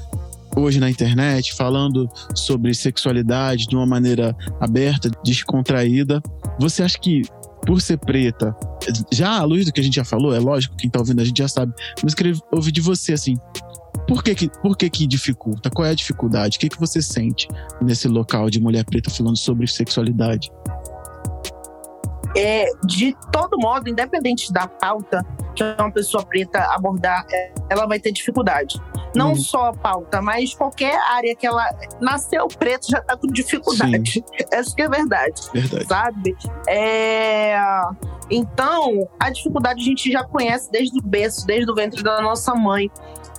hoje 0.56 0.80
na 0.80 0.88
internet, 0.88 1.52
falando 1.52 2.08
sobre 2.34 2.72
sexualidade 2.72 3.66
de 3.66 3.76
uma 3.76 3.84
maneira 3.84 4.34
aberta, 4.58 5.10
descontraída? 5.22 6.22
Você 6.58 6.82
acha 6.82 6.98
que 6.98 7.24
por 7.66 7.80
ser 7.80 7.98
preta, 7.98 8.54
já 9.12 9.38
à 9.38 9.44
luz 9.44 9.66
do 9.66 9.72
que 9.72 9.80
a 9.80 9.84
gente 9.84 9.94
já 9.94 10.04
falou, 10.04 10.34
é 10.34 10.38
lógico, 10.38 10.76
quem 10.76 10.90
tá 10.90 10.98
ouvindo 10.98 11.20
a 11.20 11.24
gente 11.24 11.38
já 11.38 11.48
sabe, 11.48 11.72
mas 12.02 12.14
queria 12.14 12.34
ouvir 12.52 12.72
de 12.72 12.80
você, 12.80 13.12
assim, 13.12 13.36
por 14.06 14.22
que 14.22 14.34
que, 14.34 14.48
por 14.60 14.76
que, 14.76 14.90
que 14.90 15.06
dificulta? 15.06 15.70
Qual 15.70 15.86
é 15.86 15.90
a 15.90 15.94
dificuldade? 15.94 16.56
O 16.56 16.60
que, 16.60 16.68
que 16.68 16.78
você 16.78 17.00
sente 17.00 17.48
nesse 17.80 18.08
local 18.08 18.50
de 18.50 18.60
mulher 18.60 18.84
preta 18.84 19.10
falando 19.10 19.36
sobre 19.36 19.66
sexualidade? 19.66 20.50
É, 22.36 22.66
de 22.84 23.16
todo 23.30 23.58
modo, 23.58 23.88
independente 23.88 24.52
da 24.52 24.66
pauta 24.66 25.24
que 25.54 25.62
uma 25.78 25.90
pessoa 25.90 26.24
preta 26.24 26.58
abordar, 26.74 27.26
ela 27.68 27.86
vai 27.86 27.98
ter 27.98 28.12
dificuldade. 28.12 28.80
Não 29.14 29.32
hum. 29.32 29.36
só 29.36 29.66
a 29.66 29.72
pauta, 29.72 30.22
mas 30.22 30.54
qualquer 30.54 30.98
área 31.10 31.36
que 31.36 31.46
ela 31.46 31.68
nasceu 32.00 32.48
preto 32.48 32.90
já 32.90 32.98
está 32.98 33.16
com 33.16 33.26
dificuldade. 33.26 34.12
Sim. 34.12 34.24
Essa 34.50 34.74
que 34.74 34.82
é 34.82 34.88
verdade. 34.88 35.42
Verdade. 35.52 35.86
Sabe? 35.86 36.36
É... 36.66 37.58
Então, 38.30 39.06
a 39.20 39.30
dificuldade 39.30 39.82
a 39.82 39.84
gente 39.84 40.10
já 40.10 40.24
conhece 40.24 40.70
desde 40.70 40.98
o 40.98 41.02
berço, 41.02 41.46
desde 41.46 41.70
o 41.70 41.74
ventre 41.74 42.02
da 42.02 42.22
nossa 42.22 42.54
mãe. 42.54 42.90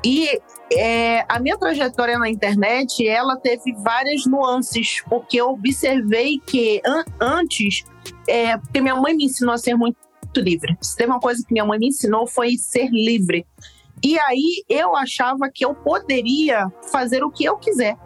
E 0.06 0.30
é, 0.72 1.26
a 1.28 1.40
minha 1.40 1.58
trajetória 1.58 2.20
na 2.20 2.30
internet, 2.30 3.08
ela 3.08 3.38
teve 3.38 3.74
várias 3.84 4.26
nuances, 4.26 5.02
porque 5.10 5.38
eu 5.38 5.50
observei 5.50 6.40
que 6.46 6.82
an 6.86 7.04
antes, 7.20 7.84
é, 8.28 8.58
porque 8.58 8.82
minha 8.82 8.96
mãe 8.96 9.16
me 9.16 9.26
ensinou 9.26 9.54
a 9.54 9.58
ser 9.58 9.76
muito 9.76 9.98
livre. 10.38 10.78
Se 10.82 10.96
teve 10.96 11.12
uma 11.12 11.20
coisa 11.20 11.44
que 11.46 11.54
minha 11.54 11.66
mãe 11.66 11.78
me 11.78 11.88
ensinou 11.88 12.26
foi 12.28 12.56
ser 12.58 12.90
livre. 12.90 13.46
E 14.04 14.20
aí 14.20 14.64
eu 14.68 14.96
achava 14.96 15.50
que 15.54 15.64
eu 15.64 15.74
poderia 15.74 16.70
fazer 16.92 17.24
o 17.24 17.32
que 17.32 17.46
eu 17.46 17.58
quiser. 17.58 17.98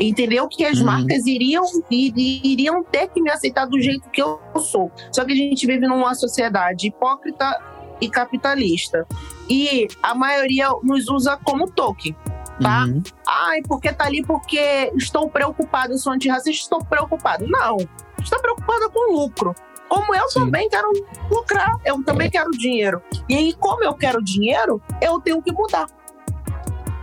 Entendeu? 0.00 0.48
Que 0.48 0.64
as 0.64 0.78
uhum. 0.78 0.86
marcas 0.86 1.26
iriam, 1.26 1.62
iriam 1.90 2.82
ter 2.82 3.08
que 3.08 3.20
me 3.20 3.30
aceitar 3.30 3.66
do 3.66 3.78
jeito 3.80 4.08
que 4.10 4.22
eu 4.22 4.40
sou. 4.58 4.90
Só 5.12 5.24
que 5.24 5.32
a 5.32 5.36
gente 5.36 5.66
vive 5.66 5.86
numa 5.86 6.14
sociedade 6.14 6.88
hipócrita 6.88 7.60
e 8.00 8.08
capitalista. 8.08 9.06
E 9.48 9.86
a 10.02 10.14
maioria 10.14 10.68
nos 10.82 11.08
usa 11.08 11.36
como 11.36 11.70
toque. 11.70 12.16
Tá? 12.62 12.84
Uhum. 12.84 13.02
Ai, 13.26 13.62
porque 13.62 13.92
tá 13.92 14.06
ali 14.06 14.22
porque 14.22 14.90
estou 14.96 15.30
preocupado, 15.30 15.94
eu 15.94 15.98
sou 15.98 16.12
antirracista, 16.12 16.50
estou 16.50 16.84
preocupado. 16.84 17.46
Não, 17.46 17.76
estou 18.22 18.40
preocupada 18.40 18.88
com 18.90 19.12
lucro. 19.12 19.54
Como 19.88 20.14
eu 20.14 20.28
Sim. 20.28 20.40
também 20.40 20.68
quero 20.68 20.88
lucrar, 21.30 21.76
eu 21.84 22.02
também 22.04 22.28
é. 22.28 22.30
quero 22.30 22.50
dinheiro. 22.52 23.02
E 23.28 23.34
aí, 23.34 23.52
como 23.54 23.82
eu 23.82 23.94
quero 23.94 24.22
dinheiro, 24.22 24.80
eu 25.00 25.20
tenho 25.20 25.42
que 25.42 25.52
mudar. 25.52 25.86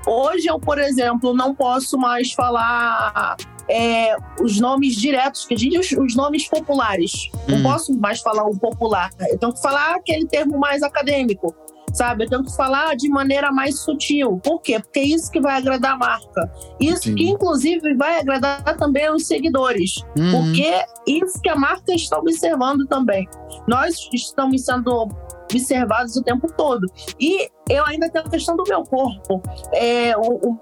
Hoje 0.05 0.47
eu, 0.47 0.57
por 0.57 0.79
exemplo, 0.79 1.33
não 1.33 1.53
posso 1.53 1.97
mais 1.97 2.31
falar 2.31 3.35
é, 3.69 4.15
os 4.41 4.57
nomes 4.57 4.95
diretos, 4.95 5.45
que 5.45 5.53
a 5.53 5.57
gente 5.57 5.77
os, 5.77 5.91
os 5.91 6.15
nomes 6.15 6.47
populares. 6.47 7.29
Não 7.45 7.57
uhum. 7.57 7.63
posso 7.63 7.99
mais 7.99 8.21
falar 8.21 8.45
o 8.45 8.57
popular. 8.57 9.09
Eu 9.29 9.37
tenho 9.37 9.53
que 9.53 9.61
falar 9.61 9.95
aquele 9.95 10.25
termo 10.25 10.57
mais 10.57 10.81
acadêmico 10.81 11.53
sabe? 11.97 12.25
Eu 12.25 12.29
tenho 12.29 12.43
que 12.43 12.55
falar 12.55 12.95
de 12.95 13.09
maneira 13.09 13.51
mais 13.51 13.79
sutil. 13.79 14.39
Por 14.43 14.61
quê? 14.61 14.79
Porque 14.79 14.99
é 14.99 15.03
isso 15.03 15.31
que 15.31 15.41
vai 15.41 15.57
agradar 15.57 15.93
a 15.93 15.97
marca. 15.97 16.51
Isso 16.79 17.03
Sim. 17.03 17.15
que, 17.15 17.29
inclusive, 17.29 17.95
vai 17.95 18.19
agradar 18.19 18.77
também 18.77 19.09
os 19.11 19.25
seguidores. 19.25 19.95
Uhum. 20.17 20.31
Porque 20.31 20.85
isso 21.07 21.41
que 21.41 21.49
a 21.49 21.55
marca 21.55 21.93
está 21.93 22.17
observando 22.17 22.85
também. 22.87 23.27
Nós 23.67 24.07
estamos 24.13 24.63
sendo 24.63 25.09
observados 25.51 26.15
o 26.15 26.23
tempo 26.23 26.47
todo. 26.55 26.85
E 27.19 27.49
eu 27.69 27.85
ainda 27.85 28.09
tenho 28.09 28.25
a 28.25 28.29
questão 28.29 28.55
do 28.55 28.63
meu 28.67 28.83
corpo. 28.83 29.41
É, 29.73 30.15
o, 30.17 30.51
o 30.51 30.59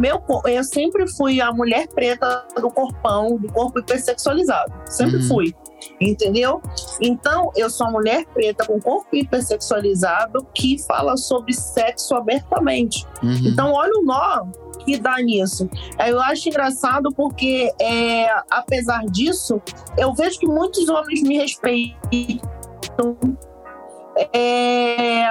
meu 0.00 0.22
eu 0.46 0.64
sempre 0.64 1.06
fui 1.08 1.40
a 1.40 1.52
mulher 1.52 1.88
preta 1.88 2.46
do 2.60 2.70
corpão, 2.70 3.36
do 3.36 3.52
corpo 3.52 3.80
hipersexualizado. 3.80 4.72
Sempre 4.86 5.16
uhum. 5.16 5.28
fui. 5.28 5.54
Entendeu? 6.00 6.62
Então, 7.00 7.50
eu 7.56 7.68
sou 7.68 7.86
uma 7.86 7.98
mulher 7.98 8.24
preta 8.26 8.64
com 8.66 8.80
corpo 8.80 9.14
hipersexualizado 9.14 10.46
que 10.54 10.78
fala 10.86 11.16
sobre 11.16 11.52
sexo 11.52 12.14
abertamente. 12.14 13.04
Uhum. 13.22 13.40
Então, 13.44 13.72
olha 13.72 13.92
o 13.98 14.04
nó 14.04 14.46
que 14.84 14.98
dá 14.98 15.16
nisso. 15.18 15.68
Eu 16.06 16.20
acho 16.20 16.48
engraçado 16.48 17.10
porque, 17.14 17.72
é, 17.80 18.28
apesar 18.50 19.04
disso, 19.06 19.60
eu 19.96 20.14
vejo 20.14 20.38
que 20.38 20.46
muitos 20.46 20.88
homens 20.88 21.22
me 21.22 21.36
respeitam 21.36 23.18
é, 24.32 25.28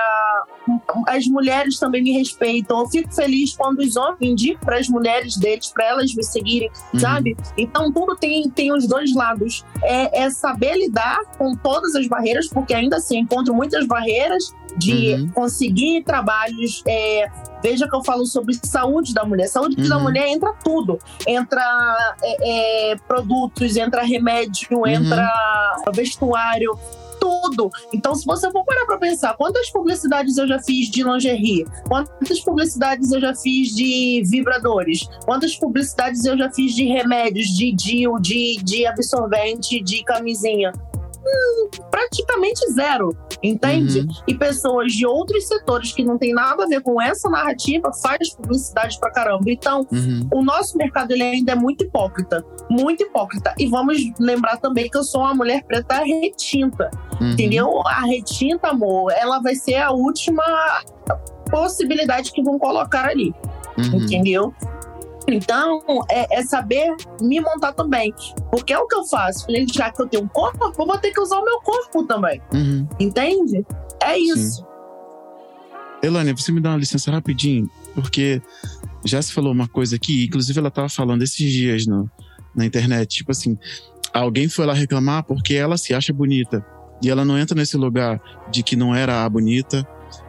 as 1.08 1.26
mulheres 1.28 1.80
também 1.80 2.04
me 2.04 2.12
respeitam. 2.12 2.80
Eu 2.80 2.88
fico 2.88 3.14
feliz 3.14 3.56
quando 3.56 3.80
os 3.80 3.96
homens 3.96 4.18
indicam 4.22 4.62
para 4.62 4.78
as 4.78 4.88
mulheres 4.88 5.38
deles, 5.38 5.68
para 5.68 5.86
elas 5.86 6.14
me 6.14 6.24
seguirem, 6.24 6.70
uhum. 6.94 7.00
sabe? 7.00 7.36
Então 7.58 7.92
tudo 7.92 8.16
tem, 8.16 8.50
tem 8.50 8.72
os 8.74 8.88
dois 8.88 9.14
lados. 9.14 9.66
É, 9.84 10.24
é, 10.24 10.30
saber 10.30 10.76
lidar 10.76 11.20
com 11.38 11.56
todas 11.56 11.96
as 11.96 12.08
barreiras, 12.08 12.48
porque 12.48 12.74
ainda 12.74 12.98
assim 12.98 13.20
encontro 13.20 13.54
muitas 13.54 13.86
barreiras 13.86 14.54
de 14.78 15.14
uhum. 15.14 15.30
conseguir 15.30 16.04
trabalhos. 16.04 16.84
É, 16.88 17.30
veja 17.62 17.88
que 17.88 17.96
eu 17.96 18.04
falo 18.04 18.26
sobre 18.26 18.54
saúde 18.64 19.14
da 19.14 19.26
mulher. 19.26 19.48
Saúde 19.48 19.82
uhum. 19.82 19.90
da 19.90 20.00
mulher 20.00 20.28
entra 20.28 20.54
tudo. 20.64 21.00
Entra 21.26 22.16
é, 22.22 22.92
é 22.92 22.96
produtos, 23.08 23.76
entra 23.76 24.04
remédio, 24.04 24.80
uhum. 24.80 24.88
entra 24.88 25.28
vestuário 25.94 26.78
tudo. 27.28 27.70
Então, 27.94 28.16
se 28.16 28.26
você 28.26 28.50
for 28.52 28.64
parar 28.64 28.86
para 28.86 28.98
pensar, 28.98 29.36
quantas 29.36 29.70
publicidades 29.70 30.38
eu 30.38 30.48
já 30.48 30.60
fiz 30.60 30.90
de 30.90 31.04
lingerie? 31.04 31.66
Quantas 31.88 32.40
publicidades 32.42 33.12
eu 33.12 33.20
já 33.20 33.36
fiz 33.36 33.76
de 33.76 34.24
vibradores? 34.26 35.08
Quantas 35.26 35.56
publicidades 35.56 36.26
eu 36.26 36.38
já 36.38 36.52
fiz 36.52 36.74
de 36.74 36.86
remédios, 36.86 37.48
de 37.48 37.72
DIU, 37.74 38.20
de, 38.20 38.58
de 38.64 38.86
absorvente, 38.86 39.82
de 39.84 40.04
camisinha? 40.04 40.72
Praticamente 41.92 42.60
zero, 42.74 43.16
entende? 43.42 44.02
Uhum. 44.02 44.08
E 44.28 44.36
pessoas 44.36 44.94
de 44.94 45.06
outros 45.06 45.48
setores 45.48 45.92
que 45.92 46.04
não 46.04 46.18
tem 46.18 46.34
nada 46.34 46.64
a 46.64 46.68
ver 46.68 46.82
com 46.82 47.02
essa 47.02 47.30
narrativa 47.30 47.92
faz 48.02 48.30
publicidade 48.36 49.00
pra 49.00 49.12
caramba. 49.12 49.46
Então, 49.48 49.86
uhum. 49.92 50.28
o 50.34 50.44
nosso 50.44 50.78
mercado 50.78 51.12
ele 51.12 51.24
ainda 51.24 51.52
é 51.54 51.56
muito 51.56 51.84
hipócrita, 51.84 52.44
muito 52.70 53.04
hipócrita. 53.04 53.54
E 53.58 53.68
vamos 53.68 53.98
lembrar 54.20 54.58
também 54.58 54.90
que 54.90 54.98
eu 54.98 55.04
sou 55.04 55.22
uma 55.22 55.34
mulher 55.34 55.64
preta 55.64 56.04
retinta, 56.04 56.90
uhum. 57.20 57.32
entendeu? 57.32 57.82
A 57.86 58.06
retinta, 58.06 58.70
amor, 58.70 59.12
ela 59.12 59.40
vai 59.40 59.56
ser 59.56 59.76
a 59.76 59.92
última 59.92 60.44
possibilidade 61.50 62.32
que 62.32 62.44
vão 62.44 62.60
colocar 62.60 63.10
ali, 63.10 63.34
uhum. 63.78 64.02
entendeu? 64.02 64.54
Então, 65.28 65.82
é, 66.10 66.40
é, 66.40 66.44
saber 66.44 66.96
me 67.22 67.42
montar 67.42 67.74
também. 67.74 68.14
Porque 68.50 68.74
é 68.74 68.80
o 68.80 68.88
que 68.88 68.96
eu 68.96 69.06
faço. 69.06 69.46
Já 69.74 69.92
que 69.92 70.02
eu 70.02 70.08
tenho 70.08 70.24
um 70.24 70.28
corpo, 70.28 70.64
eu 70.64 70.74
vou 70.74 70.98
ter 70.98 71.12
que 71.12 71.20
usar 71.20 71.40
o 71.40 71.44
meu 71.44 71.60
corpo 71.62 72.04
também. 72.06 72.42
Uhum. 72.54 72.88
Entende? 73.00 73.66
É 74.02 74.18
isso. 74.18 74.58
Sim. 74.58 74.68
Elane, 76.02 76.32
você 76.32 76.52
me 76.52 76.62
dá 76.62 76.70
uma 76.70 76.78
licença 76.78 77.12
rapidinho, 77.12 77.70
porque 77.96 78.42
já 79.04 79.22
se 79.22 79.34
falou 79.34 79.52
uma 79.52 79.68
coisa 79.68 79.96
aqui, 79.96 80.26
inclusive 80.26 80.60
ela 80.60 80.70
tava 80.70 80.90
falando 80.90 81.24
esses 81.24 81.52
dias 81.52 81.88
no, 81.88 82.10
na 82.56 82.66
internet, 82.66 83.18
tipo 83.18 83.32
assim, 83.32 83.58
alguém 84.14 84.48
foi 84.48 84.66
lá 84.66 84.74
reclamar 84.74 85.24
porque 85.24 85.56
ela 85.56 85.78
se 85.78 85.94
acha 85.94 86.14
bonita 86.14 86.64
e 87.02 87.10
ela 87.10 87.26
não 87.26 87.38
entra 87.38 87.56
nesse 87.56 87.78
lugar 87.78 88.22
de 88.52 88.64
que 88.64 88.76
não 88.76 88.96
era 88.96 89.24
a 89.24 89.30
bonita. 89.30 89.88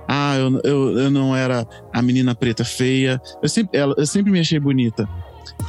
Ah, 0.09 0.37
eu, 0.37 0.61
eu, 0.65 0.99
eu 0.99 1.11
não 1.11 1.37
era 1.37 1.67
a 1.93 2.01
menina 2.01 2.35
preta 2.35 2.65
feia. 2.65 3.21
Eu 3.43 3.49
sempre, 3.49 3.79
ela, 3.79 3.95
eu 3.99 4.07
sempre 4.07 4.33
me 4.33 4.41
achei 4.41 4.59
bonita. 4.59 5.07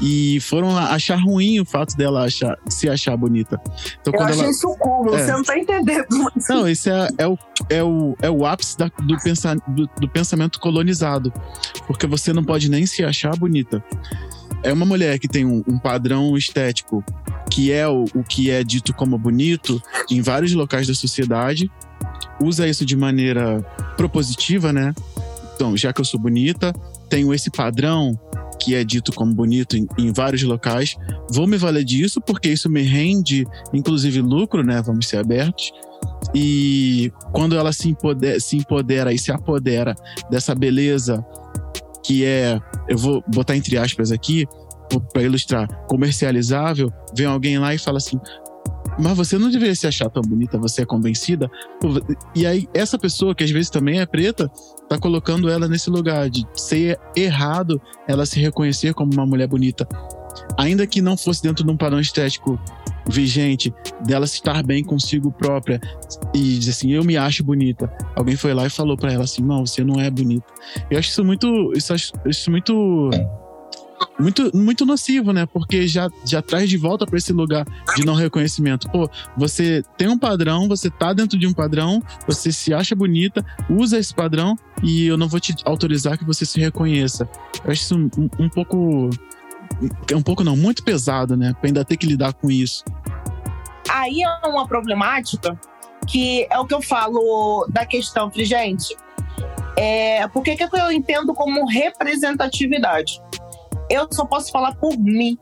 E 0.02 0.40
foram 0.42 0.78
achar 0.78 1.18
ruim 1.18 1.60
o 1.60 1.66
fato 1.66 1.96
dela 1.98 2.24
achar, 2.24 2.58
se 2.70 2.90
achar 2.90 3.18
bonita. 3.18 3.60
Então, 4.00 4.14
eu 4.14 4.22
achei 4.22 4.42
ela, 4.42 4.50
isso 4.50 4.76
como, 4.80 5.14
é, 5.14 5.24
você 5.24 5.32
não 5.32 5.44
tá 5.44 5.58
entendendo. 5.58 6.08
Não, 6.50 6.68
isso 6.70 6.90
é, 6.90 7.08
é, 7.18 7.28
o, 7.28 7.38
é, 7.70 7.84
o, 7.84 8.16
é 8.22 8.30
o 8.30 8.46
ápice 8.46 8.78
da, 8.78 8.90
do, 9.02 9.18
pensa, 9.22 9.56
do, 9.68 9.90
do 10.00 10.08
pensamento 10.08 10.60
colonizado. 10.60 11.34
Porque 11.86 12.08
você 12.08 12.32
não 12.32 12.44
pode 12.44 12.70
nem 12.70 12.86
se 12.86 13.04
achar 13.04 13.36
bonita. 13.36 13.84
É 14.64 14.72
uma 14.72 14.86
mulher 14.86 15.20
que 15.20 15.28
tem 15.28 15.46
um, 15.46 15.64
um 15.68 15.78
padrão 15.78 16.38
estético 16.38 17.04
que 17.50 17.72
é 17.72 17.88
o, 17.88 18.06
o 18.14 18.24
que 18.24 18.52
é 18.52 18.64
dito 18.64 18.94
como 18.94 19.18
bonito 19.18 19.82
em 20.10 20.22
vários 20.22 20.54
locais 20.54 20.88
da 20.88 20.94
sociedade, 20.94 21.70
usa 22.42 22.68
isso 22.68 22.86
de 22.86 22.96
maneira 22.96 23.62
propositiva, 23.98 24.72
né? 24.72 24.94
Então, 25.56 25.76
já 25.76 25.92
que 25.92 26.00
eu 26.00 26.06
sou 26.06 26.20
bonita, 26.20 26.74
tenho 27.10 27.34
esse 27.34 27.50
padrão 27.50 28.18
que 28.60 28.76
é 28.76 28.84
dito 28.84 29.14
como 29.14 29.34
bonito 29.34 29.78
em, 29.78 29.88
em, 29.98 30.12
vários 30.12 30.44
locais, 30.44 30.96
vou 31.32 31.48
me 31.48 31.58
valer 31.58 31.84
disso 31.84 32.20
porque 32.20 32.50
isso 32.50 32.70
me 32.70 32.82
rende, 32.82 33.46
inclusive, 33.74 34.22
lucro, 34.22 34.64
né? 34.64 34.82
Vamos 34.82 35.08
ser 35.08 35.18
abertos. 35.18 35.72
E 36.34 37.12
quando 37.32 37.56
ela 37.56 37.72
se 37.72 37.90
empodera, 37.90 38.40
se 38.40 38.58
empodera 38.58 39.14
e 39.14 39.18
se 39.18 39.32
apodera 39.32 39.96
dessa 40.30 40.54
beleza 40.54 41.26
que 42.04 42.26
é, 42.26 42.60
eu 42.88 42.98
vou 42.98 43.24
botar 43.28 43.56
entre 43.56 43.78
aspas 43.78 44.12
aqui, 44.12 44.46
para 45.14 45.22
ilustrar, 45.22 45.68
comercializável, 45.88 46.92
vem 47.16 47.28
alguém 47.28 47.60
lá 47.60 47.74
e 47.74 47.78
fala 47.78 47.98
assim: 47.98 48.20
mas 49.02 49.16
você 49.16 49.38
não 49.38 49.50
deveria 49.50 49.76
se 49.76 49.88
achar 49.88 50.10
tão 50.10 50.22
bonita, 50.22 50.58
você 50.58 50.82
é 50.82 50.86
convencida. 50.86 51.50
E 52.36 52.46
aí, 52.46 52.68
essa 52.74 52.98
pessoa, 52.98 53.34
que 53.34 53.44
às 53.44 53.52
vezes 53.52 53.70
também 53.70 54.00
é 54.00 54.06
preta, 54.06 54.52
tá 54.90 54.98
colocando 55.00 55.50
ela 55.50 55.68
nesse 55.68 55.90
lugar 55.90 56.30
de 56.30 56.46
ser 56.54 57.00
errado 57.16 57.82
ela 58.08 58.26
se 58.26 58.40
reconhecer 58.40 58.94
como 58.94 59.14
uma 59.14 59.26
mulher 59.26 59.48
bonita. 59.48 59.88
Ainda 60.58 60.86
que 60.86 61.02
não 61.02 61.16
fosse 61.16 61.42
dentro 61.42 61.64
de 61.64 61.72
um 61.72 61.78
padrão 61.78 62.00
estético 62.00 62.60
vigente, 63.10 63.74
dela 64.06 64.26
estar 64.26 64.64
bem 64.64 64.84
consigo 64.84 65.32
própria 65.32 65.80
e 66.34 66.60
dizer 66.60 66.72
assim, 66.72 66.92
eu 66.92 67.04
me 67.04 67.18
acho 67.18 67.44
bonita. 67.44 67.92
Alguém 68.16 68.36
foi 68.36 68.54
lá 68.54 68.66
e 68.66 68.70
falou 68.70 68.98
para 68.98 69.12
ela 69.12 69.24
assim, 69.24 69.42
não, 69.42 69.66
você 69.66 69.84
não 69.84 70.00
é 70.00 70.10
bonita. 70.10 70.46
Eu 70.92 71.00
acho 71.00 71.10
isso 71.10 71.24
muito, 71.24 71.74
isso, 71.74 71.94
isso 72.26 72.52
muito 72.52 73.10
muito, 74.20 74.56
muito 74.56 74.86
nocivo, 74.86 75.32
né? 75.32 75.46
Porque 75.46 75.88
já, 75.88 76.10
já 76.26 76.42
traz 76.42 76.70
de 76.70 76.78
volta 76.78 77.06
para 77.06 77.18
esse 77.18 77.32
lugar 77.32 77.66
de 77.96 78.06
não 78.06 78.14
reconhecimento. 78.14 78.90
Pô, 78.90 79.10
você 79.36 79.84
tem 79.98 80.08
um 80.08 80.18
padrão, 80.18 80.68
você 80.68 80.90
tá 80.90 81.14
dentro 81.14 81.38
de 81.38 81.48
um 81.48 81.54
padrão, 81.54 82.02
você 82.28 82.52
se 82.52 82.74
acha 82.74 82.96
bonita, 82.96 83.46
usa 83.70 83.98
esse 83.98 84.14
padrão 84.14 84.56
e 84.84 85.06
eu 85.06 85.18
não 85.18 85.28
vou 85.28 85.40
te 85.40 85.56
autorizar 85.66 86.18
que 86.18 86.26
você 86.26 86.46
se 86.46 86.60
reconheça. 86.60 87.30
Eu 87.64 87.72
acho 87.72 87.82
isso 87.82 87.98
um, 87.98 88.30
um 88.40 88.50
pouco. 88.50 89.10
Um 90.14 90.22
pouco 90.22 90.44
não, 90.44 90.58
muito 90.58 90.84
pesado, 90.84 91.38
né? 91.38 91.54
Pra 91.54 91.70
ainda 91.70 91.86
ter 91.86 91.96
que 91.96 92.08
lidar 92.08 92.34
com 92.34 92.50
isso. 92.50 92.84
Aí 93.88 94.22
é 94.24 94.48
uma 94.48 94.68
problemática 94.68 95.58
que 96.08 96.48
é 96.50 96.60
o 96.60 96.66
que 96.66 96.74
eu 96.74 96.82
falo 96.82 97.68
da 97.70 97.86
questão, 97.86 98.32
gente. 98.34 98.96
É, 99.78 100.28
por 100.28 100.44
que 100.44 100.58
eu 100.74 100.92
entendo 100.92 101.34
como 101.34 101.66
representatividade? 101.66 103.22
Eu 103.90 104.08
só 104.12 104.26
posso 104.26 104.52
falar 104.52 104.76
por 104.76 104.98
mim. 104.98 105.38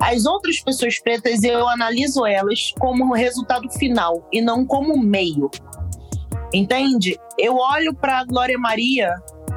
As 0.00 0.26
outras 0.26 0.60
pessoas 0.60 0.98
pretas, 1.00 1.42
eu 1.44 1.68
analiso 1.68 2.26
elas 2.26 2.72
como 2.78 3.14
resultado 3.14 3.70
final 3.70 4.26
e 4.32 4.40
não 4.40 4.66
como 4.66 4.98
meio. 4.98 5.50
Entende? 6.52 7.16
Eu 7.38 7.56
olho 7.56 7.94
para 7.94 8.24
Glória 8.24 8.58
Maria, 8.58 9.14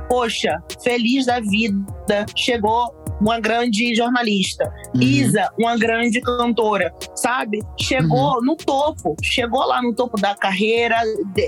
poxa, 0.08 0.62
feliz 0.84 1.26
da 1.26 1.40
vida, 1.40 2.26
chegou 2.36 2.94
uma 3.20 3.40
grande 3.40 3.96
jornalista. 3.96 4.72
Uhum. 4.94 5.02
Isa, 5.02 5.50
uma 5.58 5.78
grande 5.78 6.22
cantora, 6.22 6.94
sabe? 7.16 7.60
Chegou 7.80 8.36
uhum. 8.36 8.42
no 8.42 8.56
topo, 8.56 9.16
chegou 9.22 9.66
lá 9.66 9.82
no 9.82 9.94
topo 9.94 10.20
da 10.20 10.36
carreira, 10.36 10.96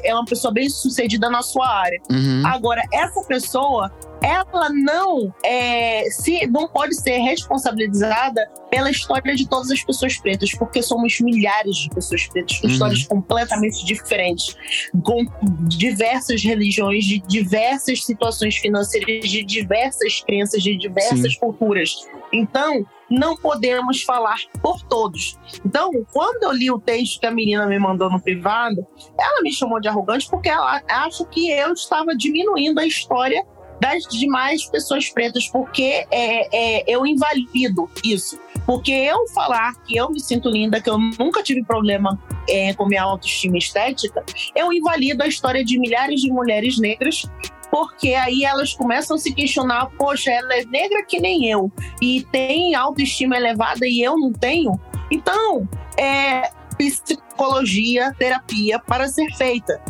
é 0.04 0.14
uma 0.14 0.26
pessoa 0.26 0.54
bem 0.54 0.70
sucedida 0.70 1.30
na 1.30 1.42
sua 1.42 1.68
área. 1.68 2.02
Uhum. 2.10 2.44
Agora, 2.46 2.82
essa 2.92 3.24
pessoa 3.26 3.92
ela 4.22 4.70
não 4.70 5.34
é, 5.44 6.10
se 6.10 6.48
não 6.48 6.68
pode 6.68 6.96
ser 6.96 7.18
responsabilizada 7.18 8.42
pela 8.70 8.92
história 8.92 9.36
de 9.36 9.48
todas 9.48 9.72
as 9.72 9.84
pessoas 9.84 10.18
pretas, 10.18 10.52
porque 10.52 10.82
somos 10.82 11.20
milhares 11.20 11.78
de 11.78 11.90
pessoas 11.90 12.28
pretas 12.28 12.60
com 12.60 12.68
uhum. 12.68 12.74
histórias 12.74 13.04
completamente 13.06 13.86
diferentes, 13.86 14.56
com 15.04 15.26
diversas 15.68 16.44
religiões, 16.44 17.06
de 17.06 17.20
diversas 17.20 18.04
situações 18.04 18.58
financeiras, 18.58 19.30
de 19.30 19.44
diversas 19.44 20.22
crenças, 20.22 20.62
de 20.62 20.78
diversas 20.78 21.34
Sim. 21.34 21.40
culturas. 21.40 21.96
Então, 22.32 22.86
não 23.10 23.38
podemos 23.38 24.04
falar 24.04 24.38
por 24.62 24.82
todos. 24.84 25.38
Então, 25.66 25.92
quando 26.12 26.44
eu 26.44 26.52
li 26.52 26.70
o 26.70 26.80
texto 26.80 27.20
que 27.20 27.26
a 27.26 27.32
menina 27.32 27.66
me 27.66 27.80
mandou 27.80 28.10
no 28.10 28.20
privado, 28.20 28.86
ela 29.18 29.42
me 29.42 29.52
chamou 29.54 29.80
de 29.80 29.88
arrogante 29.88 30.30
porque 30.30 30.50
ela 30.50 30.82
acha 30.90 31.26
que 31.26 31.50
eu 31.50 31.74
estava 31.74 32.16
diminuindo 32.16 32.80
a 32.80 32.86
história 32.86 33.46
das 33.80 34.04
demais 34.04 34.66
pessoas 34.66 35.10
pretas, 35.10 35.48
porque 35.48 36.06
é, 36.12 36.80
é, 36.80 36.84
eu 36.88 37.06
invalido 37.06 37.90
isso. 38.04 38.40
Porque 38.66 38.92
eu 38.92 39.28
falar 39.30 39.74
que 39.86 39.96
eu 39.96 40.10
me 40.10 40.20
sinto 40.20 40.50
linda, 40.50 40.82
que 40.82 40.90
eu 40.90 40.98
nunca 40.98 41.42
tive 41.42 41.64
problema 41.64 42.20
é, 42.50 42.74
com 42.74 42.86
minha 42.86 43.04
autoestima 43.04 43.58
estética, 43.58 44.24
eu 44.56 44.74
invalido 44.74 45.24
a 45.24 45.28
história 45.28 45.64
de 45.64 45.80
milhares 45.80 46.22
de 46.22 46.32
mulheres 46.32 46.78
negras 46.78 47.24
porque 47.70 48.14
aí 48.14 48.44
elas 48.44 48.74
começam 48.74 49.16
a 49.16 49.20
se 49.20 49.34
questionar: 49.34 49.90
poxa, 49.98 50.32
ela 50.32 50.56
é 50.56 50.66
negra 50.66 51.06
que 51.06 51.20
nem 51.20 51.50
eu 51.50 51.72
e 52.02 52.26
tem 52.32 52.76
autoestima 52.76 53.38
elevada 53.38 53.86
e 53.86 54.02
eu 54.02 54.18
não 54.18 54.32
tenho. 54.32 54.80
Então, 55.12 55.68
é 55.98 56.50
psicologia, 56.78 58.14
terapia 58.18 58.80
para 58.80 59.08
ser 59.08 59.30
feita. 59.36 59.82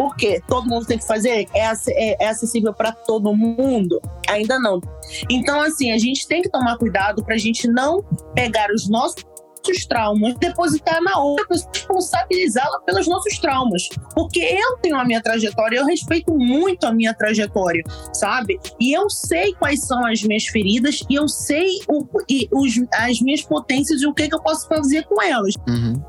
Por 0.00 0.16
quê? 0.16 0.40
Todo 0.48 0.66
mundo 0.66 0.86
tem 0.86 0.96
que 0.96 1.06
fazer? 1.06 1.46
É, 1.52 1.70
é, 1.90 2.24
é 2.24 2.28
acessível 2.28 2.72
para 2.72 2.90
todo 2.90 3.36
mundo? 3.36 4.00
Ainda 4.30 4.58
não. 4.58 4.80
Então, 5.28 5.60
assim, 5.60 5.92
a 5.92 5.98
gente 5.98 6.26
tem 6.26 6.40
que 6.40 6.48
tomar 6.48 6.78
cuidado 6.78 7.22
para 7.22 7.34
a 7.34 7.38
gente 7.38 7.68
não 7.68 8.02
pegar 8.34 8.70
os 8.70 8.88
nossos 8.88 9.22
traumas, 9.86 10.34
depositar 10.38 11.02
na 11.02 11.18
outra 11.18 11.46
pessoa, 11.46 11.70
responsabilizá-la 11.74 12.80
pelos 12.80 13.06
nossos 13.06 13.38
traumas. 13.40 13.90
Porque 14.14 14.40
eu 14.40 14.78
tenho 14.78 14.96
a 14.96 15.04
minha 15.04 15.22
trajetória, 15.22 15.76
eu 15.76 15.84
respeito 15.84 16.34
muito 16.34 16.84
a 16.84 16.92
minha 16.94 17.12
trajetória, 17.12 17.82
sabe? 18.14 18.58
E 18.80 18.96
eu 18.96 19.10
sei 19.10 19.52
quais 19.52 19.86
são 19.86 20.06
as 20.06 20.22
minhas 20.22 20.46
feridas 20.46 21.04
e 21.10 21.14
eu 21.16 21.28
sei 21.28 21.78
o, 21.86 22.06
e 22.26 22.48
os, 22.50 22.72
as 22.94 23.20
minhas 23.20 23.42
potências 23.42 24.00
e 24.00 24.06
o 24.06 24.14
que, 24.14 24.30
que 24.30 24.34
eu 24.34 24.40
posso 24.40 24.66
fazer 24.66 25.04
com 25.04 25.20
elas. 25.20 25.52
Uhum. 25.68 26.02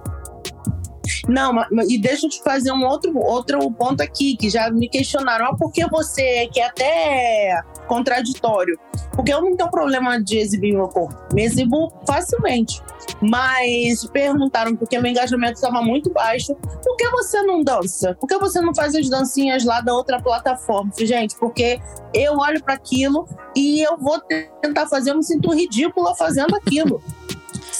Não, 1.27 1.53
e 1.87 1.99
deixa 1.99 2.25
eu 2.25 2.29
te 2.29 2.41
fazer 2.43 2.71
um 2.71 2.83
outro, 2.85 3.17
outro 3.17 3.71
ponto 3.71 4.01
aqui, 4.01 4.35
que 4.35 4.49
já 4.49 4.69
me 4.71 4.89
questionaram. 4.89 5.45
Ah, 5.45 5.55
por 5.55 5.71
que 5.71 5.87
você, 5.87 6.47
que 6.47 6.59
é 6.59 6.65
até 6.65 7.61
contraditório, 7.87 8.79
porque 9.13 9.33
eu 9.33 9.41
não 9.41 9.55
tenho 9.55 9.69
problema 9.69 10.21
de 10.21 10.37
exibir 10.37 10.73
meu 10.73 10.87
corpo. 10.87 11.15
Me 11.33 11.43
exibo 11.43 11.91
facilmente. 12.07 12.81
Mas 13.21 14.05
perguntaram 14.07 14.75
porque 14.75 14.99
meu 14.99 15.11
engajamento 15.11 15.53
estava 15.53 15.81
muito 15.81 16.11
baixo. 16.11 16.55
Por 16.55 16.95
que 16.95 17.09
você 17.09 17.41
não 17.43 17.63
dança? 17.63 18.15
Por 18.19 18.27
que 18.27 18.37
você 18.37 18.61
não 18.61 18.73
faz 18.73 18.95
as 18.95 19.09
dancinhas 19.09 19.65
lá 19.65 19.81
da 19.81 19.93
outra 19.93 20.21
plataforma? 20.21 20.91
Gente, 20.97 21.35
porque 21.35 21.79
eu 22.13 22.37
olho 22.37 22.63
para 22.63 22.75
aquilo 22.75 23.27
e 23.55 23.81
eu 23.81 23.97
vou 23.97 24.19
tentar 24.61 24.87
fazer, 24.87 25.11
eu 25.11 25.17
me 25.17 25.23
sinto 25.23 25.53
ridícula 25.53 26.15
fazendo 26.15 26.55
aquilo 26.55 27.01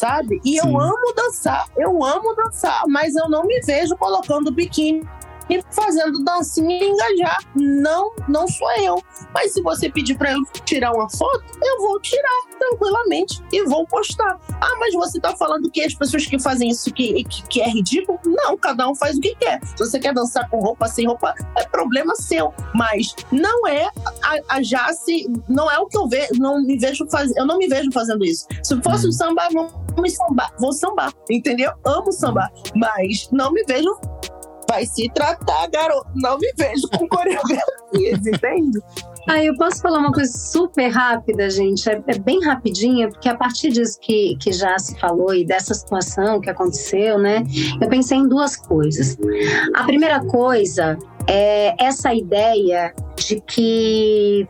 sabe? 0.01 0.41
E 0.43 0.59
Sim. 0.59 0.67
eu 0.67 0.79
amo 0.79 1.13
dançar, 1.15 1.67
eu 1.77 2.03
amo 2.03 2.35
dançar, 2.35 2.81
mas 2.87 3.15
eu 3.15 3.29
não 3.29 3.43
me 3.43 3.61
vejo 3.61 3.95
colocando 3.97 4.51
biquíni 4.51 5.07
e 5.51 5.61
fazendo 5.69 6.23
dancinha 6.23 6.81
e 6.81 6.87
engajar. 6.87 7.39
Não, 7.55 8.13
não 8.27 8.47
sou 8.47 8.71
eu. 8.77 9.03
Mas 9.33 9.53
se 9.53 9.61
você 9.61 9.89
pedir 9.89 10.17
para 10.17 10.31
eu 10.31 10.39
tirar 10.63 10.93
uma 10.93 11.09
foto, 11.09 11.43
eu 11.61 11.81
vou 11.81 11.99
tirar 11.99 12.41
tranquilamente 12.57 13.43
e 13.51 13.63
vou 13.65 13.85
postar. 13.85 14.39
Ah, 14.61 14.75
mas 14.79 14.93
você 14.93 15.19
tá 15.19 15.35
falando 15.35 15.69
que 15.69 15.83
as 15.83 15.93
pessoas 15.93 16.25
que 16.25 16.39
fazem 16.39 16.69
isso 16.69 16.91
que, 16.93 17.23
que, 17.25 17.43
que 17.47 17.61
é 17.61 17.67
ridículo? 17.67 18.17
Não, 18.25 18.57
cada 18.57 18.87
um 18.87 18.95
faz 18.95 19.17
o 19.17 19.21
que 19.21 19.35
quer. 19.35 19.59
Se 19.75 19.79
você 19.79 19.99
quer 19.99 20.13
dançar 20.13 20.49
com 20.49 20.59
roupa, 20.59 20.87
sem 20.87 21.05
roupa, 21.05 21.35
é 21.57 21.67
problema 21.67 22.15
seu. 22.15 22.53
Mas 22.73 23.13
não 23.31 23.67
é 23.67 23.89
a, 24.23 24.55
a 24.55 24.61
Jace, 24.61 25.27
não 25.49 25.69
é 25.69 25.77
o 25.79 25.87
que 25.87 25.97
eu 25.97 26.07
vejo, 26.07 26.33
não 26.39 26.61
me 26.61 26.77
vejo 26.77 27.05
faz, 27.09 27.35
eu 27.35 27.45
não 27.45 27.57
me 27.57 27.67
vejo 27.67 27.91
fazendo 27.91 28.23
isso. 28.23 28.47
Se 28.63 28.81
fosse 28.81 29.07
um 29.07 29.11
samba, 29.11 29.49
vamos 29.95 30.13
sambar, 30.13 30.53
vou 30.57 30.71
sambar, 30.71 31.13
entendeu? 31.29 31.73
Amo 31.83 32.11
sambar, 32.11 32.49
mas 32.75 33.27
não 33.31 33.51
me 33.51 33.63
vejo 33.63 33.89
Vai 34.71 34.85
se 34.85 35.09
tratar, 35.09 35.67
garoto. 35.69 36.07
Não 36.15 36.37
me 36.37 36.49
vejo 36.57 36.87
com 36.97 37.05
coreografias, 37.05 38.23
entende? 38.25 38.79
Ah, 39.27 39.43
eu 39.43 39.53
posso 39.57 39.81
falar 39.81 39.99
uma 39.99 40.13
coisa 40.13 40.31
super 40.31 40.87
rápida, 40.87 41.49
gente. 41.49 41.89
É, 41.89 42.01
é, 42.07 42.17
bem 42.17 42.41
rapidinha, 42.41 43.09
porque 43.09 43.27
a 43.27 43.35
partir 43.35 43.71
disso 43.71 43.99
que, 43.99 44.37
que 44.37 44.53
já 44.53 44.79
se 44.79 44.97
falou 44.97 45.35
e 45.35 45.43
dessa 45.43 45.73
situação 45.73 46.39
que 46.39 46.49
aconteceu, 46.49 47.19
né? 47.19 47.43
Eu 47.81 47.89
pensei 47.89 48.19
em 48.19 48.29
duas 48.29 48.55
coisas. 48.55 49.17
A 49.75 49.83
primeira 49.83 50.23
coisa 50.23 50.97
é 51.27 51.75
essa 51.77 52.13
ideia 52.13 52.93
de 53.17 53.41
que 53.41 54.47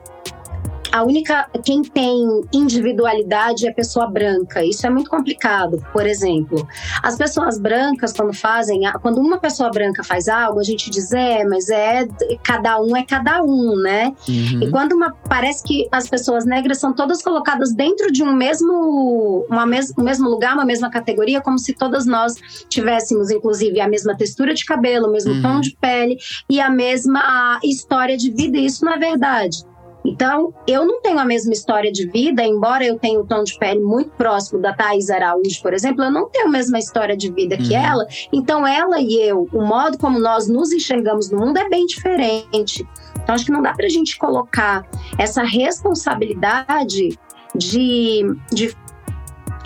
a 0.91 1.03
única 1.03 1.49
quem 1.63 1.81
tem 1.81 2.41
individualidade 2.53 3.65
é 3.65 3.69
a 3.69 3.73
pessoa 3.73 4.07
branca. 4.07 4.63
Isso 4.63 4.85
é 4.85 4.89
muito 4.89 5.09
complicado. 5.09 5.83
Por 5.91 6.05
exemplo, 6.05 6.67
as 7.01 7.17
pessoas 7.17 7.59
brancas 7.59 8.13
quando 8.13 8.33
fazem, 8.33 8.81
quando 9.01 9.19
uma 9.19 9.39
pessoa 9.39 9.69
branca 9.69 10.03
faz 10.03 10.27
algo, 10.27 10.59
a 10.59 10.63
gente 10.63 10.89
diz 10.89 11.11
é, 11.11 11.43
mas 11.45 11.69
é 11.69 12.07
cada 12.43 12.79
um 12.81 12.95
é 12.95 13.03
cada 13.03 13.41
um, 13.43 13.75
né? 13.81 14.13
Uhum. 14.27 14.63
E 14.63 14.69
quando 14.69 14.93
uma 14.93 15.11
parece 15.29 15.63
que 15.63 15.87
as 15.91 16.09
pessoas 16.09 16.45
negras 16.45 16.79
são 16.79 16.93
todas 16.93 17.21
colocadas 17.21 17.73
dentro 17.73 18.11
de 18.11 18.23
um 18.23 18.33
mesmo 18.33 19.45
uma 19.49 19.65
mes, 19.65 19.93
um 19.97 20.03
mesmo 20.03 20.29
lugar, 20.29 20.53
uma 20.53 20.65
mesma 20.65 20.89
categoria, 20.89 21.41
como 21.41 21.57
se 21.57 21.73
todas 21.73 22.05
nós 22.05 22.35
tivéssemos 22.69 23.31
inclusive 23.31 23.79
a 23.79 23.87
mesma 23.87 24.15
textura 24.15 24.53
de 24.53 24.65
cabelo, 24.65 25.07
o 25.07 25.11
mesmo 25.11 25.33
uhum. 25.33 25.41
tom 25.41 25.61
de 25.61 25.75
pele 25.79 26.17
e 26.49 26.59
a 26.59 26.69
mesma 26.69 27.59
história 27.63 28.17
de 28.17 28.29
vida. 28.31 28.57
E 28.57 28.65
isso 28.65 28.83
não 28.83 28.93
é 28.93 28.97
verdade. 28.97 29.70
Então, 30.03 30.53
eu 30.67 30.85
não 30.85 31.01
tenho 31.01 31.19
a 31.19 31.25
mesma 31.25 31.53
história 31.53 31.91
de 31.91 32.07
vida, 32.07 32.43
embora 32.43 32.83
eu 32.83 32.97
tenha 32.97 33.19
o 33.19 33.25
tom 33.25 33.43
de 33.43 33.57
pele 33.57 33.79
muito 33.79 34.11
próximo 34.11 34.59
da 34.59 34.73
Thais 34.73 35.09
Araújo, 35.09 35.61
por 35.61 35.73
exemplo, 35.73 36.03
eu 36.03 36.11
não 36.11 36.27
tenho 36.29 36.47
a 36.47 36.49
mesma 36.49 36.79
história 36.79 37.15
de 37.15 37.31
vida 37.31 37.55
que 37.57 37.73
uhum. 37.75 37.85
ela. 37.85 38.07
Então, 38.33 38.65
ela 38.65 38.99
e 38.99 39.15
eu, 39.21 39.47
o 39.53 39.61
modo 39.61 39.97
como 39.97 40.19
nós 40.19 40.47
nos 40.47 40.71
enxergamos 40.71 41.29
no 41.29 41.39
mundo 41.39 41.57
é 41.57 41.69
bem 41.69 41.85
diferente. 41.85 42.87
Então, 43.21 43.35
acho 43.35 43.45
que 43.45 43.51
não 43.51 43.61
dá 43.61 43.73
para 43.73 43.85
a 43.85 43.89
gente 43.89 44.17
colocar 44.17 44.87
essa 45.17 45.43
responsabilidade 45.43 47.17
de, 47.55 48.35
de 48.51 48.75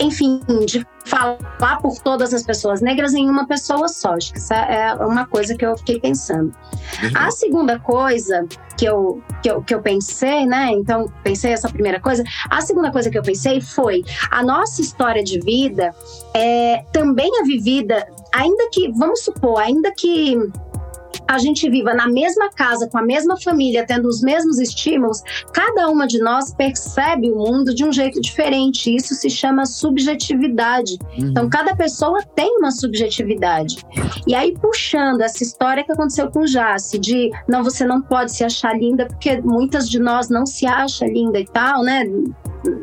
enfim, 0.00 0.40
de 0.66 0.86
falar 1.06 1.80
por 1.80 1.98
todas 2.02 2.34
as 2.34 2.42
pessoas 2.42 2.80
negras 2.80 3.14
em 3.14 3.30
uma 3.30 3.46
pessoa 3.46 3.88
só. 3.88 4.14
Acho 4.14 4.32
que 4.32 4.38
essa 4.38 4.56
é 4.56 4.94
uma 4.94 5.26
coisa 5.26 5.56
que 5.56 5.64
eu 5.64 5.76
fiquei 5.78 6.00
pensando. 6.00 6.52
Uhum. 7.02 7.10
A 7.14 7.30
segunda 7.30 7.78
coisa 7.78 8.46
que 8.76 8.84
eu, 8.84 9.22
que, 9.42 9.50
eu, 9.50 9.62
que 9.62 9.74
eu 9.74 9.80
pensei, 9.80 10.46
né? 10.46 10.70
Então, 10.72 11.10
pensei 11.22 11.52
essa 11.52 11.68
primeira 11.68 12.00
coisa. 12.00 12.22
A 12.50 12.60
segunda 12.60 12.90
coisa 12.90 13.10
que 13.10 13.18
eu 13.18 13.22
pensei 13.22 13.60
foi 13.60 14.04
a 14.30 14.42
nossa 14.42 14.80
história 14.80 15.22
de 15.22 15.40
vida 15.40 15.94
é, 16.34 16.84
também 16.92 17.30
é 17.40 17.44
vivida, 17.44 18.06
ainda 18.34 18.68
que, 18.70 18.92
vamos 18.92 19.20
supor, 19.20 19.58
ainda 19.58 19.92
que 19.92 20.36
a 21.28 21.38
gente 21.38 21.68
viva 21.68 21.94
na 21.94 22.08
mesma 22.08 22.50
casa, 22.50 22.88
com 22.88 22.98
a 22.98 23.02
mesma 23.02 23.36
família, 23.40 23.84
tendo 23.86 24.08
os 24.08 24.20
mesmos 24.20 24.58
estímulos, 24.58 25.22
cada 25.52 25.88
uma 25.88 26.06
de 26.06 26.18
nós 26.18 26.54
percebe 26.54 27.30
o 27.30 27.36
mundo 27.36 27.74
de 27.74 27.84
um 27.84 27.92
jeito 27.92 28.20
diferente. 28.20 28.94
Isso 28.94 29.14
se 29.14 29.28
chama 29.28 29.66
subjetividade. 29.66 30.98
Uhum. 31.18 31.28
Então, 31.28 31.48
cada 31.48 31.74
pessoa 31.74 32.22
tem 32.34 32.58
uma 32.58 32.70
subjetividade. 32.70 33.78
E 34.26 34.34
aí, 34.34 34.56
puxando 34.58 35.20
essa 35.20 35.42
história 35.42 35.84
que 35.84 35.92
aconteceu 35.92 36.30
com 36.30 36.44
Jace, 36.44 36.98
de 36.98 37.30
não, 37.48 37.62
você 37.62 37.84
não 37.84 38.00
pode 38.00 38.32
se 38.32 38.44
achar 38.44 38.76
linda, 38.76 39.06
porque 39.06 39.40
muitas 39.40 39.88
de 39.88 39.98
nós 39.98 40.28
não 40.28 40.46
se 40.46 40.66
acham 40.66 41.08
linda 41.08 41.38
e 41.38 41.44
tal, 41.44 41.82
né? 41.82 42.04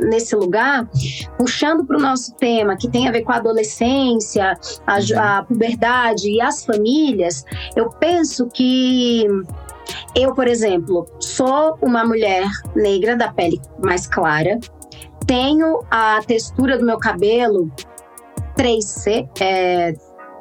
Nesse 0.10 0.36
lugar, 0.36 0.90
puxando 1.38 1.86
para 1.86 1.98
o 1.98 2.02
nosso 2.02 2.34
tema, 2.36 2.76
que 2.78 2.90
tem 2.90 3.08
a 3.08 3.12
ver 3.12 3.22
com 3.22 3.32
a 3.32 3.38
adolescência, 3.38 4.58
a, 4.86 4.96
uhum. 4.96 5.20
a 5.20 5.44
puberdade 5.44 6.30
e 6.30 6.42
as 6.42 6.66
famílias, 6.66 7.46
eu 7.76 7.90
penso 7.90 8.48
que 8.48 9.26
eu, 10.16 10.34
por 10.34 10.48
exemplo, 10.48 11.08
sou 11.20 11.78
uma 11.82 12.06
mulher 12.06 12.46
negra 12.76 13.16
da 13.16 13.32
pele 13.32 13.60
mais 13.84 14.08
clara, 14.08 14.60
tenho 15.26 15.84
a 15.90 16.22
textura 16.26 16.78
do 16.78 16.86
meu 16.86 16.98
cabelo 16.98 17.72
3C, 18.58 19.28
é, 19.40 19.94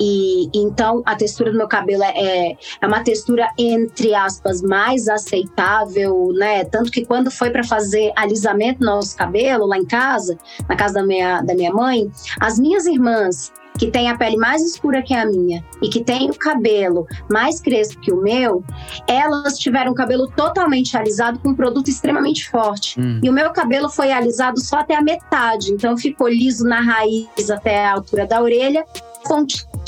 e 0.03 0.51
então 0.53 1.01
a 1.07 1.15
textura 1.15 1.53
do 1.53 1.57
meu 1.57 1.69
cabelo 1.69 2.03
é, 2.03 2.57
é 2.81 2.87
uma 2.87 3.05
textura, 3.05 3.49
entre 3.57 4.13
aspas, 4.13 4.61
mais 4.61 5.09
aceitável, 5.09 6.33
né? 6.35 6.65
Tanto 6.65 6.91
que 6.91 7.05
quando 7.05 7.31
foi 7.31 7.51
para 7.51 7.63
fazer 7.63 8.13
alisamento 8.17 8.81
no 8.81 8.87
nosso 8.87 9.17
cabelo 9.17 9.65
lá 9.65 9.79
em 9.79 9.85
casa, 9.85 10.37
na 10.69 10.75
casa 10.75 10.95
da 10.95 11.05
minha, 11.05 11.41
da 11.43 11.55
minha 11.55 11.73
mãe, 11.73 12.11
as 12.41 12.59
minhas 12.59 12.85
irmãs 12.87 13.53
que 13.79 13.91
tem 13.91 14.11
a 14.11 14.17
pele 14.17 14.37
mais 14.37 14.61
escura 14.63 15.03
que 15.03 15.15
a 15.15 15.25
minha 15.25 15.65
e 15.81 15.89
que 15.89 16.05
tem 16.05 16.29
o 16.29 16.35
cabelo 16.35 17.07
mais 17.31 17.61
crespo 17.61 18.01
que 18.01 18.13
o 18.13 18.21
meu, 18.21 18.63
elas 19.07 19.57
tiveram 19.59 19.93
o 19.93 19.95
cabelo 19.95 20.27
totalmente 20.29 20.97
alisado 20.97 21.39
com 21.39 21.51
um 21.51 21.55
produto 21.55 21.89
extremamente 21.89 22.51
forte. 22.51 23.01
Hum. 23.01 23.21
E 23.23 23.31
o 23.31 23.33
meu 23.33 23.51
cabelo 23.51 23.89
foi 23.89 24.13
alisado 24.13 24.61
só 24.61 24.81
até 24.81 24.95
a 24.95 25.03
metade, 25.03 25.73
então 25.73 25.97
ficou 25.97 26.29
liso 26.29 26.65
na 26.65 26.81
raiz 26.81 27.51
até 27.51 27.85
a 27.85 27.93
altura 27.95 28.27
da 28.27 28.43
orelha, 28.43 28.85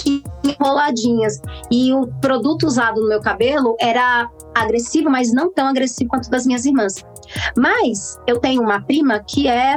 fonte 0.05 0.25
enroladinhas. 0.45 1.41
E 1.71 1.93
o 1.93 2.07
produto 2.21 2.67
usado 2.67 3.01
no 3.01 3.09
meu 3.09 3.21
cabelo 3.21 3.77
era 3.81 4.29
agressivo, 4.55 5.11
mas 5.11 5.33
não 5.33 5.53
tão 5.53 5.67
agressivo 5.67 6.11
quanto 6.11 6.31
das 6.31 6.47
minhas 6.47 6.65
irmãs. 6.65 7.05
Mas 7.57 8.19
eu 8.27 8.39
tenho 8.39 8.63
uma 8.63 8.81
prima 8.83 9.21
que 9.21 9.49
é 9.49 9.77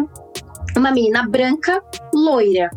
uma 0.75 0.91
menina 0.91 1.27
branca, 1.27 1.81
loira. 2.13 2.69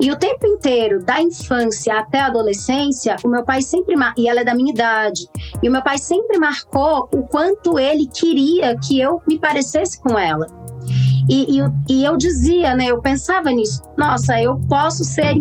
E 0.00 0.10
o 0.10 0.18
tempo 0.18 0.44
inteiro, 0.46 1.04
da 1.04 1.20
infância 1.22 1.98
até 1.98 2.18
a 2.18 2.26
adolescência, 2.26 3.16
o 3.24 3.28
meu 3.28 3.44
pai 3.44 3.62
sempre 3.62 3.94
e 4.16 4.28
ela 4.28 4.40
é 4.40 4.44
da 4.44 4.54
minha 4.54 4.72
idade, 4.72 5.28
e 5.62 5.68
o 5.68 5.72
meu 5.72 5.82
pai 5.82 5.98
sempre 5.98 6.36
marcou 6.36 7.08
o 7.14 7.22
quanto 7.28 7.78
ele 7.78 8.08
queria 8.08 8.76
que 8.76 8.98
eu 9.00 9.22
me 9.28 9.38
parecesse 9.38 10.00
com 10.00 10.18
ela. 10.18 10.46
E, 11.28 11.58
e, 11.58 11.62
e, 11.88 12.04
eu 12.04 12.16
dizia, 12.16 12.74
né? 12.74 12.86
Eu 12.86 13.00
pensava 13.00 13.50
nisso. 13.50 13.82
Nossa, 13.96 14.40
eu 14.40 14.58
posso 14.68 15.04
ser 15.04 15.34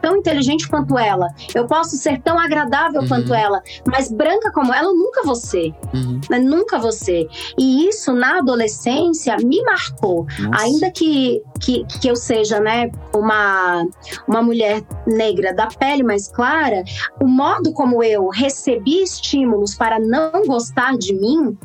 tão 0.00 0.16
inteligente 0.16 0.68
quanto 0.68 0.98
ela. 0.98 1.28
Eu 1.54 1.66
posso 1.66 1.96
ser 1.96 2.20
tão 2.22 2.38
agradável 2.38 3.02
uhum. 3.02 3.08
quanto 3.08 3.32
ela. 3.32 3.62
Mas 3.86 4.10
branca 4.10 4.50
como 4.52 4.74
ela, 4.74 4.88
eu 4.88 4.94
nunca 4.94 5.22
vou 5.22 5.36
ser. 5.36 5.72
Uhum. 5.94 6.20
Né? 6.28 6.38
Nunca 6.38 6.78
vou 6.78 6.92
ser. 6.92 7.28
E 7.56 7.88
isso, 7.88 8.12
na 8.12 8.38
adolescência, 8.38 9.36
me 9.36 9.62
marcou. 9.62 10.26
Nossa. 10.38 10.64
Ainda 10.64 10.90
que, 10.90 11.42
que, 11.60 11.84
que 11.84 12.08
eu 12.08 12.16
seja, 12.16 12.58
né? 12.58 12.90
Uma, 13.14 13.86
uma 14.26 14.42
mulher 14.42 14.82
negra 15.06 15.54
da 15.54 15.66
pele 15.66 16.02
mais 16.02 16.28
clara, 16.28 16.82
o 17.20 17.26
modo 17.26 17.72
como 17.72 18.02
eu 18.02 18.28
recebi 18.28 19.02
estímulos 19.02 19.74
para 19.74 19.98
não 19.98 20.44
gostar 20.46 20.96
de 20.96 21.14
mim 21.14 21.56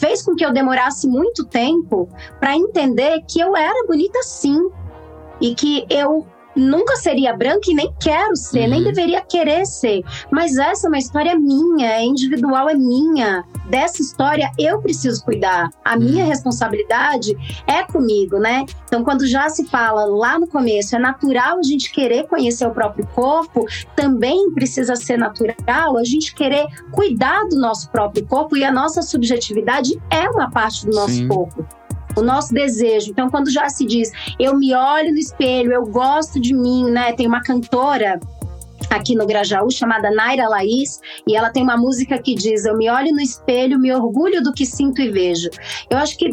fez 0.00 0.22
com 0.22 0.34
que 0.34 0.44
eu 0.44 0.52
demorasse 0.52 1.06
muito 1.06 1.44
tempo 1.44 2.08
para 2.40 2.56
entender 2.56 3.22
que 3.28 3.38
eu 3.38 3.54
era 3.54 3.86
bonita 3.86 4.22
sim 4.22 4.70
e 5.40 5.54
que 5.54 5.84
eu 5.90 6.26
nunca 6.56 6.96
seria 6.96 7.36
branca 7.36 7.70
e 7.70 7.74
nem 7.74 7.94
quero 8.00 8.34
ser, 8.34 8.62
uhum. 8.62 8.70
nem 8.70 8.84
deveria 8.84 9.20
querer 9.20 9.66
ser. 9.66 10.02
Mas 10.30 10.56
essa 10.56 10.86
é 10.86 10.88
uma 10.88 10.98
história 10.98 11.38
minha, 11.38 11.92
é 11.92 12.02
individual, 12.02 12.68
é 12.68 12.74
minha. 12.74 13.44
Dessa 13.70 14.02
história 14.02 14.50
eu 14.58 14.82
preciso 14.82 15.24
cuidar. 15.24 15.70
A 15.84 15.94
uhum. 15.94 16.00
minha 16.00 16.24
responsabilidade 16.24 17.36
é 17.66 17.84
comigo, 17.84 18.38
né? 18.38 18.66
Então, 18.84 19.04
quando 19.04 19.26
já 19.26 19.48
se 19.48 19.64
fala 19.66 20.04
lá 20.04 20.38
no 20.38 20.48
começo, 20.48 20.96
é 20.96 20.98
natural 20.98 21.58
a 21.58 21.62
gente 21.62 21.92
querer 21.92 22.26
conhecer 22.26 22.66
o 22.66 22.72
próprio 22.72 23.06
corpo, 23.14 23.64
também 23.94 24.52
precisa 24.52 24.96
ser 24.96 25.16
natural 25.16 25.96
a 25.96 26.04
gente 26.04 26.34
querer 26.34 26.66
cuidar 26.90 27.44
do 27.48 27.56
nosso 27.56 27.88
próprio 27.90 28.26
corpo 28.26 28.56
e 28.56 28.64
a 28.64 28.72
nossa 28.72 29.02
subjetividade 29.02 30.00
é 30.10 30.28
uma 30.28 30.50
parte 30.50 30.84
do 30.84 30.92
nosso 30.92 31.14
Sim. 31.14 31.28
corpo 31.28 31.64
o 32.16 32.22
nosso 32.22 32.52
desejo. 32.52 33.10
Então, 33.10 33.30
quando 33.30 33.50
já 33.50 33.68
se 33.68 33.86
diz, 33.86 34.10
eu 34.38 34.56
me 34.56 34.74
olho 34.74 35.12
no 35.12 35.18
espelho, 35.18 35.72
eu 35.72 35.86
gosto 35.86 36.40
de 36.40 36.52
mim, 36.52 36.90
né? 36.90 37.12
Tem 37.12 37.26
uma 37.26 37.40
cantora 37.40 38.18
aqui 38.88 39.14
no 39.14 39.26
Grajaú 39.26 39.70
chamada 39.70 40.10
Naira 40.10 40.48
Laís 40.48 41.00
e 41.26 41.36
ela 41.36 41.50
tem 41.50 41.62
uma 41.62 41.76
música 41.76 42.18
que 42.18 42.34
diz: 42.34 42.64
Eu 42.64 42.76
me 42.76 42.88
olho 42.90 43.12
no 43.12 43.20
espelho, 43.20 43.78
me 43.78 43.92
orgulho 43.92 44.42
do 44.42 44.52
que 44.52 44.64
sinto 44.64 45.00
e 45.00 45.10
vejo. 45.10 45.50
Eu 45.90 45.98
acho 45.98 46.16
que 46.16 46.30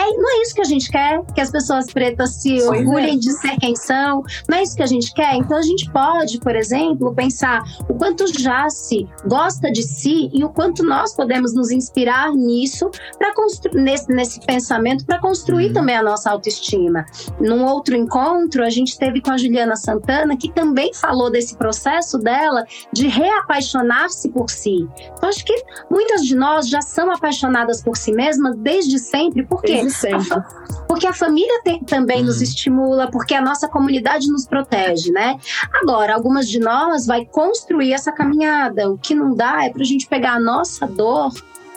é, 0.00 0.16
não 0.16 0.30
é 0.30 0.42
isso 0.42 0.54
que 0.54 0.60
a 0.60 0.64
gente 0.64 0.90
quer, 0.90 1.22
que 1.34 1.40
as 1.40 1.50
pessoas 1.50 1.86
pretas 1.86 2.36
se 2.36 2.62
orgulhem 2.62 3.14
é. 3.14 3.18
de 3.18 3.32
ser 3.32 3.56
quem 3.58 3.76
são. 3.76 4.22
Não 4.48 4.58
é 4.58 4.62
isso 4.62 4.76
que 4.76 4.82
a 4.82 4.86
gente 4.86 5.12
quer. 5.12 5.34
Então 5.34 5.56
a 5.56 5.62
gente 5.62 5.90
pode, 5.90 6.38
por 6.40 6.56
exemplo, 6.56 7.14
pensar 7.14 7.62
o 7.88 7.94
quanto 7.94 8.24
Jace 8.32 9.08
gosta 9.26 9.70
de 9.70 9.82
si 9.82 10.30
e 10.32 10.44
o 10.44 10.48
quanto 10.48 10.82
nós 10.82 11.14
podemos 11.14 11.54
nos 11.54 11.70
inspirar 11.70 12.32
nisso 12.32 12.90
para 13.18 13.32
nesse, 13.74 14.12
nesse 14.12 14.40
pensamento 14.40 15.04
para 15.04 15.20
construir 15.20 15.68
uhum. 15.68 15.72
também 15.72 15.96
a 15.96 16.02
nossa 16.02 16.30
autoestima. 16.30 17.04
Num 17.40 17.64
outro 17.64 17.96
encontro, 17.96 18.64
a 18.64 18.70
gente 18.70 18.98
teve 18.98 19.20
com 19.20 19.30
a 19.30 19.36
Juliana 19.36 19.76
Santana, 19.76 20.36
que 20.36 20.52
também 20.52 20.92
falou 20.94 21.30
desse 21.30 21.56
processo 21.56 22.18
dela 22.18 22.64
de 22.92 23.08
reapaixonar-se 23.08 24.30
por 24.30 24.50
si. 24.50 24.88
Então, 25.12 25.28
acho 25.28 25.44
que 25.44 25.54
muitas 25.90 26.22
de 26.22 26.34
nós 26.34 26.68
já 26.68 26.80
são 26.80 27.10
apaixonadas 27.10 27.82
por 27.82 27.96
si 27.96 28.12
mesmas 28.12 28.56
desde 28.56 28.98
sempre. 28.98 29.44
Por 29.44 29.62
quê? 29.62 29.89
Sempre. 29.90 30.42
Porque 30.88 31.06
a 31.06 31.12
família 31.12 31.60
tem- 31.62 31.82
também 31.84 32.20
Uhum. 32.20 32.26
nos 32.26 32.40
estimula, 32.42 33.08
porque 33.10 33.34
a 33.34 33.40
nossa 33.40 33.68
comunidade 33.68 34.26
nos 34.28 34.46
protege, 34.46 35.10
né? 35.12 35.36
Agora, 35.82 36.14
algumas 36.14 36.48
de 36.48 36.58
nós 36.58 37.06
vai 37.06 37.24
construir 37.24 37.92
essa 37.92 38.10
caminhada. 38.12 38.90
O 38.90 38.98
que 38.98 39.14
não 39.14 39.34
dá 39.34 39.64
é 39.64 39.70
pra 39.70 39.84
gente 39.84 40.06
pegar 40.06 40.32
a 40.34 40.40
nossa 40.40 40.86
dor, 40.86 41.32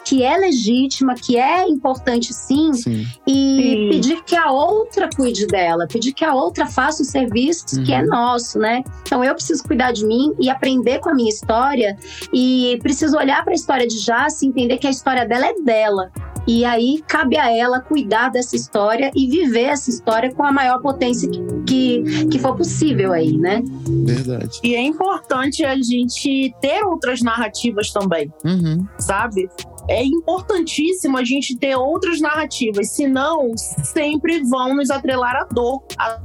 que 0.06 0.22
é 0.22 0.36
legítima, 0.38 1.16
que 1.16 1.38
é 1.38 1.66
importante 1.66 2.34
sim, 2.34 2.74
Sim. 2.74 3.08
e 3.26 3.32
Sim. 3.32 3.90
pedir 3.90 4.22
que 4.24 4.36
a 4.36 4.52
outra 4.52 5.08
cuide 5.16 5.48
dela, 5.48 5.88
pedir 5.88 6.12
que 6.12 6.26
a 6.26 6.34
outra 6.34 6.66
faça 6.66 7.04
o 7.04 7.06
serviço 7.06 7.82
que 7.86 7.94
é 7.94 8.02
Uhum. 8.02 8.08
nosso, 8.10 8.60
né? 8.60 8.84
Então 9.04 9.24
eu 9.24 9.34
preciso 9.34 9.64
cuidar 9.64 9.94
de 9.94 10.06
mim 10.06 10.34
e 10.40 10.50
aprender 10.50 11.00
com 11.00 11.10
a 11.10 11.14
minha 11.14 11.30
história 11.30 11.96
e 12.34 12.78
preciso 12.84 13.16
olhar 13.18 13.44
para 13.46 13.54
a 13.54 13.56
história 13.56 13.88
de 13.88 13.98
Jace 14.04 14.46
e 14.46 14.50
entender 14.50 14.78
que 14.78 14.88
a 14.88 14.90
história 14.92 15.26
dela 15.26 15.46
é 15.48 15.54
dela. 15.62 16.12
E 16.48 16.66
aí 16.66 17.02
cabe 17.08 17.38
a 17.38 17.56
ela 17.56 17.80
cuidar 17.80 18.30
dessa 18.30 18.56
história 18.56 19.12
e 19.16 19.30
viver 19.30 19.66
essa 19.66 19.90
história 19.90 20.34
com 20.34 20.44
a 20.44 20.52
maior 20.52 20.82
potência 20.82 21.30
que, 21.30 21.42
que, 21.66 22.28
que 22.28 22.40
for 22.40 22.56
possível 22.56 23.14
aí, 23.14 23.38
né? 23.38 23.62
Verdade. 24.06 24.60
E 24.64 24.76
é 24.76 24.82
importante 24.82 25.64
a 25.64 25.76
gente 25.76 26.54
ter 26.62 26.84
outras 26.84 27.22
narrativas 27.22 27.92
também. 27.92 28.32
Uhum. 28.44 28.86
sabe? 29.00 29.50
É 29.90 30.04
importantíssimo 30.04 31.18
a 31.18 31.24
gente 31.24 31.58
ter 31.58 31.76
outras 31.76 32.22
narrativas, 32.22 32.90
senão 32.92 33.52
sempre 33.58 34.42
vão 34.44 34.76
nos 34.76 34.90
atrelar 34.90 35.36
à 35.36 35.44
dor. 35.46 35.84
A 35.98 36.22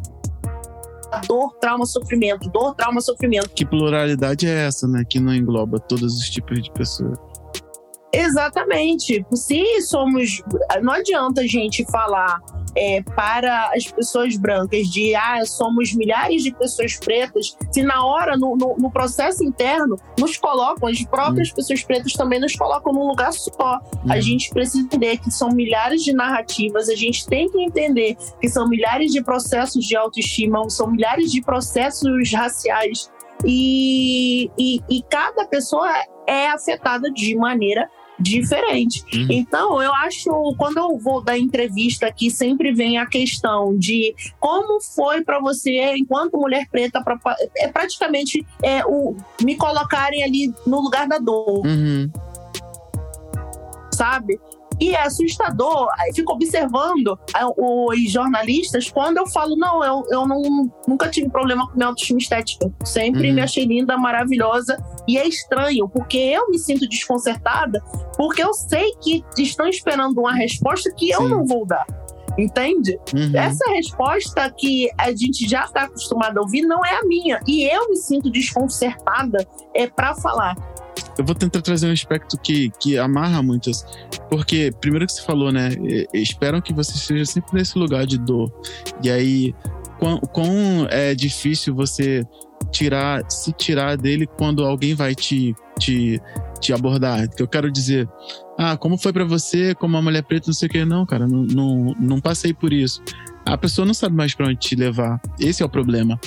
a 1.11 1.21
dor, 1.21 1.55
trauma, 1.61 1.87
sofrimento, 1.87 2.51
dor, 2.51 2.75
trauma, 2.75 3.01
sofrimento. 3.01 3.49
Que 3.51 3.65
pluralidade 3.65 4.47
é 4.47 4.67
essa, 4.67 4.87
né? 4.87 5.05
Que 5.09 5.19
não 5.19 5.35
engloba 5.35 5.79
todos 5.79 6.19
os 6.19 6.29
tipos 6.29 6.63
de 6.63 6.71
pessoas. 6.73 7.19
Exatamente. 8.13 9.25
Se 9.35 9.83
somos. 9.83 10.43
Não 10.83 10.95
adianta 10.95 11.43
a 11.43 11.47
gente 11.47 11.85
falar 11.91 12.41
é, 12.77 13.03
para 13.03 13.71
as 13.75 13.87
pessoas 13.91 14.37
brancas 14.37 14.87
de 14.89 15.15
ah, 15.15 15.45
somos 15.45 15.93
milhares 15.93 16.43
de 16.43 16.55
pessoas 16.55 16.97
pretas, 16.97 17.57
se 17.73 17.83
na 17.83 18.05
hora, 18.05 18.37
no, 18.37 18.57
no, 18.57 18.77
no 18.79 18.91
processo 18.91 19.45
interno, 19.45 19.97
nos 20.19 20.37
colocam, 20.37 20.89
as 20.89 21.03
próprias 21.05 21.51
pessoas 21.51 21.83
pretas 21.83 22.13
também 22.13 22.41
nos 22.41 22.55
colocam 22.55 22.93
num 22.93 23.07
lugar 23.07 23.33
só. 23.33 23.81
A 24.09 24.15
Uhum. 24.15 24.23
gente 24.23 24.51
precisa 24.51 24.85
entender 24.85 25.19
que 25.19 25.31
são 25.31 25.51
milhares 25.51 26.03
de 26.03 26.13
narrativas, 26.13 26.89
a 26.89 26.95
gente 26.95 27.27
tem 27.27 27.51
que 27.51 27.61
entender 27.61 28.17
que 28.41 28.49
são 28.49 28.69
milhares 28.69 29.13
de 29.13 29.23
processos 29.23 29.85
de 29.85 29.97
autoestima, 29.97 30.69
são 30.71 30.91
milhares 30.91 31.31
de 31.31 31.41
processos 31.43 32.33
raciais. 32.33 33.11
E, 33.45 34.51
e, 34.59 34.81
e 34.91 35.03
cada 35.09 35.47
pessoa 35.47 35.89
é 36.27 36.49
afetada 36.49 37.09
de 37.11 37.37
maneira 37.37 37.89
diferente. 38.19 39.05
Uhum. 39.15 39.27
Então, 39.31 39.83
eu 39.83 39.95
acho, 39.95 40.31
quando 40.57 40.79
eu 40.79 40.99
vou 40.99 41.23
dar 41.23 41.39
entrevista 41.39 42.07
aqui, 42.07 42.31
sempre 42.31 42.73
vem 42.73 42.99
a 42.99 43.07
questão 43.07 43.77
de 43.77 44.15
como 44.41 44.81
foi 44.81 45.23
para 45.23 45.39
você, 45.41 45.95
enquanto 45.97 46.37
mulher 46.39 46.67
preta, 46.71 47.03
pra, 47.03 47.19
é 47.57 47.69
praticamente 47.69 48.45
é, 48.63 48.85
o, 48.85 49.17
me 49.43 49.57
colocarem 49.57 50.23
ali 50.23 50.53
no 50.67 50.81
lugar 50.81 51.07
da 51.07 51.19
dor 51.19 51.67
Uhum. 51.67 52.11
sabe? 53.93 54.39
E 54.81 54.95
é 54.95 55.03
assustador. 55.03 55.89
Aí 55.99 56.13
fico 56.15 56.33
observando 56.33 57.19
os 57.57 58.11
jornalistas 58.11 58.91
quando 58.91 59.19
eu 59.19 59.27
falo, 59.27 59.57
não, 59.57 59.83
eu, 59.85 60.05
eu 60.11 60.27
não, 60.27 60.71
nunca 60.87 61.09
tive 61.09 61.29
problema 61.29 61.69
com 61.69 61.77
minha 61.77 61.89
autoestima 61.89 62.19
estética. 62.19 62.73
Sempre 62.85 63.29
Uhum. 63.29 63.35
me 63.35 63.41
achei 63.41 63.65
linda, 63.65 63.97
maravilhosa. 63.97 64.77
E 65.07 65.19
é 65.19 65.27
estranho, 65.27 65.89
porque 65.89 66.19
eu 66.19 66.49
me 66.51 66.59
sinto 66.59 66.89
desconcertada, 66.89 67.83
porque 68.17 68.43
eu 68.43 68.53
sei 68.55 68.93
que 69.03 69.25
estão 69.39 69.67
esperando 69.69 70.19
uma 70.19 70.35
resposta 70.35 70.93
que 70.97 71.11
eu 71.11 71.23
Sim. 71.23 71.29
não 71.29 71.47
vou 71.47 71.67
dar. 71.67 71.87
Entende? 72.39 72.97
Uhum. 73.13 73.33
Essa 73.35 73.69
resposta 73.73 74.49
que 74.57 74.89
a 74.97 75.11
gente 75.11 75.49
já 75.49 75.65
está 75.65 75.83
acostumado 75.83 76.39
a 76.39 76.43
ouvir 76.43 76.63
não 76.63 76.85
é 76.85 76.95
a 76.97 77.03
minha. 77.05 77.41
E 77.47 77.65
eu 77.65 77.89
me 77.89 77.97
sinto 77.97 78.31
desconcertada 78.31 79.45
é 79.75 79.89
para 79.89 80.15
falar. 80.15 80.55
Eu 81.19 81.25
vou 81.25 81.35
tentar 81.35 81.61
trazer 81.61 81.89
um 81.89 81.93
aspecto 81.93 82.39
que, 82.39 82.71
que 82.81 82.97
amarra 82.97 83.43
muitas. 83.43 83.85
Porque, 84.31 84.73
primeiro 84.81 85.05
que 85.05 85.13
você 85.13 85.23
falou, 85.23 85.51
né? 85.51 85.71
Esperam 86.15 86.61
que 86.61 86.73
você 86.73 86.93
esteja 86.93 87.25
sempre 87.25 87.55
nesse 87.55 87.77
lugar 87.77 88.07
de 88.07 88.17
dor. 88.19 88.53
E 89.03 89.11
aí, 89.11 89.55
quão, 89.99 90.21
quão 90.21 90.87
é 90.89 91.15
difícil 91.15 91.75
você 91.75 92.25
tirar, 92.71 93.29
se 93.31 93.53
tirar 93.53 93.97
dele 93.97 94.27
quando 94.27 94.65
alguém 94.65 94.95
vai 94.95 95.15
te, 95.15 95.55
te, 95.79 96.21
te 96.61 96.73
abordar. 96.73 97.29
Que 97.29 97.43
eu 97.43 97.49
quero 97.49 97.71
dizer, 97.71 98.09
ah, 98.57 98.77
como 98.77 98.97
foi 98.97 99.13
pra 99.13 99.25
você, 99.25 99.75
como 99.75 99.97
uma 99.97 100.03
mulher 100.03 100.23
preta, 100.23 100.47
não 100.47 100.55
sei 100.55 100.69
o 100.69 100.71
que. 100.71 100.85
Não, 100.85 101.05
cara, 101.05 101.27
não, 101.27 101.43
não, 101.43 101.97
não 101.99 102.21
passei 102.21 102.55
por 102.55 102.73
isso. 102.73 103.03
A 103.45 103.57
pessoa 103.57 103.87
não 103.87 103.95
sabe 103.95 104.15
mais 104.15 104.35
pra 104.35 104.47
onde 104.47 104.57
te 104.57 104.77
levar. 104.77 105.21
Esse 105.41 105.63
é 105.63 105.67
o 105.67 105.69
problema. 105.69 106.21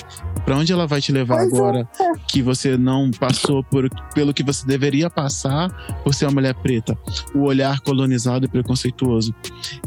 Pra 0.44 0.56
onde 0.56 0.72
ela 0.72 0.86
vai 0.86 1.00
te 1.00 1.12
levar 1.12 1.36
Pois 1.38 1.52
é. 1.52 1.56
agora 1.56 1.88
que 2.28 2.42
você 2.42 2.76
não 2.76 3.10
passou 3.10 3.62
por, 3.64 3.88
pelo 4.14 4.34
que 4.34 4.42
você 4.42 4.66
deveria 4.66 5.08
passar 5.08 5.70
por 6.02 6.12
ser 6.14 6.26
uma 6.26 6.32
mulher 6.32 6.54
preta? 6.54 6.96
O 7.34 7.42
olhar 7.44 7.80
colonizado 7.80 8.44
e 8.46 8.48
preconceituoso. 8.48 9.34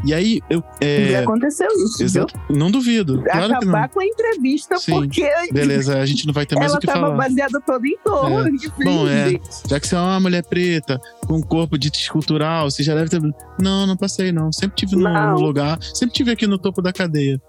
E 0.04 0.14
aí, 0.14 0.40
eu. 0.48 0.62
E 0.80 1.12
É, 1.12 1.18
aconteceu 1.18 1.66
isso. 1.68 1.98
viu? 1.98 2.06
exato, 2.06 2.34
não 2.50 2.70
duvido. 2.70 3.22
Claro 3.22 3.48
que 3.48 3.54
Acabar 3.56 3.82
não. 3.82 3.88
com 3.88 4.00
a 4.00 4.06
entrevista, 4.06 4.76
Sim, 4.78 4.92
porque 4.92 5.28
Beleza, 5.52 5.98
a 5.98 6.06
gente 6.06 6.26
não 6.26 6.32
vai 6.32 6.46
ter 6.46 6.54
mais 6.56 6.68
ela 6.70 6.78
o 6.78 6.80
que 6.80 6.86
estava 6.86 7.06
falar. 7.06 7.16
baseada 7.16 7.60
toda 7.60 7.86
em 7.86 7.96
dor. 8.04 8.46
É. 8.48 8.84
Bom, 8.84 9.06
é. 9.08 9.40
Já 9.68 9.78
que 9.80 9.86
você 9.86 9.94
é 9.94 9.98
uma 9.98 10.20
mulher 10.20 10.42
preta, 10.44 11.00
com 11.26 11.34
um 11.36 11.42
corpo 11.42 11.76
de 11.78 11.88
escultural, 11.88 12.70
você 12.70 12.82
já 12.82 12.94
deve 12.94 13.10
ter. 13.10 13.20
Não, 13.60 13.86
não 13.86 13.96
passei, 13.96 14.32
não. 14.32 14.50
Sempre 14.52 14.76
tive 14.76 14.96
no, 14.96 15.02
Não. 15.02 15.32
no 15.34 15.40
lugar, 15.40 15.78
sempre 15.94 16.14
tive 16.14 16.30
aqui 16.30 16.46
no 16.46 16.58
topo 16.58 16.80
da 16.80 16.92
cadeia. 16.92 17.40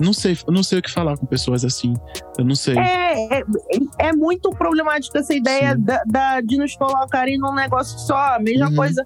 Não 0.00 0.12
sei, 0.12 0.36
não 0.48 0.62
sei 0.62 0.78
o 0.78 0.82
que 0.82 0.90
falar 0.90 1.16
com 1.16 1.26
pessoas 1.26 1.64
assim. 1.64 1.94
Eu 2.38 2.44
não 2.44 2.54
sei. 2.54 2.76
É, 2.78 3.38
é, 3.40 3.44
é 3.98 4.12
muito 4.12 4.50
problemático 4.50 5.16
essa 5.18 5.34
ideia 5.34 5.76
da, 5.76 6.02
da- 6.06 6.40
de 6.40 6.56
nos 6.56 6.74
colocarem 6.76 7.38
num 7.38 7.52
negócio 7.54 7.98
só. 7.98 8.34
A 8.36 8.38
mesma 8.40 8.68
Uhum. 8.68 8.76
coisa. 8.76 9.02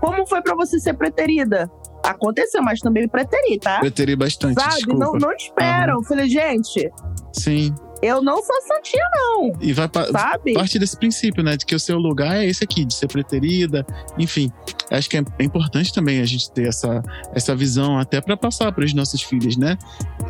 Como 0.00 0.26
foi 0.26 0.42
pra 0.42 0.54
você 0.54 0.78
ser 0.80 0.94
preterida? 0.94 1.70
Aconteceu, 2.02 2.62
mas 2.62 2.80
também 2.80 3.06
preteri, 3.08 3.58
tá? 3.58 3.80
Teria 3.90 4.16
bastante, 4.16 4.60
Sabe? 4.60 4.74
desculpa. 4.76 4.98
Não, 5.04 5.12
não 5.12 5.32
esperam. 5.32 5.94
Eu 5.98 6.02
Falei, 6.02 6.28
gente, 6.28 6.90
Sim. 7.32 7.72
eu 8.02 8.20
não 8.22 8.42
sou 8.42 8.60
santinha, 8.62 9.04
não. 9.14 9.52
E 9.60 9.72
vai 9.72 9.88
pa- 9.88 10.06
Sabe? 10.06 10.54
parte 10.54 10.78
desse 10.78 10.96
princípio, 10.96 11.42
né? 11.44 11.56
De 11.56 11.64
que 11.64 11.74
o 11.74 11.80
seu 11.80 11.98
lugar 11.98 12.36
é 12.36 12.46
esse 12.46 12.64
aqui, 12.64 12.84
de 12.84 12.94
ser 12.94 13.06
preterida. 13.06 13.86
Enfim, 14.18 14.50
acho 14.90 15.08
que 15.08 15.16
é, 15.16 15.22
é 15.38 15.44
importante 15.44 15.92
também 15.94 16.20
a 16.20 16.24
gente 16.24 16.50
ter 16.50 16.66
essa, 16.68 17.02
essa 17.34 17.54
visão 17.54 17.98
até 17.98 18.20
para 18.20 18.36
passar 18.36 18.72
para 18.72 18.84
os 18.84 18.92
nossos 18.92 19.22
filhos, 19.22 19.56
né? 19.56 19.78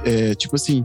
É, 0.05 0.35
tipo 0.35 0.57
assim. 0.57 0.85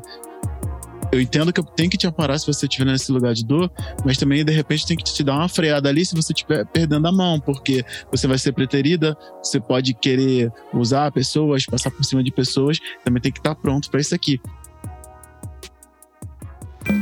Eu 1.12 1.22
entendo 1.22 1.54
que 1.54 1.60
eu 1.60 1.64
tenho 1.64 1.90
que 1.90 1.98
te 1.98 2.06
amparar 2.06 2.38
se 2.38 2.46
você 2.46 2.66
estiver 2.66 2.86
nesse 2.86 3.12
lugar 3.12 3.34
de 3.34 3.46
dor, 3.46 3.72
mas 4.06 4.18
também, 4.18 4.44
de 4.44 4.52
repente, 4.52 4.86
tem 4.86 4.98
que 4.98 5.04
te 5.04 5.24
dar 5.24 5.36
uma 5.36 5.48
freada 5.48 5.88
ali 5.88 6.06
se 6.06 6.14
você 6.14 6.34
estiver 6.34 6.66
perdendo 6.66 7.08
a 7.08 7.12
mão, 7.12 7.40
porque 7.40 7.84
você 8.12 8.28
vai 8.28 8.38
ser 8.38 8.52
preterida, 8.52 9.18
você 9.42 9.60
pode 9.60 9.94
querer 9.94 10.52
usar 10.74 11.12
pessoas, 11.12 11.66
passar 11.66 11.92
por 11.92 12.04
cima 12.04 12.22
de 12.24 12.32
pessoas, 12.32 12.78
também 13.06 13.22
tem 13.22 13.32
que 13.32 13.40
estar 13.40 13.56
pronto 13.56 13.90
para 13.90 14.02
isso 14.02 14.14
aqui. 14.14 14.40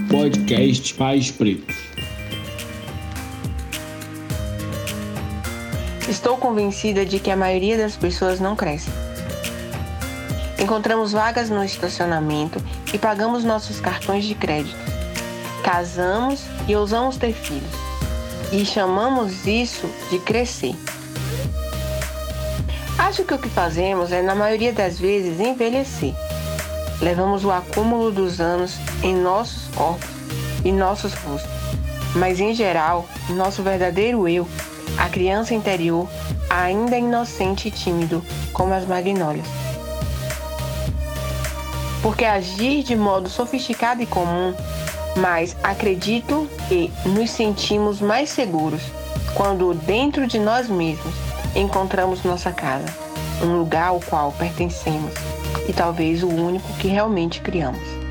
Podcast 0.10 0.94
Pais 0.94 1.32
Pretos. 1.32 1.76
Estou 6.08 6.38
convencida 6.38 7.04
de 7.04 7.20
que 7.20 7.32
a 7.32 7.36
maioria 7.36 7.78
das 7.78 7.96
pessoas 7.96 8.40
não 8.40 8.56
cresce. 8.56 9.05
Encontramos 10.66 11.12
vagas 11.12 11.48
no 11.48 11.64
estacionamento 11.64 12.60
e 12.92 12.98
pagamos 12.98 13.44
nossos 13.44 13.80
cartões 13.80 14.26
de 14.26 14.34
crédito. 14.34 14.76
Casamos 15.64 16.44
e 16.68 16.76
ousamos 16.76 17.18
ter 17.18 17.34
filhos. 17.34 17.70
E 18.52 18.66
chamamos 18.66 19.46
isso 19.46 19.88
de 20.10 20.18
crescer. 20.18 20.76
Acho 22.98 23.24
que 23.24 23.36
o 23.36 23.38
que 23.38 23.48
fazemos 23.48 24.12
é, 24.12 24.24
na 24.24 24.34
maioria 24.34 24.74
das 24.74 24.98
vezes, 24.98 25.40
envelhecer. 25.40 26.16
Levamos 27.00 27.46
o 27.46 27.52
acúmulo 27.52 28.10
dos 28.10 28.42
anos 28.42 28.74
em 29.04 29.16
nossos 29.16 29.68
corpos 29.76 30.10
e 30.64 30.72
nossos 30.72 31.14
rostos. 31.14 31.52
Mas, 32.16 32.40
em 32.40 32.56
geral, 32.56 33.08
nosso 33.30 33.62
verdadeiro 33.62 34.28
eu 34.28 34.48
a 34.98 35.10
criança 35.10 35.54
interior 35.54 36.10
ainda 36.50 36.96
é 36.96 37.02
inocente 37.02 37.68
e 37.68 37.72
tímido, 37.72 38.26
como 38.52 38.74
as 38.74 38.88
magnólias. 38.88 39.65
Porque 42.06 42.24
agir 42.24 42.84
de 42.84 42.96
modo 42.96 43.28
sofisticado 43.28 44.00
e 44.00 44.06
comum, 44.06 44.54
mas 45.18 45.58
acredito 45.64 46.48
que 46.68 46.92
nos 47.04 47.32
sentimos 47.32 48.00
mais 48.00 48.30
seguros 48.30 48.84
quando 49.34 49.74
dentro 49.74 50.28
de 50.28 50.38
nós 50.38 50.70
mesmos 50.70 51.16
encontramos 51.56 52.24
nossa 52.24 52.52
casa, 52.52 52.86
um 53.42 53.58
lugar 53.58 53.88
ao 53.88 54.00
qual 54.00 54.32
pertencemos 54.32 55.16
e 55.68 55.74
talvez 55.74 56.22
o 56.22 56.28
único 56.28 56.72
que 56.74 56.88
realmente 56.88 57.42
criamos. 57.42 58.05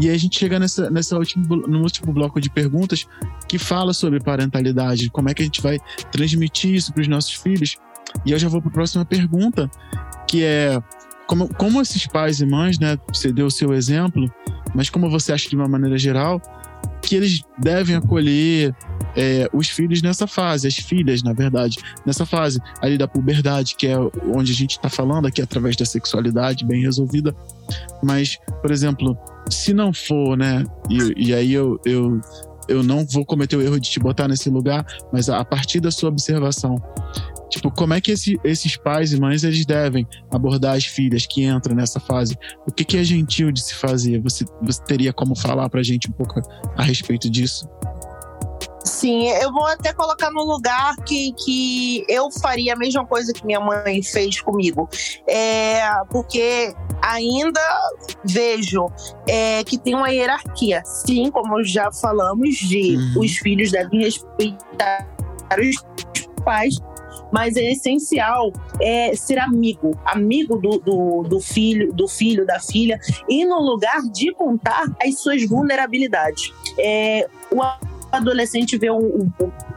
E 0.00 0.08
aí 0.08 0.14
a 0.14 0.18
gente 0.18 0.38
chega 0.38 0.58
nessa, 0.58 0.90
nessa 0.90 1.16
último, 1.18 1.44
no 1.56 1.82
último 1.82 2.12
bloco 2.12 2.40
de 2.40 2.48
perguntas 2.48 3.06
que 3.46 3.58
fala 3.58 3.92
sobre 3.92 4.18
parentalidade, 4.18 5.10
como 5.10 5.28
é 5.28 5.34
que 5.34 5.42
a 5.42 5.44
gente 5.44 5.60
vai 5.60 5.78
transmitir 6.10 6.74
isso 6.74 6.92
para 6.92 7.02
os 7.02 7.08
nossos 7.08 7.34
filhos. 7.34 7.76
E 8.24 8.32
eu 8.32 8.38
já 8.38 8.48
vou 8.48 8.62
para 8.62 8.70
a 8.70 8.72
próxima 8.72 9.04
pergunta, 9.04 9.70
que 10.26 10.42
é 10.42 10.82
como, 11.26 11.52
como 11.54 11.80
esses 11.80 12.06
pais 12.06 12.40
e 12.40 12.46
mães, 12.46 12.78
né, 12.78 12.98
você 13.06 13.30
deu 13.30 13.46
o 13.46 13.50
seu 13.50 13.74
exemplo, 13.74 14.28
mas 14.74 14.88
como 14.90 15.08
você 15.08 15.32
acha 15.32 15.48
de 15.48 15.54
uma 15.54 15.68
maneira 15.68 15.96
geral, 15.98 16.40
que 17.02 17.16
eles 17.16 17.42
devem 17.58 17.96
acolher 17.96 18.74
é, 19.16 19.48
os 19.52 19.68
filhos 19.68 20.02
nessa 20.02 20.26
fase, 20.26 20.68
as 20.68 20.76
filhas, 20.76 21.22
na 21.22 21.32
verdade, 21.32 21.78
nessa 22.06 22.24
fase 22.24 22.60
ali 22.80 22.96
da 22.96 23.08
puberdade, 23.08 23.74
que 23.76 23.86
é 23.86 23.96
onde 24.32 24.52
a 24.52 24.54
gente 24.54 24.72
está 24.72 24.88
falando 24.88 25.26
aqui 25.26 25.42
através 25.42 25.76
da 25.76 25.84
sexualidade 25.84 26.64
bem 26.64 26.82
resolvida. 26.82 27.34
Mas, 28.02 28.38
por 28.62 28.70
exemplo, 28.70 29.18
se 29.48 29.74
não 29.74 29.92
for, 29.92 30.36
né, 30.36 30.64
e, 30.88 31.28
e 31.28 31.34
aí 31.34 31.52
eu, 31.52 31.80
eu, 31.84 32.20
eu 32.68 32.82
não 32.82 33.04
vou 33.04 33.24
cometer 33.24 33.56
o 33.56 33.62
erro 33.62 33.80
de 33.80 33.90
te 33.90 33.98
botar 33.98 34.28
nesse 34.28 34.48
lugar, 34.48 34.86
mas 35.12 35.28
a 35.28 35.44
partir 35.44 35.80
da 35.80 35.90
sua 35.90 36.08
observação, 36.08 36.80
Tipo, 37.50 37.70
como 37.70 37.92
é 37.92 38.00
que 38.00 38.12
esse, 38.12 38.38
esses 38.44 38.76
pais 38.76 39.12
e 39.12 39.20
mães 39.20 39.42
eles 39.42 39.66
devem 39.66 40.06
abordar 40.30 40.76
as 40.76 40.84
filhas 40.84 41.26
que 41.26 41.44
entram 41.44 41.74
nessa 41.74 41.98
fase? 41.98 42.38
O 42.66 42.72
que, 42.72 42.84
que 42.84 42.96
é 42.96 43.04
gentil 43.04 43.50
de 43.50 43.60
se 43.60 43.74
fazer? 43.74 44.20
Você, 44.20 44.44
você 44.62 44.82
teria 44.84 45.12
como 45.12 45.36
falar 45.36 45.68
pra 45.68 45.82
gente 45.82 46.08
um 46.08 46.12
pouco 46.12 46.40
a 46.76 46.82
respeito 46.82 47.28
disso? 47.28 47.68
Sim, 48.84 49.28
eu 49.28 49.52
vou 49.52 49.66
até 49.66 49.92
colocar 49.92 50.30
no 50.30 50.42
lugar 50.42 50.94
que, 51.04 51.32
que 51.32 52.04
eu 52.08 52.30
faria 52.30 52.72
a 52.74 52.76
mesma 52.76 53.06
coisa 53.06 53.32
que 53.32 53.44
minha 53.44 53.60
mãe 53.60 54.02
fez 54.02 54.40
comigo. 54.40 54.88
É, 55.26 55.82
porque 56.10 56.74
ainda 57.02 57.60
vejo 58.24 58.86
é, 59.28 59.62
que 59.64 59.78
tem 59.78 59.94
uma 59.94 60.08
hierarquia. 60.08 60.82
Sim, 60.84 61.30
como 61.30 61.62
já 61.62 61.90
falamos, 61.92 62.56
de 62.56 62.96
uhum. 62.96 63.20
os 63.20 63.36
filhos 63.38 63.70
devem 63.70 64.00
respeitar 64.00 65.06
os 65.58 65.76
pais, 66.44 66.76
mas 67.32 67.56
é 67.56 67.70
essencial 67.70 68.52
é, 68.80 69.14
ser 69.14 69.38
amigo, 69.38 69.98
amigo 70.04 70.56
do, 70.56 70.78
do, 70.78 71.22
do, 71.22 71.40
filho, 71.40 71.92
do 71.92 72.08
filho, 72.08 72.46
da 72.46 72.60
filha, 72.60 72.98
e 73.28 73.44
no 73.44 73.60
lugar 73.60 74.02
de 74.12 74.32
contar 74.32 74.84
as 75.02 75.18
suas 75.18 75.46
vulnerabilidades. 75.46 76.52
É, 76.78 77.28
o 77.52 77.60
adolescente 78.12 78.76
vê 78.76 78.90
um, 78.90 79.30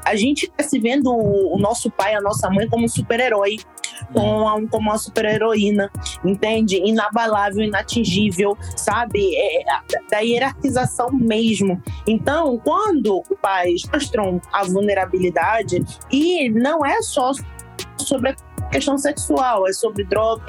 a 0.05 0.15
gente 0.15 0.47
tá 0.49 0.63
se 0.63 0.79
vendo 0.79 1.11
o, 1.11 1.57
nosso 1.59 1.89
pai, 1.89 2.15
a 2.15 2.21
nossa 2.21 2.49
mãe 2.49 2.67
como 2.67 2.85
um 2.85 2.87
super-herói, 2.87 3.57
como, 4.11 4.67
como 4.67 4.89
uma 4.89 4.97
super-heroína, 4.97 5.91
entende? 6.23 6.77
Inabalável, 6.77 7.63
inatingível, 7.63 8.57
sabe? 8.75 9.35
É, 9.35 9.63
da 10.09 10.19
hierarquização 10.19 11.11
mesmo. 11.11 11.81
Então, 12.07 12.59
quando 12.63 13.21
os 13.29 13.37
pais 13.41 13.83
mostram 13.91 14.41
a 14.51 14.63
vulnerabilidade, 14.63 15.83
e 16.11 16.49
não 16.49 16.85
é 16.85 17.01
só 17.01 17.31
sobre 17.97 18.29
a 18.29 18.35
questão 18.74 18.97
sexual, 18.97 19.67
é 19.67 19.74
sobre 19.74 20.03
droga, 20.03 20.43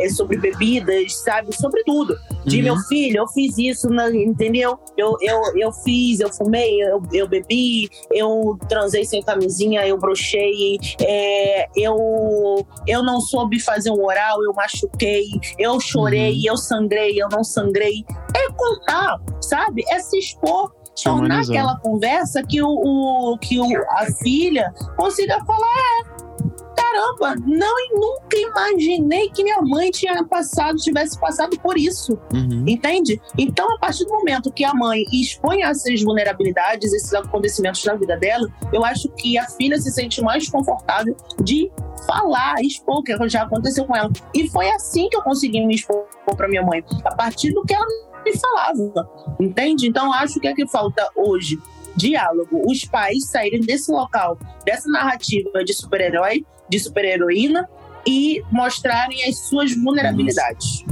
é 0.00 0.08
sobre 0.10 0.36
bebidas, 0.36 1.16
sabe? 1.16 1.54
Sobre 1.56 1.82
tudo. 1.84 2.16
De 2.44 2.58
uhum. 2.58 2.62
meu 2.64 2.76
filho, 2.88 3.18
eu 3.18 3.28
fiz 3.28 3.56
isso, 3.56 3.88
entendeu? 4.12 4.78
Eu, 4.96 5.16
eu, 5.20 5.40
eu 5.56 5.72
fiz, 5.72 6.20
eu 6.20 6.32
fumei, 6.32 6.82
eu, 6.82 7.02
eu 7.12 7.26
bebi, 7.26 7.88
eu 8.12 8.58
transei 8.68 9.04
sem 9.04 9.22
camisinha, 9.22 9.86
eu 9.86 9.96
brochei, 9.98 10.78
é, 11.00 11.66
eu, 11.76 12.66
eu 12.86 13.02
não 13.02 13.20
soube 13.20 13.58
fazer 13.60 13.90
um 13.90 14.04
oral, 14.04 14.42
eu 14.42 14.52
machuquei, 14.52 15.26
eu 15.58 15.80
chorei, 15.80 16.34
uhum. 16.34 16.42
eu 16.48 16.56
sangrei, 16.56 17.22
eu 17.22 17.28
não 17.30 17.42
sangrei. 17.42 18.04
É 18.36 18.52
contar, 18.52 19.18
sabe? 19.40 19.84
É 19.88 19.98
se 19.98 20.18
expor 20.18 20.72
tornar 21.02 21.40
aquela 21.40 21.78
conversa 21.78 22.42
que, 22.42 22.62
o, 22.62 22.68
o, 22.68 23.38
que 23.38 23.58
o, 23.58 23.64
a 23.92 24.06
filha 24.22 24.72
consiga 24.96 25.42
falar, 25.44 26.31
caramba, 26.74 27.34
não 27.46 27.72
nunca 27.94 28.36
imaginei 28.36 29.30
que 29.30 29.42
minha 29.42 29.60
mãe 29.62 29.90
tinha 29.90 30.24
passado, 30.24 30.76
tivesse 30.76 31.18
passado 31.18 31.58
por 31.60 31.76
isso. 31.76 32.18
Uhum. 32.32 32.64
Entende? 32.66 33.20
Então, 33.36 33.70
a 33.74 33.78
partir 33.78 34.04
do 34.04 34.10
momento 34.10 34.52
que 34.52 34.64
a 34.64 34.74
mãe 34.74 35.04
expõe 35.12 35.62
essas 35.62 36.02
vulnerabilidades, 36.02 36.92
esses 36.92 37.12
acontecimentos 37.14 37.84
na 37.84 37.94
vida 37.94 38.16
dela, 38.16 38.48
eu 38.72 38.84
acho 38.84 39.08
que 39.10 39.38
a 39.38 39.46
filha 39.46 39.80
se 39.80 39.90
sente 39.90 40.22
mais 40.22 40.48
confortável 40.48 41.16
de 41.42 41.70
falar, 42.06 42.60
expor 42.62 42.98
o 42.98 43.02
que 43.02 43.16
já 43.28 43.42
aconteceu 43.42 43.84
com 43.84 43.96
ela. 43.96 44.10
E 44.34 44.48
foi 44.48 44.68
assim 44.70 45.08
que 45.08 45.16
eu 45.16 45.22
consegui 45.22 45.64
me 45.64 45.74
expor 45.74 46.06
para 46.36 46.48
minha 46.48 46.62
mãe, 46.62 46.84
a 47.04 47.14
partir 47.14 47.52
do 47.52 47.62
que 47.62 47.74
ela 47.74 47.86
me 48.24 48.36
falava. 48.38 49.36
Entende? 49.40 49.88
Então, 49.88 50.12
acho 50.12 50.40
que 50.40 50.48
é 50.48 50.54
que 50.54 50.66
falta 50.66 51.08
hoje 51.16 51.58
diálogo. 51.96 52.62
Os 52.66 52.84
pais 52.84 53.28
saírem 53.28 53.60
desse 53.60 53.90
local, 53.90 54.38
dessa 54.64 54.88
narrativa 54.90 55.64
de 55.64 55.72
super-herói, 55.72 56.44
de 56.68 56.78
super-heroína 56.78 57.68
e 58.06 58.42
mostrarem 58.50 59.24
as 59.28 59.38
suas 59.38 59.74
vulnerabilidades. 59.74 60.84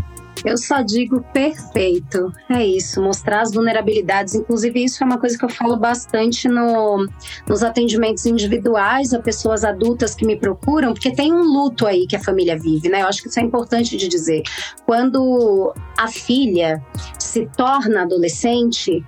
Eu 0.44 0.56
só 0.56 0.80
digo 0.80 1.22
perfeito. 1.32 2.32
É 2.48 2.64
isso, 2.64 3.02
mostrar 3.02 3.42
as 3.42 3.52
vulnerabilidades. 3.52 4.34
Inclusive, 4.34 4.84
isso 4.84 5.02
é 5.02 5.06
uma 5.06 5.18
coisa 5.18 5.36
que 5.36 5.44
eu 5.44 5.48
falo 5.48 5.76
bastante 5.76 6.48
no, 6.48 7.06
nos 7.46 7.62
atendimentos 7.62 8.24
individuais 8.24 9.12
a 9.12 9.20
pessoas 9.20 9.64
adultas 9.64 10.14
que 10.14 10.24
me 10.24 10.36
procuram, 10.36 10.92
porque 10.92 11.10
tem 11.14 11.32
um 11.32 11.42
luto 11.42 11.86
aí 11.86 12.06
que 12.06 12.16
a 12.16 12.20
família 12.20 12.58
vive, 12.58 12.88
né? 12.88 13.02
Eu 13.02 13.06
acho 13.06 13.22
que 13.22 13.28
isso 13.28 13.38
é 13.38 13.42
importante 13.42 13.96
de 13.96 14.08
dizer. 14.08 14.42
Quando 14.86 15.74
a 15.98 16.08
filha 16.08 16.82
se 17.18 17.46
torna 17.56 18.02
adolescente, 18.02 19.04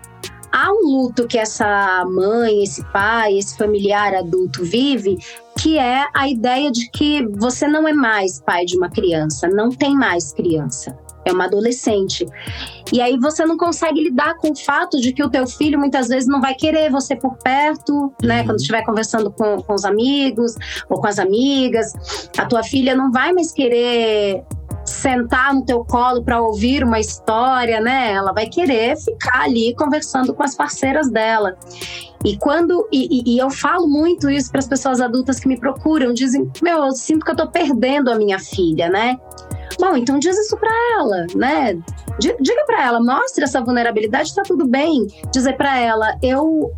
há 0.52 0.70
um 0.70 0.86
luto 0.86 1.26
que 1.26 1.38
essa 1.38 2.04
mãe, 2.04 2.62
esse 2.62 2.84
pai, 2.92 3.38
esse 3.38 3.56
familiar 3.56 4.14
adulto 4.14 4.62
vive, 4.62 5.16
que 5.58 5.78
é 5.78 6.06
a 6.14 6.28
ideia 6.28 6.70
de 6.70 6.88
que 6.90 7.26
você 7.38 7.66
não 7.66 7.88
é 7.88 7.92
mais 7.92 8.40
pai 8.40 8.64
de 8.64 8.76
uma 8.76 8.90
criança, 8.90 9.48
não 9.48 9.70
tem 9.70 9.94
mais 9.94 10.32
criança. 10.32 10.96
É 11.24 11.32
uma 11.32 11.44
adolescente. 11.44 12.26
E 12.92 13.00
aí 13.00 13.16
você 13.16 13.46
não 13.46 13.56
consegue 13.56 14.02
lidar 14.02 14.34
com 14.38 14.50
o 14.50 14.56
fato 14.56 15.00
de 15.00 15.12
que 15.12 15.22
o 15.22 15.30
teu 15.30 15.46
filho 15.46 15.78
muitas 15.78 16.08
vezes 16.08 16.28
não 16.28 16.40
vai 16.40 16.52
querer 16.54 16.90
você 16.90 17.14
por 17.14 17.36
perto, 17.36 18.12
né? 18.20 18.40
Uhum. 18.40 18.46
Quando 18.46 18.58
estiver 18.58 18.84
conversando 18.84 19.30
com, 19.30 19.62
com 19.62 19.72
os 19.72 19.84
amigos 19.84 20.56
ou 20.90 21.00
com 21.00 21.06
as 21.06 21.20
amigas. 21.20 21.92
A 22.36 22.44
tua 22.44 22.64
filha 22.64 22.96
não 22.96 23.12
vai 23.12 23.32
mais 23.32 23.52
querer 23.52 24.42
sentar 24.84 25.54
no 25.54 25.64
teu 25.64 25.84
colo 25.84 26.22
para 26.22 26.40
ouvir 26.40 26.84
uma 26.84 26.98
história, 26.98 27.80
né? 27.80 28.12
Ela 28.12 28.32
vai 28.32 28.46
querer 28.46 28.96
ficar 28.96 29.42
ali 29.42 29.74
conversando 29.74 30.34
com 30.34 30.42
as 30.42 30.54
parceiras 30.54 31.10
dela. 31.10 31.56
E 32.24 32.36
quando 32.36 32.88
e, 32.92 33.34
e 33.34 33.38
eu 33.38 33.50
falo 33.50 33.88
muito 33.88 34.30
isso 34.30 34.50
para 34.50 34.60
as 34.60 34.68
pessoas 34.68 35.00
adultas 35.00 35.40
que 35.40 35.48
me 35.48 35.58
procuram, 35.58 36.12
dizem: 36.12 36.50
"Meu, 36.62 36.84
eu 36.84 36.92
sinto 36.92 37.24
que 37.24 37.32
eu 37.32 37.36
tô 37.36 37.48
perdendo 37.48 38.10
a 38.10 38.16
minha 38.16 38.38
filha, 38.38 38.88
né?" 38.88 39.16
Bom, 39.80 39.96
então 39.96 40.18
diz 40.18 40.36
isso 40.38 40.56
para 40.56 40.70
ela, 40.98 41.26
né? 41.34 41.78
Diga 42.18 42.64
para 42.66 42.84
ela, 42.84 43.02
mostre 43.02 43.42
essa 43.42 43.60
vulnerabilidade, 43.60 44.34
tá 44.34 44.42
tudo 44.42 44.66
bem. 44.66 45.06
Dizer 45.32 45.56
para 45.56 45.78
ela, 45.78 46.16
eu 46.22 46.70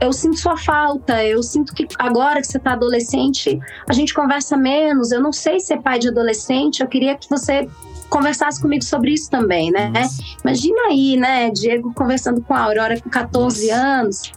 eu 0.00 0.12
sinto 0.12 0.38
sua 0.38 0.56
falta, 0.56 1.24
eu 1.24 1.42
sinto 1.42 1.74
que 1.74 1.86
agora 1.98 2.40
que 2.40 2.46
você 2.46 2.58
está 2.58 2.72
adolescente, 2.72 3.58
a 3.88 3.92
gente 3.92 4.14
conversa 4.14 4.56
menos. 4.56 5.12
Eu 5.12 5.22
não 5.22 5.32
sei 5.32 5.60
ser 5.60 5.80
pai 5.80 5.98
de 5.98 6.08
adolescente, 6.08 6.80
eu 6.80 6.88
queria 6.88 7.16
que 7.16 7.28
você 7.28 7.68
conversasse 8.08 8.60
comigo 8.60 8.84
sobre 8.84 9.12
isso 9.12 9.30
também, 9.30 9.70
né? 9.70 9.88
Nossa. 9.88 10.22
Imagina 10.44 10.82
aí, 10.88 11.16
né, 11.16 11.50
Diego 11.50 11.92
conversando 11.94 12.40
com 12.42 12.54
a 12.54 12.60
Aurora 12.60 13.00
com 13.00 13.10
14 13.10 13.66
Nossa. 13.68 13.82
anos 13.82 14.32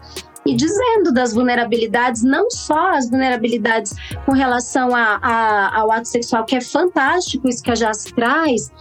e 0.47 0.55
dizendo 0.55 1.11
das 1.11 1.33
vulnerabilidades, 1.33 2.23
não 2.23 2.49
só 2.49 2.95
as 2.95 3.09
vulnerabilidades 3.09 3.93
com 4.25 4.31
relação 4.31 4.95
a, 4.95 5.19
a, 5.21 5.79
ao 5.79 5.91
ato 5.91 6.07
sexual, 6.07 6.45
que 6.45 6.55
é 6.55 6.61
fantástico 6.61 7.49
isso 7.49 7.61
que 7.61 7.69
a 7.69 7.75
Jace 7.75 8.13
traz, 8.13 8.71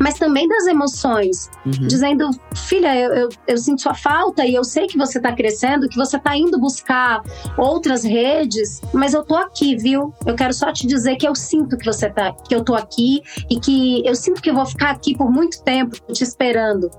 mas 0.00 0.14
também 0.14 0.48
das 0.48 0.66
emoções, 0.66 1.50
uhum. 1.66 1.86
dizendo, 1.86 2.30
filha, 2.54 2.94
eu, 2.96 3.12
eu, 3.12 3.28
eu, 3.46 3.58
sinto 3.58 3.82
sua 3.82 3.94
falta 3.94 4.44
e 4.44 4.54
eu 4.54 4.64
sei 4.64 4.86
que 4.86 4.96
você 4.96 5.18
está 5.18 5.32
crescendo, 5.32 5.88
que 5.88 5.96
você 5.96 6.16
está 6.16 6.36
indo 6.36 6.58
buscar 6.58 7.22
outras 7.56 8.04
redes, 8.04 8.80
mas 8.92 9.14
eu 9.14 9.24
tô 9.24 9.34
aqui, 9.36 9.76
viu? 9.76 10.12
Eu 10.26 10.34
quero 10.34 10.52
só 10.52 10.72
te 10.72 10.86
dizer 10.86 11.16
que 11.16 11.26
eu 11.26 11.34
sinto 11.34 11.76
que 11.76 11.84
você 11.84 12.08
tá, 12.10 12.32
que 12.32 12.54
eu 12.54 12.64
tô 12.64 12.74
aqui 12.74 13.22
e 13.50 13.58
que 13.58 14.06
eu 14.06 14.14
sinto 14.14 14.40
que 14.40 14.50
eu 14.50 14.54
vou 14.54 14.66
ficar 14.66 14.90
aqui 14.90 15.16
por 15.16 15.30
muito 15.30 15.62
tempo 15.62 15.96
te 16.12 16.22
esperando. 16.22 16.90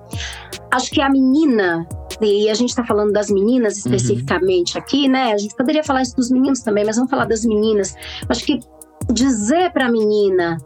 Acho 0.71 0.91
que 0.91 1.01
a 1.01 1.09
menina 1.09 1.87
e 2.21 2.49
a 2.49 2.53
gente 2.53 2.69
está 2.69 2.83
falando 2.83 3.13
das 3.13 3.29
meninas 3.29 3.73
uhum. 3.73 3.79
especificamente 3.79 4.75
uhum. 4.75 4.81
aqui, 4.81 5.07
né? 5.07 5.33
A 5.33 5.37
gente 5.37 5.55
poderia 5.55 5.83
falar 5.83 6.01
isso 6.01 6.15
dos 6.15 6.29
meninos 6.29 6.61
também, 6.61 6.85
mas 6.85 6.97
vamos 6.97 7.09
falar 7.09 7.25
das 7.25 7.45
meninas. 7.45 7.95
Acho 8.27 8.45
que 8.45 8.59
dizer 9.11 9.71
para 9.71 9.87
a 9.87 9.91
menina 9.91 10.57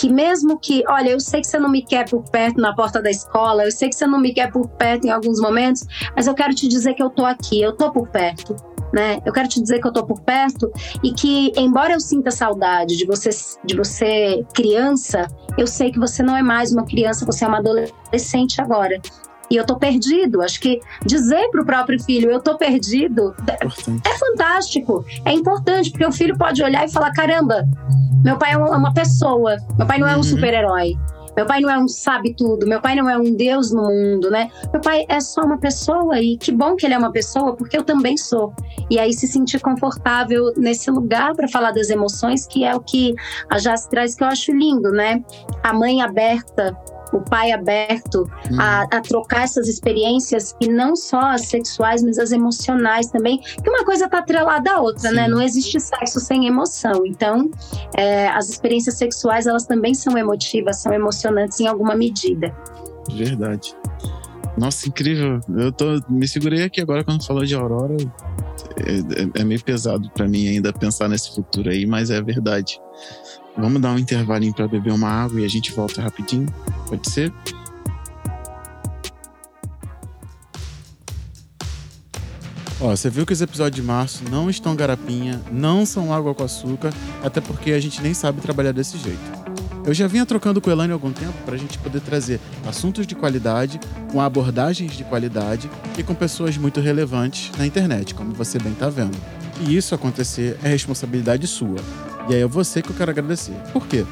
que 0.00 0.10
mesmo 0.10 0.58
que, 0.58 0.82
olha, 0.88 1.10
eu 1.10 1.20
sei 1.20 1.42
que 1.42 1.46
você 1.46 1.58
não 1.58 1.68
me 1.68 1.82
quer 1.82 2.08
por 2.08 2.22
perto 2.30 2.58
na 2.58 2.74
porta 2.74 3.02
da 3.02 3.10
escola, 3.10 3.64
eu 3.64 3.70
sei 3.70 3.90
que 3.90 3.94
você 3.94 4.06
não 4.06 4.18
me 4.18 4.32
quer 4.32 4.50
por 4.50 4.66
perto 4.66 5.06
em 5.06 5.10
alguns 5.10 5.38
momentos, 5.38 5.86
mas 6.16 6.26
eu 6.26 6.32
quero 6.32 6.54
te 6.54 6.66
dizer 6.66 6.94
que 6.94 7.02
eu 7.02 7.10
tô 7.10 7.26
aqui, 7.26 7.60
eu 7.60 7.76
tô 7.76 7.92
por 7.92 8.08
perto. 8.08 8.56
Né? 8.94 9.20
Eu 9.26 9.32
quero 9.32 9.46
te 9.46 9.60
dizer 9.60 9.78
que 9.78 9.86
eu 9.86 9.92
tô 9.92 10.04
por 10.04 10.20
perto 10.22 10.72
e 11.04 11.12
que, 11.12 11.52
embora 11.54 11.92
eu 11.92 12.00
sinta 12.00 12.30
saudade 12.30 12.96
de 12.96 13.04
você, 13.04 13.28
de 13.62 13.76
você 13.76 14.42
criança, 14.54 15.28
eu 15.58 15.66
sei 15.66 15.92
que 15.92 15.98
você 15.98 16.22
não 16.22 16.34
é 16.34 16.42
mais 16.42 16.72
uma 16.72 16.84
criança, 16.84 17.26
você 17.26 17.44
é 17.44 17.48
uma 17.48 17.58
adolescente 17.58 18.60
agora. 18.60 18.98
E 19.50 19.56
eu 19.56 19.66
tô 19.66 19.76
perdido. 19.76 20.40
Acho 20.42 20.60
que 20.60 20.80
dizer 21.04 21.50
para 21.50 21.62
o 21.62 21.66
próprio 21.66 22.02
filho, 22.02 22.30
eu 22.30 22.40
tô 22.40 22.56
perdido, 22.56 23.34
é, 23.48 23.66
é 24.06 24.18
fantástico, 24.18 25.04
é 25.24 25.32
importante, 25.32 25.90
porque 25.90 26.06
o 26.06 26.12
filho 26.12 26.38
pode 26.38 26.62
olhar 26.62 26.86
e 26.86 26.92
falar: 26.92 27.12
caramba, 27.12 27.66
meu 28.22 28.38
pai 28.38 28.52
é 28.52 28.56
uma 28.56 28.94
pessoa, 28.94 29.56
meu 29.76 29.86
pai 29.86 29.98
não 29.98 30.06
é 30.06 30.12
um 30.12 30.16
uhum. 30.16 30.22
super-herói. 30.22 30.96
Meu 31.36 31.46
pai 31.46 31.60
não 31.60 31.70
é 31.70 31.78
um 31.78 31.86
sabe 31.86 32.34
tudo, 32.34 32.66
meu 32.66 32.80
pai 32.80 32.94
não 32.96 33.08
é 33.08 33.16
um 33.16 33.34
Deus 33.34 33.70
no 33.70 33.82
mundo, 33.82 34.30
né? 34.30 34.50
Meu 34.72 34.80
pai 34.80 35.06
é 35.08 35.20
só 35.20 35.42
uma 35.42 35.58
pessoa 35.58 36.20
e 36.20 36.36
que 36.36 36.50
bom 36.50 36.74
que 36.74 36.84
ele 36.84 36.94
é 36.94 36.98
uma 36.98 37.12
pessoa, 37.12 37.54
porque 37.54 37.78
eu 37.78 37.84
também 37.84 38.16
sou. 38.16 38.52
E 38.90 38.98
aí 38.98 39.14
se 39.14 39.26
sentir 39.26 39.60
confortável 39.60 40.52
nesse 40.56 40.90
lugar 40.90 41.34
para 41.34 41.48
falar 41.48 41.70
das 41.70 41.88
emoções, 41.88 42.46
que 42.46 42.64
é 42.64 42.74
o 42.74 42.80
que 42.80 43.14
a 43.48 43.58
Jazz 43.58 43.86
traz, 43.86 44.16
que 44.16 44.24
eu 44.24 44.28
acho 44.28 44.52
lindo, 44.52 44.90
né? 44.90 45.22
A 45.62 45.72
mãe 45.72 46.02
aberta 46.02 46.76
o 47.12 47.20
pai 47.20 47.52
aberto 47.52 48.30
hum. 48.50 48.56
a, 48.58 48.82
a, 48.82 49.00
trocar 49.00 49.42
essas 49.42 49.68
experiências 49.68 50.54
e 50.60 50.68
não 50.68 50.94
só 50.94 51.20
as 51.20 51.42
sexuais, 51.42 52.02
mas 52.02 52.18
as 52.18 52.32
emocionais 52.32 53.08
também, 53.08 53.38
que 53.38 53.68
uma 53.68 53.84
coisa 53.84 54.04
está 54.04 54.18
atrelada 54.18 54.72
à 54.72 54.80
outra, 54.80 55.10
né? 55.10 55.10
Sim. 55.10 55.16
né? 55.16 55.28
Não 55.28 55.42
existe 55.42 55.80
sexo 55.80 56.20
sem 56.20 56.46
emoção. 56.46 57.04
Então, 57.06 57.50
é, 57.96 58.28
as 58.28 58.48
experiências 58.48 58.96
sexuais 58.96 59.46
elas 59.46 59.64
também 59.64 59.94
são 59.94 60.16
emotivas, 60.16 60.80
são 60.80 60.92
emocionantes 60.92 61.60
em 61.60 61.66
alguma 61.66 61.94
medida. 61.94 62.54
Verdade. 63.12 63.74
Nossa, 64.56 64.88
incrível. 64.88 65.40
Eu 65.56 65.72
tô 65.72 66.00
me 66.08 66.26
segurei 66.26 66.64
aqui 66.64 66.80
agora 66.80 67.04
quando 67.04 67.24
falou 67.24 67.44
de 67.44 67.54
Aurora. 67.54 67.96
É, 68.76 69.22
é, 69.22 69.40
é 69.40 69.44
meio 69.44 69.62
pesado 69.62 70.10
para 70.10 70.28
mim 70.28 70.48
ainda 70.48 70.72
pensar 70.72 71.08
nesse 71.08 71.34
futuro 71.34 71.70
aí, 71.70 71.86
mas 71.86 72.10
é 72.10 72.20
verdade. 72.20 72.80
Vamos 73.56 73.80
dar 73.80 73.92
um 73.92 73.98
intervalinho 73.98 74.54
para 74.54 74.68
beber 74.68 74.92
uma 74.92 75.08
água 75.08 75.40
e 75.40 75.44
a 75.44 75.48
gente 75.48 75.72
volta 75.72 76.00
rapidinho? 76.00 76.46
Pode 76.88 77.10
ser? 77.10 77.32
Ó, 82.80 82.96
você 82.96 83.10
viu 83.10 83.26
que 83.26 83.32
os 83.32 83.42
episódios 83.42 83.76
de 83.76 83.86
março 83.86 84.24
não 84.30 84.48
estão 84.48 84.74
garapinha, 84.74 85.38
não 85.52 85.84
são 85.84 86.14
água 86.14 86.34
com 86.34 86.42
açúcar, 86.42 86.94
até 87.22 87.38
porque 87.38 87.72
a 87.72 87.80
gente 87.80 88.00
nem 88.00 88.14
sabe 88.14 88.40
trabalhar 88.40 88.72
desse 88.72 88.96
jeito. 88.96 89.40
Eu 89.84 89.92
já 89.92 90.06
vinha 90.06 90.24
trocando 90.24 90.60
com 90.60 90.70
o 90.70 90.72
Elane 90.72 90.92
há 90.92 90.94
algum 90.94 91.12
tempo 91.12 91.34
para 91.44 91.54
a 91.54 91.58
gente 91.58 91.76
poder 91.78 92.00
trazer 92.00 92.40
assuntos 92.66 93.06
de 93.06 93.14
qualidade, 93.14 93.78
com 94.10 94.20
abordagens 94.20 94.96
de 94.96 95.04
qualidade 95.04 95.70
e 95.98 96.02
com 96.02 96.14
pessoas 96.14 96.56
muito 96.56 96.80
relevantes 96.80 97.50
na 97.58 97.66
internet, 97.66 98.14
como 98.14 98.32
você 98.32 98.58
bem 98.58 98.72
está 98.72 98.88
vendo. 98.88 99.39
E 99.60 99.76
isso 99.76 99.94
acontecer 99.94 100.58
é 100.62 100.68
responsabilidade 100.68 101.46
sua. 101.46 101.76
E 102.28 102.34
aí 102.34 102.42
é 102.42 102.46
você 102.46 102.82
que 102.82 102.90
eu 102.90 102.96
quero 102.96 103.10
agradecer. 103.10 103.54
Por 103.72 103.86
quê? 103.86 104.04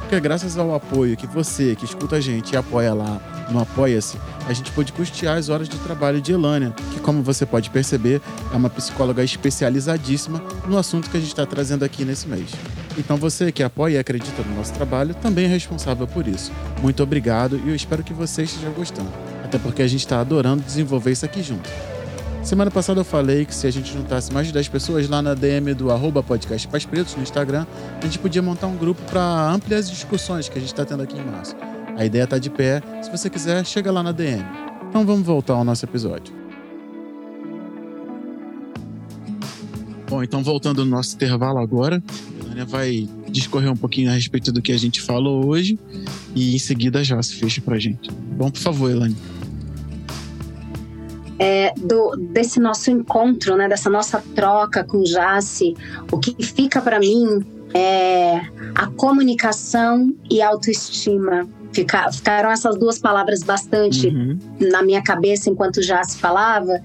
Porque 0.00 0.20
graças 0.20 0.58
ao 0.58 0.74
apoio 0.74 1.16
que 1.16 1.26
você, 1.26 1.74
que 1.74 1.84
escuta 1.84 2.16
a 2.16 2.20
gente 2.20 2.52
e 2.52 2.56
apoia 2.56 2.92
lá 2.94 3.20
no 3.50 3.60
Apoia-se, 3.60 4.18
a 4.46 4.52
gente 4.52 4.70
pôde 4.72 4.92
custear 4.92 5.36
as 5.36 5.48
horas 5.48 5.68
de 5.68 5.78
trabalho 5.78 6.20
de 6.20 6.32
Elânia, 6.32 6.74
que, 6.92 7.00
como 7.00 7.22
você 7.22 7.44
pode 7.44 7.70
perceber, 7.70 8.20
é 8.52 8.56
uma 8.56 8.70
psicóloga 8.70 9.24
especializadíssima 9.24 10.42
no 10.66 10.78
assunto 10.78 11.10
que 11.10 11.16
a 11.16 11.20
gente 11.20 11.30
está 11.30 11.46
trazendo 11.46 11.84
aqui 11.84 12.04
nesse 12.04 12.28
mês. 12.28 12.50
Então 12.96 13.16
você 13.16 13.50
que 13.50 13.62
apoia 13.62 13.94
e 13.94 13.98
acredita 13.98 14.42
no 14.42 14.54
nosso 14.54 14.72
trabalho 14.72 15.14
também 15.14 15.46
é 15.46 15.48
responsável 15.48 16.06
por 16.06 16.28
isso. 16.28 16.52
Muito 16.82 17.02
obrigado 17.02 17.60
e 17.64 17.70
eu 17.70 17.74
espero 17.74 18.04
que 18.04 18.12
você 18.12 18.44
esteja 18.44 18.70
gostando. 18.70 19.10
Até 19.42 19.58
porque 19.58 19.82
a 19.82 19.88
gente 19.88 20.00
está 20.00 20.20
adorando 20.20 20.62
desenvolver 20.62 21.12
isso 21.12 21.24
aqui 21.24 21.42
junto. 21.42 21.68
Semana 22.44 22.70
passada 22.70 23.00
eu 23.00 23.04
falei 23.04 23.46
que 23.46 23.54
se 23.54 23.66
a 23.66 23.70
gente 23.70 23.90
juntasse 23.90 24.30
mais 24.30 24.46
de 24.46 24.52
10 24.52 24.68
pessoas 24.68 25.08
lá 25.08 25.22
na 25.22 25.32
DM 25.32 25.72
do 25.72 25.90
arroba 25.90 26.22
podcast 26.22 26.68
Pais 26.68 26.84
Pretos 26.84 27.16
no 27.16 27.22
Instagram, 27.22 27.66
a 27.98 28.04
gente 28.04 28.18
podia 28.18 28.42
montar 28.42 28.66
um 28.66 28.76
grupo 28.76 29.00
para 29.10 29.50
ampliar 29.50 29.78
as 29.78 29.90
discussões 29.90 30.46
que 30.46 30.58
a 30.58 30.60
gente 30.60 30.70
está 30.70 30.84
tendo 30.84 31.02
aqui 31.02 31.16
em 31.16 31.24
março. 31.24 31.56
A 31.96 32.04
ideia 32.04 32.24
está 32.24 32.36
de 32.36 32.50
pé, 32.50 32.82
se 33.02 33.10
você 33.10 33.30
quiser, 33.30 33.64
chega 33.64 33.90
lá 33.90 34.02
na 34.02 34.12
DM. 34.12 34.44
Então 34.90 35.06
vamos 35.06 35.26
voltar 35.26 35.54
ao 35.54 35.64
nosso 35.64 35.86
episódio. 35.86 36.34
Bom, 40.06 40.22
então 40.22 40.44
voltando 40.44 40.84
no 40.84 40.90
nosso 40.90 41.14
intervalo 41.14 41.58
agora, 41.58 42.02
a 42.46 42.52
Ana 42.52 42.66
vai 42.66 43.08
discorrer 43.30 43.72
um 43.72 43.76
pouquinho 43.76 44.10
a 44.10 44.14
respeito 44.14 44.52
do 44.52 44.60
que 44.60 44.70
a 44.70 44.76
gente 44.76 45.00
falou 45.00 45.46
hoje 45.46 45.78
e 46.34 46.54
em 46.54 46.58
seguida 46.58 47.02
já 47.02 47.20
se 47.22 47.36
fecha 47.36 47.62
pra 47.62 47.78
gente. 47.78 48.10
Bom, 48.12 48.50
por 48.50 48.60
favor, 48.60 48.90
Elane 48.90 49.16
é, 51.38 51.72
do, 51.76 52.16
desse 52.16 52.60
nosso 52.60 52.90
encontro, 52.90 53.56
né, 53.56 53.68
dessa 53.68 53.90
nossa 53.90 54.22
troca 54.34 54.84
com 54.84 55.02
Jace, 55.02 55.74
o 56.10 56.18
que 56.18 56.34
fica 56.44 56.80
para 56.80 56.98
mim 56.98 57.44
é 57.74 58.40
a 58.74 58.86
comunicação 58.96 60.14
e 60.30 60.40
autoestima. 60.40 61.46
Fica, 61.72 62.10
ficaram 62.12 62.52
essas 62.52 62.78
duas 62.78 63.00
palavras 63.00 63.42
bastante 63.42 64.06
uhum. 64.06 64.38
na 64.60 64.80
minha 64.80 65.02
cabeça 65.02 65.50
enquanto 65.50 65.82
já 65.82 66.04
se 66.04 66.16
falava. 66.18 66.80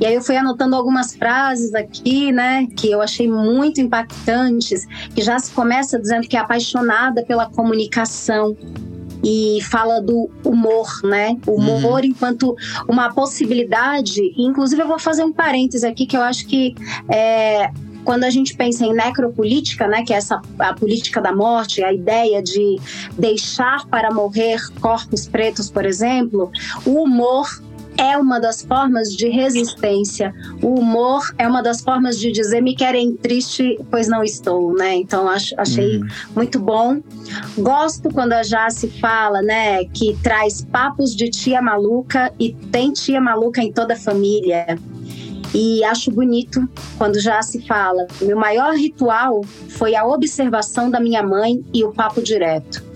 E 0.00 0.04
aí 0.04 0.14
eu 0.14 0.20
fui 0.20 0.36
anotando 0.36 0.74
algumas 0.74 1.14
frases 1.14 1.72
aqui, 1.72 2.32
né, 2.32 2.66
que 2.76 2.90
eu 2.90 3.00
achei 3.00 3.30
muito 3.30 3.80
impactantes, 3.80 4.84
que 5.14 5.22
já 5.22 5.38
se 5.38 5.52
começa 5.52 5.96
dizendo 5.96 6.26
que 6.26 6.36
é 6.36 6.40
apaixonada 6.40 7.24
pela 7.24 7.48
comunicação 7.50 8.56
e 9.22 9.58
fala 9.62 10.00
do 10.00 10.30
humor, 10.44 10.88
né? 11.04 11.36
O 11.46 11.52
humor 11.52 12.00
uhum. 12.00 12.06
enquanto 12.06 12.56
uma 12.88 13.12
possibilidade. 13.12 14.20
Inclusive, 14.36 14.82
eu 14.82 14.88
vou 14.88 14.98
fazer 14.98 15.24
um 15.24 15.32
parêntese 15.32 15.86
aqui 15.86 16.06
que 16.06 16.16
eu 16.16 16.22
acho 16.22 16.46
que 16.46 16.74
é, 17.08 17.70
quando 18.04 18.24
a 18.24 18.30
gente 18.30 18.56
pensa 18.56 18.84
em 18.84 18.92
necropolítica, 18.92 19.86
né, 19.86 20.02
que 20.02 20.12
é 20.12 20.16
essa 20.16 20.40
a 20.58 20.74
política 20.74 21.20
da 21.20 21.32
morte, 21.32 21.82
a 21.82 21.92
ideia 21.92 22.42
de 22.42 22.76
deixar 23.18 23.86
para 23.86 24.12
morrer 24.12 24.60
corpos 24.80 25.26
pretos, 25.26 25.70
por 25.70 25.84
exemplo, 25.84 26.50
o 26.84 27.02
humor 27.02 27.46
é 27.96 28.16
uma 28.16 28.38
das 28.38 28.62
formas 28.62 29.08
de 29.08 29.28
resistência. 29.28 30.34
O 30.62 30.78
humor 30.80 31.22
é 31.38 31.46
uma 31.46 31.62
das 31.62 31.80
formas 31.80 32.18
de 32.18 32.30
dizer 32.30 32.60
me 32.60 32.74
querem 32.74 33.16
triste, 33.16 33.78
pois 33.90 34.08
não 34.08 34.22
estou, 34.22 34.74
né? 34.74 34.94
Então 34.96 35.28
acho, 35.28 35.54
achei 35.58 35.98
uhum. 35.98 36.08
muito 36.34 36.58
bom. 36.58 37.00
Gosto 37.58 38.10
quando 38.10 38.32
a 38.32 38.42
Jace 38.42 38.88
fala, 39.00 39.42
né, 39.42 39.84
que 39.86 40.16
traz 40.22 40.62
papos 40.62 41.14
de 41.14 41.30
tia 41.30 41.60
maluca 41.60 42.32
e 42.38 42.52
tem 42.52 42.92
tia 42.92 43.20
maluca 43.20 43.62
em 43.62 43.72
toda 43.72 43.94
a 43.94 43.98
família. 43.98 44.78
E 45.54 45.84
acho 45.84 46.10
bonito 46.10 46.66
quando 46.96 47.20
já 47.20 47.42
se 47.42 47.60
fala: 47.66 48.06
meu 48.22 48.36
maior 48.36 48.74
ritual 48.74 49.42
foi 49.68 49.94
a 49.94 50.06
observação 50.06 50.90
da 50.90 50.98
minha 50.98 51.22
mãe 51.22 51.62
e 51.74 51.84
o 51.84 51.92
papo 51.92 52.22
direto 52.22 52.91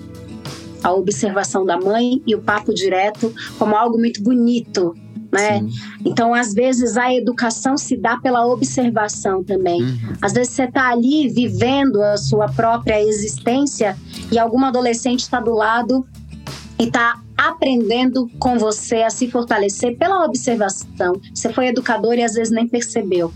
a 0.87 0.93
observação 0.93 1.65
da 1.65 1.77
mãe 1.77 2.23
e 2.25 2.33
o 2.37 2.41
papo 2.41 2.73
direto 2.73 3.35
como 3.59 3.75
algo 3.75 3.99
muito 3.99 4.23
bonito, 4.23 4.95
né? 5.33 5.59
Sim. 5.59 5.69
Então, 6.05 6.33
às 6.33 6.55
vezes, 6.55 6.97
a 6.97 7.13
educação 7.13 7.77
se 7.77 7.97
dá 7.97 8.17
pela 8.19 8.47
observação 8.47 9.43
também. 9.43 9.83
Uhum. 9.83 10.13
Às 10.23 10.33
vezes, 10.33 10.53
você 10.53 10.63
está 10.63 10.91
ali 10.91 11.29
vivendo 11.29 12.01
a 12.01 12.17
sua 12.17 12.47
própria 12.47 13.03
existência 13.03 13.97
e 14.31 14.39
algum 14.39 14.65
adolescente 14.65 15.21
está 15.21 15.41
do 15.41 15.55
lado 15.55 16.07
e 16.79 16.85
está 16.85 17.21
aprendendo 17.37 18.31
com 18.39 18.57
você 18.57 19.03
a 19.03 19.11
se 19.11 19.29
fortalecer 19.29 19.99
pela 19.99 20.25
observação. 20.25 21.21
Você 21.35 21.53
foi 21.53 21.67
educador 21.67 22.15
e 22.15 22.23
às 22.23 22.35
vezes 22.35 22.53
nem 22.53 22.69
percebeu. 22.69 23.33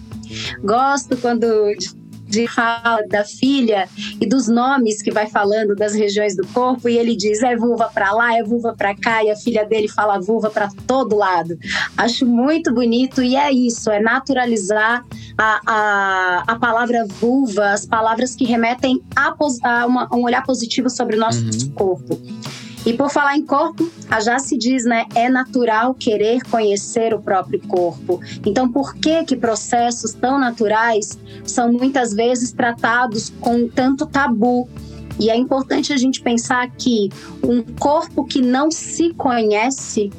Gosto 0.63 1.17
quando 1.17 1.47
de 2.31 2.47
fala 2.47 3.03
da 3.09 3.25
filha 3.25 3.89
e 4.21 4.27
dos 4.27 4.49
nomes 4.49 5.03
que 5.03 5.11
vai 5.11 5.27
falando 5.27 5.75
das 5.75 5.95
regiões 5.95 6.37
do 6.37 6.47
corpo 6.49 6.89
e 6.89 6.97
ele 6.97 7.17
diz 7.17 7.43
é 7.43 7.57
vulva 7.57 7.91
para 7.93 8.13
lá, 8.13 8.37
é 8.37 8.43
vulva 8.43 8.73
para 8.75 8.95
cá 8.95 9.25
e 9.25 9.31
a 9.31 9.37
filha 9.37 9.67
dele 9.67 9.89
fala 9.89 10.21
vulva 10.21 10.49
para 10.49 10.69
todo 10.87 11.17
lado. 11.17 11.59
Acho 11.97 12.25
muito 12.25 12.73
bonito 12.73 13.21
e 13.21 13.35
é 13.35 13.51
isso, 13.51 13.91
é 13.91 14.01
naturalizar 14.01 15.05
a, 15.37 15.61
a, 15.67 16.45
a 16.47 16.59
palavra 16.59 17.05
vulva, 17.21 17.71
as 17.71 17.85
palavras 17.85 18.35
que 18.37 18.45
remetem 18.45 19.03
a, 19.17 19.35
a, 19.65 19.87
uma, 19.87 20.09
um 20.15 20.23
olhar 20.23 20.45
positivo 20.45 20.89
sobre 20.89 21.17
o 21.17 21.19
nosso 21.19 21.43
uhum. 21.45 21.71
corpo. 21.75 22.21
E 22.85 22.95
por 22.95 23.11
falar 23.11 23.37
em 23.37 23.45
corpo, 23.45 23.91
a 24.09 24.21
já 24.21 24.39
se 24.39 24.57
diz, 24.57 24.85
né, 24.85 25.05
é 25.15 25.29
natural 25.29 25.95
querer 25.95 26.43
conhecer 26.45 27.13
o 27.13 27.21
próprio 27.21 27.61
corpo. 27.61 28.21
Então, 28.45 28.71
por 28.71 28.95
que 28.95 29.25
que 29.25 29.37
processos 29.37 30.15
tão 30.15 30.39
naturais 30.39 31.19
são 31.45 31.73
muitas 31.73 32.15
vezes 32.15 32.53
tratados 32.53 33.31
com 33.41 33.69
tanto 33.69 34.07
tabu? 34.07 34.69
E 35.19 35.29
é 35.29 35.37
importante 35.37 35.93
a 35.93 35.99
gente 35.99 36.23
pensar 36.23 36.71
que 36.71 37.11
um 37.43 37.63
corpo 37.63 38.25
que 38.25 38.41
não 38.41 38.71
se 38.71 39.13
conhece 39.13 40.11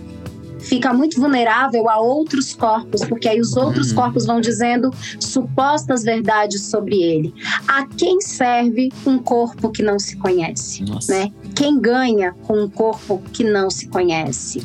fica 0.59 0.93
muito 0.93 1.19
vulnerável 1.19 1.89
a 1.89 1.99
outros 1.99 2.53
corpos, 2.53 3.03
porque 3.05 3.27
aí 3.27 3.39
os 3.39 3.57
outros 3.57 3.89
uhum. 3.89 3.95
corpos 3.95 4.25
vão 4.25 4.39
dizendo 4.39 4.91
supostas 5.19 6.03
verdades 6.03 6.61
sobre 6.61 7.01
ele. 7.01 7.33
A 7.67 7.87
quem 7.87 8.21
serve 8.21 8.91
um 9.05 9.17
corpo 9.17 9.71
que 9.71 9.81
não 9.81 9.97
se 9.97 10.15
conhece, 10.17 10.83
Nossa. 10.83 11.13
né? 11.13 11.31
Quem 11.55 11.79
ganha 11.79 12.33
com 12.43 12.63
um 12.63 12.69
corpo 12.69 13.21
que 13.33 13.43
não 13.43 13.69
se 13.69 13.87
conhece? 13.87 14.63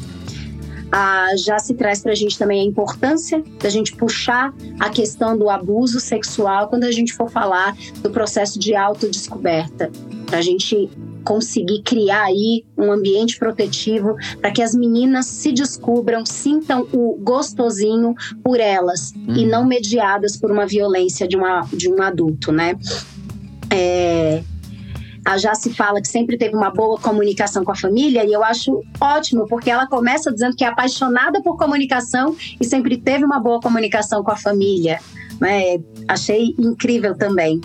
Ah, 0.90 1.30
já 1.36 1.58
se 1.58 1.74
traz 1.74 2.00
para 2.00 2.12
a 2.12 2.14
gente 2.14 2.38
também 2.38 2.60
a 2.60 2.64
importância 2.64 3.42
da 3.60 3.68
gente 3.68 3.94
puxar 3.96 4.54
a 4.78 4.88
questão 4.88 5.36
do 5.36 5.50
abuso 5.50 5.98
sexual 5.98 6.68
quando 6.68 6.84
a 6.84 6.92
gente 6.92 7.12
for 7.12 7.28
falar 7.28 7.76
do 8.02 8.10
processo 8.10 8.58
de 8.58 8.74
autodescoberta, 8.74 9.90
para 10.26 10.38
a 10.38 10.42
gente 10.42 10.88
conseguir 11.24 11.82
criar 11.82 12.22
aí 12.26 12.64
um 12.78 12.92
ambiente 12.92 13.36
protetivo 13.36 14.14
para 14.40 14.52
que 14.52 14.62
as 14.62 14.76
meninas 14.76 15.26
se 15.26 15.50
descubram, 15.50 16.24
sintam 16.24 16.86
o 16.92 17.18
gostosinho 17.20 18.14
por 18.44 18.60
elas 18.60 19.12
e 19.12 19.42
Uhum. 19.42 19.48
não 19.48 19.66
mediadas 19.66 20.36
por 20.36 20.52
uma 20.52 20.66
violência 20.66 21.26
de, 21.26 21.36
uma, 21.36 21.62
de 21.72 21.90
um 21.90 22.00
adulto, 22.00 22.52
né? 22.52 22.78
É, 23.70 24.40
a 25.26 25.36
Jace 25.36 25.74
fala 25.74 26.00
que 26.00 26.06
sempre 26.06 26.38
teve 26.38 26.54
uma 26.54 26.70
boa 26.70 26.98
comunicação 27.00 27.64
com 27.64 27.72
a 27.72 27.74
família 27.74 28.24
e 28.24 28.32
eu 28.32 28.44
acho 28.44 28.80
ótimo, 29.00 29.44
porque 29.48 29.68
ela 29.68 29.84
começa 29.88 30.32
dizendo 30.32 30.54
que 30.54 30.64
é 30.64 30.68
apaixonada 30.68 31.42
por 31.42 31.56
comunicação 31.56 32.36
e 32.60 32.64
sempre 32.64 32.96
teve 32.96 33.24
uma 33.24 33.40
boa 33.40 33.60
comunicação 33.60 34.22
com 34.22 34.30
a 34.30 34.36
família. 34.36 35.00
Né? 35.40 35.80
Achei 36.06 36.54
incrível 36.56 37.16
também. 37.16 37.60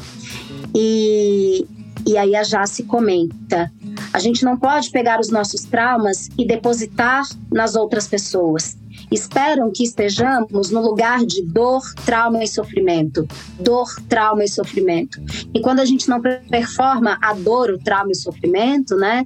E, 0.74 1.68
e 2.07 2.18
aí 2.18 2.36
a 2.36 2.41
Jace 2.41 2.82
comenta: 2.82 3.72
a 4.12 4.18
gente 4.18 4.43
não 4.43 4.57
pode 4.57 4.89
pegar 4.89 5.20
os 5.20 5.30
nossos 5.30 5.62
traumas 5.64 6.30
e 6.39 6.47
depositar 6.47 7.24
nas 7.51 7.76
outras 7.76 8.07
pessoas. 8.07 8.76
Esperam 9.12 9.70
que 9.72 9.84
estejamos 9.84 10.72
no 10.72 10.82
lugar 10.82 11.26
de 11.26 11.41
dor, 11.41 11.82
trauma 12.05 12.43
e 12.43 12.47
sofrimento. 12.47 13.28
Dor, 13.59 13.88
trauma 14.07 14.43
e 14.43 14.47
sofrimento. 14.47 15.22
E 15.53 15.59
quando 15.59 15.82
a 15.82 15.86
gente 15.86 16.07
não 16.07 16.22
performa 16.22 17.18
a 17.22 17.34
dor, 17.34 17.72
o 17.72 17.78
trauma 17.78 18.09
e 18.09 18.14
o 18.14 18.16
sofrimento, 18.16 18.95
né? 18.95 19.26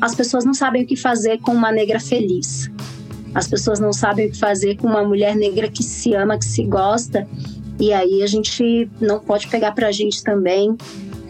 As 0.00 0.14
pessoas 0.14 0.44
não 0.44 0.54
sabem 0.54 0.84
o 0.84 0.86
que 0.86 0.96
fazer 0.96 1.40
com 1.40 1.52
uma 1.52 1.72
negra 1.72 1.98
feliz. 1.98 2.70
As 3.34 3.48
pessoas 3.48 3.80
não 3.80 3.92
sabem 3.92 4.28
o 4.28 4.30
que 4.30 4.38
fazer 4.38 4.76
com 4.76 4.86
uma 4.86 5.02
mulher 5.02 5.34
negra 5.34 5.68
que 5.68 5.82
se 5.82 6.14
ama, 6.14 6.38
que 6.38 6.44
se 6.44 6.62
gosta. 6.62 7.28
E 7.78 7.92
aí 7.92 8.22
a 8.22 8.26
gente 8.26 8.90
não 9.00 9.18
pode 9.20 9.48
pegar 9.48 9.72
pra 9.72 9.92
gente 9.92 10.22
também 10.22 10.74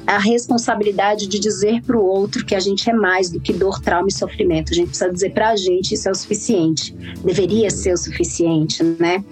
a 0.07 0.19
responsabilidade 0.19 1.27
de 1.27 1.39
dizer 1.39 1.83
para 1.83 1.99
o 1.99 2.05
outro 2.05 2.45
que 2.45 2.55
a 2.55 2.61
gente 2.61 2.89
é 2.89 2.93
mais 2.93 3.31
do 3.31 3.41
que 3.41 3.53
dor, 3.53 3.81
trauma 3.81 4.09
e 4.09 4.13
sofrimento. 4.13 4.73
A 4.73 4.75
gente 4.75 4.89
precisa 4.89 5.13
dizer 5.13 5.31
para 5.33 5.51
a 5.51 5.57
gente 5.57 5.95
isso 5.95 6.09
é 6.09 6.13
o 6.13 6.15
suficiente. 6.15 6.95
Deveria 7.25 7.71
ser 7.71 7.93
o 7.93 7.97
suficiente, 7.97 8.83
né? 8.83 9.25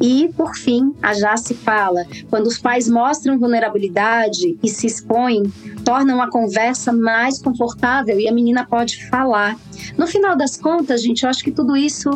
E, 0.00 0.28
por 0.36 0.56
fim, 0.56 0.94
a 1.00 1.14
Jace 1.14 1.54
fala: 1.54 2.04
quando 2.28 2.46
os 2.46 2.58
pais 2.58 2.88
mostram 2.88 3.38
vulnerabilidade 3.38 4.58
e 4.62 4.68
se 4.68 4.86
expõem, 4.86 5.44
tornam 5.84 6.20
a 6.20 6.30
conversa 6.30 6.92
mais 6.92 7.40
confortável 7.40 8.18
e 8.18 8.28
a 8.28 8.32
menina 8.32 8.66
pode 8.66 9.08
falar. 9.08 9.56
No 9.96 10.06
final 10.06 10.36
das 10.36 10.56
contas, 10.56 11.02
gente, 11.02 11.22
eu 11.22 11.30
acho 11.30 11.44
que 11.44 11.50
tudo 11.50 11.76
isso 11.76 12.10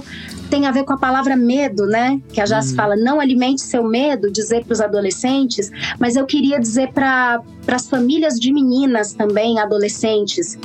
tem 0.50 0.66
a 0.66 0.70
ver 0.70 0.84
com 0.84 0.92
a 0.92 0.98
palavra 0.98 1.36
medo, 1.36 1.86
né? 1.86 2.20
Que 2.32 2.40
a 2.40 2.44
Jace 2.44 2.74
fala: 2.74 2.96
não 2.96 3.20
alimente 3.20 3.60
seu 3.62 3.82
medo, 3.82 4.30
dizer 4.30 4.64
para 4.64 4.72
os 4.72 4.80
adolescentes, 4.80 5.70
mas 5.98 6.16
eu 6.16 6.26
queria 6.26 6.58
dizer 6.58 6.92
para 6.92 7.42
as 7.66 7.88
famílias 7.88 8.38
de 8.38 8.52
meninas 8.52 9.12
também, 9.12 9.58
adolescentes, 9.58 10.58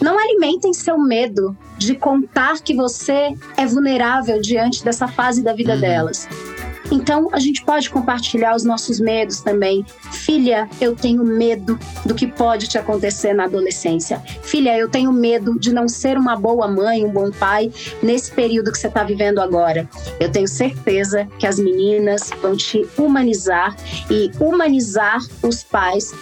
não 0.00 0.18
alimentem 0.18 0.72
seu 0.72 0.98
medo 0.98 1.56
de 1.78 1.94
contar 1.94 2.60
que 2.60 2.74
você 2.74 3.34
é 3.56 3.66
vulnerável 3.66 4.40
diante 4.40 4.84
dessa 4.84 5.06
fase 5.06 5.42
da 5.42 5.52
vida 5.52 5.76
delas. 5.76 6.28
Então, 6.90 7.28
a 7.32 7.38
gente 7.38 7.64
pode 7.64 7.90
compartilhar 7.90 8.54
os 8.54 8.64
nossos 8.64 9.00
medos 9.00 9.40
também. 9.40 9.84
Filha, 10.12 10.68
eu 10.80 10.94
tenho 10.94 11.24
medo 11.24 11.78
do 12.04 12.14
que 12.14 12.26
pode 12.26 12.68
te 12.68 12.78
acontecer 12.78 13.32
na 13.32 13.44
adolescência. 13.44 14.22
Filha, 14.42 14.76
eu 14.76 14.88
tenho 14.88 15.12
medo 15.12 15.58
de 15.58 15.72
não 15.72 15.88
ser 15.88 16.16
uma 16.16 16.36
boa 16.36 16.68
mãe, 16.68 17.04
um 17.04 17.10
bom 17.10 17.30
pai 17.30 17.72
nesse 18.02 18.30
período 18.30 18.70
que 18.72 18.78
você 18.78 18.88
está 18.88 19.02
vivendo 19.04 19.40
agora. 19.40 19.88
Eu 20.20 20.30
tenho 20.30 20.48
certeza 20.48 21.26
que 21.38 21.46
as 21.46 21.58
meninas 21.58 22.30
vão 22.40 22.56
te 22.56 22.86
humanizar 22.96 23.76
e 24.10 24.30
humanizar 24.40 25.20
os 25.42 25.62
pais 25.62 26.12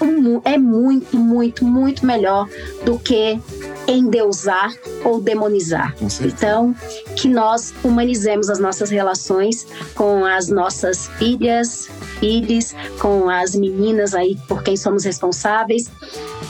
é 0.45 0.59
muito, 0.59 1.17
muito, 1.17 1.65
muito 1.65 2.07
melhor 2.07 2.49
do 2.85 2.99
que 2.99 3.39
endeusar 3.87 4.73
ou 5.05 5.21
demonizar. 5.21 5.95
Então, 6.21 6.75
que 7.17 7.29
nós 7.29 7.75
humanizemos 7.83 8.49
as 8.49 8.59
nossas 8.59 8.91
relações 8.91 9.67
com 9.95 10.25
as 10.25 10.49
nossas 10.55 11.09
filhas, 11.19 11.89
filhos, 12.21 12.75
com 13.01 13.29
as 13.29 13.55
meninas 13.55 14.15
aí 14.15 14.39
por 14.49 14.63
quem 14.63 14.77
somos 14.77 15.05
responsáveis. 15.05 15.91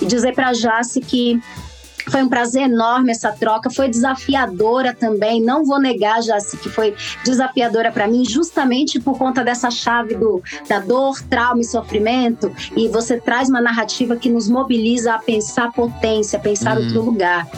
E 0.01 0.07
dizer 0.07 0.35
para 0.35 0.49
a 0.49 0.53
Jace 0.53 1.01
que 1.01 1.41
foi 2.11 2.23
um 2.23 2.29
prazer 2.29 2.63
enorme 2.63 3.11
essa 3.11 3.33
troca, 3.33 3.71
foi 3.71 3.89
desafiadora 3.89 4.95
também. 4.95 5.41
Não 5.41 5.65
vou 5.65 5.81
negar, 5.81 6.21
Jace, 6.21 6.57
que 6.59 6.69
foi 6.69 6.95
desafiadora 7.25 7.91
para 7.91 8.07
mim, 8.07 8.25
justamente 8.25 9.01
por 9.01 9.17
conta 9.17 9.43
dessa 9.43 9.71
chave 9.71 10.15
do, 10.15 10.43
da 10.69 10.81
dor, 10.81 11.21
trauma 11.23 11.61
e 11.61 11.65
sofrimento. 11.65 12.55
E 12.77 12.89
você 12.89 13.19
traz 13.19 13.49
uma 13.49 13.61
narrativa 13.61 14.17
que 14.17 14.29
nos 14.29 14.49
mobiliza 14.49 15.15
a 15.15 15.19
pensar 15.19 15.73
potência, 15.73 16.39
a 16.39 16.43
pensar 16.43 16.77
outro 16.77 17.03
lugar. 17.03 17.49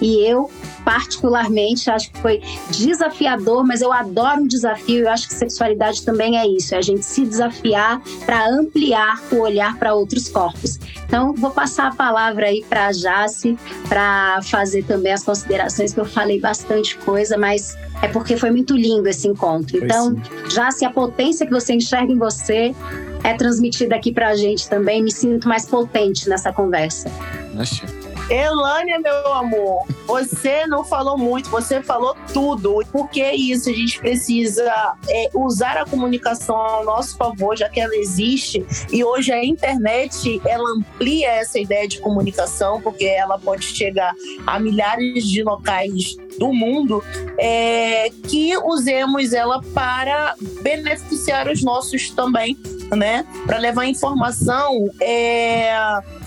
E 0.00 0.20
eu, 0.28 0.50
particularmente, 0.84 1.90
acho 1.90 2.10
que 2.10 2.18
foi 2.20 2.42
desafiador, 2.70 3.66
mas 3.66 3.80
eu 3.80 3.92
adoro 3.92 4.42
um 4.42 4.46
desafio. 4.46 5.04
Eu 5.04 5.10
acho 5.10 5.28
que 5.28 5.34
sexualidade 5.34 6.02
também 6.02 6.38
é 6.38 6.46
isso: 6.46 6.74
é 6.74 6.78
a 6.78 6.82
gente 6.82 7.04
se 7.04 7.24
desafiar 7.24 8.00
para 8.24 8.46
ampliar 8.48 9.20
o 9.32 9.36
olhar 9.36 9.76
para 9.78 9.94
outros 9.94 10.28
corpos. 10.28 10.78
Então, 11.06 11.32
vou 11.32 11.50
passar 11.50 11.88
a 11.88 11.94
palavra 11.94 12.46
aí 12.46 12.64
para 12.68 12.86
a 12.86 12.92
Jace, 12.92 13.58
para 13.88 14.40
fazer 14.42 14.84
também 14.84 15.12
as 15.12 15.22
considerações, 15.22 15.92
que 15.92 16.00
eu 16.00 16.04
falei 16.04 16.40
bastante 16.40 16.96
coisa, 16.98 17.38
mas 17.38 17.76
é 18.02 18.08
porque 18.08 18.36
foi 18.36 18.50
muito 18.50 18.76
lindo 18.76 19.08
esse 19.08 19.26
encontro. 19.26 19.78
Foi 19.78 19.86
Então, 19.86 20.14
Jace, 20.48 20.84
a 20.84 20.90
potência 20.90 21.46
que 21.46 21.52
você 21.52 21.74
enxerga 21.74 22.12
em 22.12 22.18
você 22.18 22.74
é 23.22 23.34
transmitida 23.34 23.96
aqui 23.96 24.12
para 24.12 24.28
a 24.28 24.36
gente 24.36 24.68
também. 24.68 25.02
Me 25.02 25.10
sinto 25.10 25.48
mais 25.48 25.64
potente 25.64 26.28
nessa 26.28 26.52
conversa. 26.52 27.10
Achei. 27.56 28.13
Elânia, 28.30 28.98
meu 28.98 29.34
amor, 29.34 29.86
você 30.06 30.66
não 30.66 30.82
falou 30.82 31.18
muito, 31.18 31.50
você 31.50 31.82
falou 31.82 32.16
tudo. 32.32 32.82
Por 32.90 33.08
que 33.08 33.22
isso? 33.32 33.68
A 33.68 33.72
gente 33.72 33.98
precisa 33.98 34.94
é, 35.08 35.30
usar 35.34 35.76
a 35.76 35.84
comunicação 35.84 36.56
ao 36.56 36.84
nosso 36.84 37.16
favor, 37.16 37.56
já 37.56 37.68
que 37.68 37.80
ela 37.80 37.94
existe. 37.96 38.64
E 38.90 39.04
hoje 39.04 39.32
a 39.32 39.44
internet 39.44 40.40
ela 40.46 40.70
amplia 40.70 41.30
essa 41.32 41.58
ideia 41.58 41.86
de 41.86 42.00
comunicação, 42.00 42.80
porque 42.80 43.04
ela 43.04 43.38
pode 43.38 43.66
chegar 43.66 44.14
a 44.46 44.58
milhares 44.58 45.24
de 45.28 45.42
locais 45.42 46.16
do 46.38 46.52
mundo, 46.52 47.02
é, 47.38 48.10
que 48.28 48.56
usemos 48.56 49.32
ela 49.32 49.62
para 49.74 50.34
beneficiar 50.62 51.48
os 51.48 51.62
nossos 51.62 52.10
também, 52.10 52.56
né? 52.90 53.24
Para 53.46 53.58
levar 53.58 53.86
informação 53.86 54.90
é, 55.00 55.74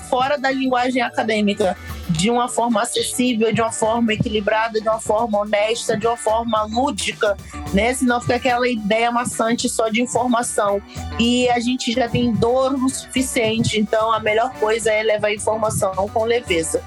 fora 0.10 0.38
da 0.38 0.52
linguagem 0.52 1.02
acadêmica, 1.02 1.78
de 2.10 2.30
uma 2.30 2.48
forma 2.48 2.82
acessível, 2.82 3.54
de 3.54 3.62
uma 3.62 3.72
forma 3.72 4.14
equilibrada, 4.14 4.80
de 4.80 4.88
uma 4.88 5.00
forma 5.00 5.40
honesta, 5.40 5.98
de 5.98 6.08
uma 6.08 6.18
forma 6.18 6.64
lúdica, 6.64 7.38
né? 7.74 7.94
Senão 7.94 8.22
fica 8.22 8.36
aquela 8.36 8.68
ideia 8.68 9.12
maçante 9.12 9.68
só 9.70 9.90
de 9.90 10.02
informação. 10.02 10.82
E 11.20 11.50
a 11.50 11.60
gente 11.60 11.92
já 11.92 12.08
tem 12.08 12.34
dor 12.34 12.74
o 12.74 12.90
suficiente, 12.90 13.80
então 13.80 14.12
a 14.12 14.20
melhor 14.20 14.52
coisa 14.54 14.92
é 14.92 15.04
levar 15.04 15.34
informação 15.34 15.94
com 16.10 16.24
leveza. 16.24 16.82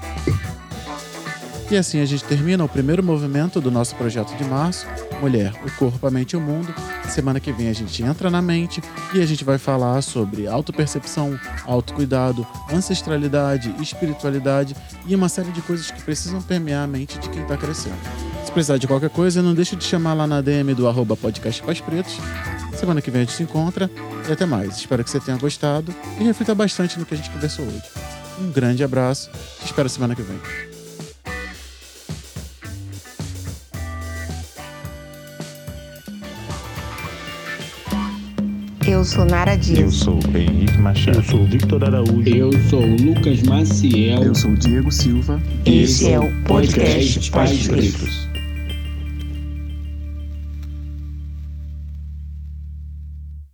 E 1.71 1.77
assim 1.77 2.01
a 2.01 2.05
gente 2.05 2.25
termina 2.25 2.65
o 2.65 2.67
primeiro 2.67 3.01
movimento 3.01 3.61
do 3.61 3.71
nosso 3.71 3.95
projeto 3.95 4.35
de 4.35 4.43
março, 4.43 4.85
Mulher, 5.21 5.53
o 5.65 5.71
Corpo, 5.77 6.05
a 6.05 6.11
Mente 6.11 6.33
e 6.33 6.35
o 6.35 6.41
Mundo. 6.41 6.75
Semana 7.07 7.39
que 7.39 7.49
vem 7.53 7.69
a 7.69 7.73
gente 7.73 8.03
entra 8.03 8.29
na 8.29 8.41
mente 8.41 8.83
e 9.13 9.21
a 9.21 9.25
gente 9.25 9.45
vai 9.45 9.57
falar 9.57 10.01
sobre 10.01 10.47
autopercepção, 10.47 11.39
autocuidado, 11.65 12.45
ancestralidade, 12.69 13.73
espiritualidade 13.81 14.75
e 15.07 15.15
uma 15.15 15.29
série 15.29 15.49
de 15.51 15.61
coisas 15.61 15.89
que 15.89 16.01
precisam 16.01 16.41
permear 16.41 16.83
a 16.83 16.87
mente 16.87 17.17
de 17.19 17.29
quem 17.29 17.41
está 17.41 17.55
crescendo. 17.55 17.95
Se 18.43 18.51
precisar 18.51 18.77
de 18.77 18.85
qualquer 18.85 19.09
coisa, 19.09 19.41
não 19.41 19.53
deixe 19.53 19.77
de 19.77 19.85
chamar 19.85 20.13
lá 20.13 20.27
na 20.27 20.41
DM 20.41 20.73
do 20.73 20.89
arroba 20.89 21.15
podcast 21.15 21.63
Pais 21.63 21.79
Pretos. 21.79 22.17
Semana 22.77 23.01
que 23.01 23.09
vem 23.09 23.21
a 23.21 23.23
gente 23.23 23.37
se 23.37 23.43
encontra 23.43 23.89
e 24.27 24.31
até 24.31 24.45
mais. 24.45 24.75
Espero 24.75 25.05
que 25.05 25.09
você 25.09 25.21
tenha 25.21 25.37
gostado 25.37 25.95
e 26.19 26.23
reflita 26.25 26.53
bastante 26.53 26.99
no 26.99 27.05
que 27.05 27.13
a 27.13 27.17
gente 27.17 27.29
conversou 27.29 27.63
hoje. 27.63 27.83
Um 28.41 28.51
grande 28.51 28.83
abraço, 28.83 29.29
te 29.59 29.67
espero 29.67 29.87
semana 29.87 30.13
que 30.15 30.21
vem. 30.21 30.70
Eu 38.87 39.03
sou 39.05 39.25
Nara 39.25 39.53
Eu 39.53 39.57
Dias. 39.57 39.93
sou 39.93 40.19
Henrique 40.35 40.77
Machado. 40.77 41.17
Eu 41.19 41.23
sou 41.23 41.45
Victor 41.45 41.83
Araújo. 41.83 42.27
Eu 42.27 42.51
sou 42.69 42.81
o 42.81 42.95
Lucas 43.01 43.41
Maciel. 43.43 44.23
Eu 44.23 44.35
sou 44.35 44.51
o 44.51 44.57
Diego 44.57 44.91
Silva. 44.91 45.39
Esse 45.65 46.09
é 46.11 46.19
o 46.19 46.31
podcast 46.43 47.31
Pais 47.31 47.67
Pretos. 47.67 47.91
Pretos. 47.91 48.30